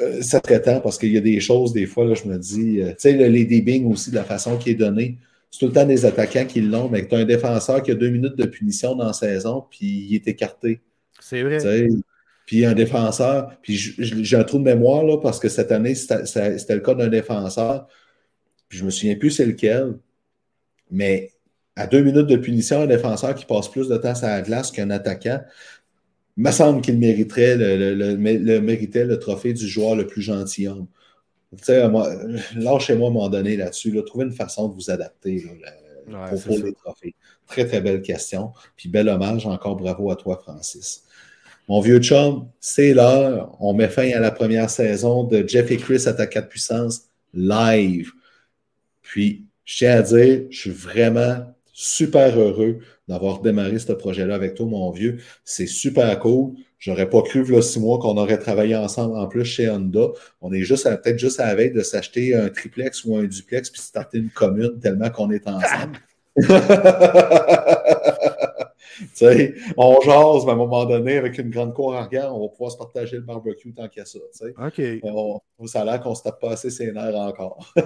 [0.00, 2.78] Euh, ça traitant parce qu'il y a des choses, des fois, là, je me dis,
[2.78, 5.18] tu sais, le Lady Bing aussi, de la façon qui est donnée,
[5.54, 7.94] c'est tout le temps des attaquants qui l'ont, mais tu as un défenseur qui a
[7.94, 10.80] deux minutes de punition dans la saison, puis il est écarté.
[11.20, 11.86] C'est vrai.
[12.44, 16.74] Puis un défenseur, puis j'ai un trou de mémoire là, parce que cette année, c'était
[16.74, 17.86] le cas d'un défenseur,
[18.68, 19.94] puis je me souviens plus c'est lequel,
[20.90, 21.30] mais
[21.76, 24.72] à deux minutes de punition, un défenseur qui passe plus de temps sur la glace
[24.72, 25.40] qu'un attaquant,
[26.36, 28.16] me semble qu'il mériterait le,
[28.60, 30.88] méritait le trophée du joueur le plus gentilhomme
[32.56, 33.90] lâchez-moi à un moment donné là-dessus.
[33.90, 35.44] Là, trouvez une façon de vous adapter
[36.06, 37.14] pour, les trophées.
[37.46, 38.52] Très, très belle question.
[38.76, 39.46] Puis bel hommage.
[39.46, 41.04] Encore bravo à toi, Francis.
[41.68, 43.56] Mon vieux chum, c'est l'heure.
[43.60, 48.10] On met fin à la première saison de Jeff et Chris Attaque de puissance live.
[49.02, 54.54] Puis, je tiens à dire, je suis vraiment super heureux d'avoir démarré ce projet-là avec
[54.54, 55.18] toi, mon vieux.
[55.44, 56.54] C'est super cool.
[56.78, 60.08] J'aurais pas cru, là, six mois, qu'on aurait travaillé ensemble en plus chez Honda.
[60.40, 63.70] On est juste peut-être juste à la veille de s'acheter un triplex ou un duplex
[63.70, 65.98] puis starter une commune tellement qu'on est ensemble.
[69.14, 72.48] sais, on jase, mais à un moment donné, avec une grande cour arrière, on va
[72.48, 74.18] pouvoir se partager le barbecue tant qu'il y a ça.
[74.58, 74.82] OK.
[75.02, 77.72] On, ça a l'air qu'on ne se tape pas assez ses nerfs encore.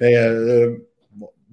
[0.00, 0.76] mais, euh,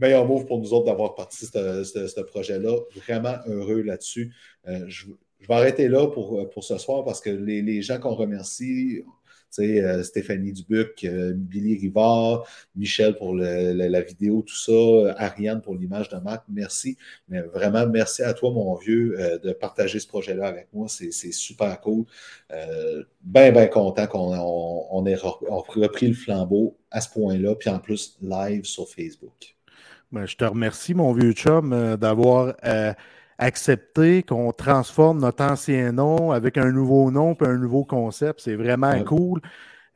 [0.01, 2.75] meilleur move pour nous autres d'avoir parti de ce projet-là.
[2.95, 4.33] Vraiment heureux là-dessus.
[4.67, 5.05] Euh, je,
[5.47, 9.03] vais arrêter là pour, pour ce soir parce que les, gens qu'on remercie,
[9.59, 16.09] euh, Stéphanie Dubuc, euh, Billy Rivard, Michel pour la, vidéo, tout ça, Ariane pour l'image
[16.09, 16.95] de Marc, merci.
[17.27, 20.87] Mais vraiment, merci à toi, mon vieux, de partager ce projet-là avec moi.
[20.87, 22.05] C'est super cool.
[23.23, 24.33] Bien, bien content qu'on
[24.91, 29.55] on, ait repris le flambeau à ce point-là, puis en plus live sur Facebook.
[30.11, 32.93] Ben, je te remercie, mon vieux chum, euh, d'avoir euh,
[33.37, 38.41] accepté qu'on transforme notre ancien nom avec un nouveau nom et un nouveau concept.
[38.41, 39.39] C'est vraiment cool.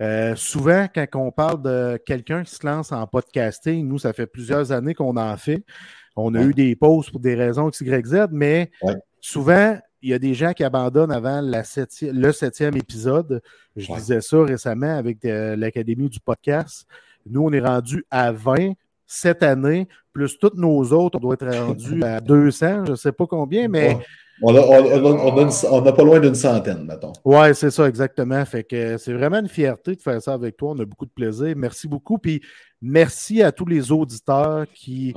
[0.01, 4.25] Euh, souvent, quand on parle de quelqu'un qui se lance en podcasting, nous, ça fait
[4.25, 5.65] plusieurs années qu'on en fait.
[6.15, 8.71] On a eu des pauses pour des raisons X, Y, Z, mais
[9.19, 11.63] souvent, il y a des gens qui abandonnent avant la
[12.01, 13.41] le septième épisode.
[13.75, 16.87] Je disais ça récemment avec l'Académie du podcast.
[17.25, 18.75] Nous, on est rendu à 20
[19.07, 23.11] cette année, plus toutes nos autres, on doit être rendu à 200, je ne sais
[23.11, 23.97] pas combien, mais.
[24.41, 27.13] On a, pas loin d'une centaine, mettons.
[27.23, 28.43] Oui, c'est ça, exactement.
[28.43, 30.71] Fait que c'est vraiment une fierté de faire ça avec toi.
[30.71, 31.53] On a beaucoup de plaisir.
[31.55, 32.17] Merci beaucoup.
[32.17, 32.41] Puis
[32.81, 35.13] merci à tous les auditeurs qui,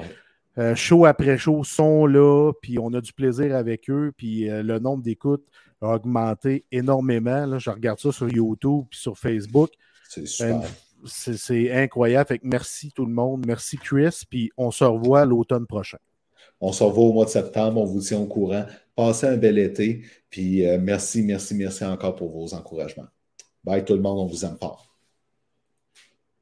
[0.56, 2.52] euh, show après show, sont là.
[2.62, 4.12] Puis on a du plaisir avec eux.
[4.16, 5.44] Puis euh, le nombre d'écoutes
[5.82, 7.44] a augmenté énormément.
[7.44, 9.70] Là, je regarde ça sur YouTube puis sur Facebook.
[10.08, 10.60] C'est super.
[11.06, 12.38] C'est incroyable.
[12.42, 13.44] Merci tout le monde.
[13.46, 14.22] Merci Chris.
[14.28, 15.98] Puis on se revoit l'automne prochain.
[16.60, 17.80] On se revoit au mois de septembre.
[17.80, 18.64] On vous tient au courant.
[18.96, 20.02] Passez un bel été.
[20.30, 23.06] Puis euh, merci, merci, merci encore pour vos encouragements.
[23.64, 24.18] Bye tout le monde.
[24.18, 24.87] On vous aime fort.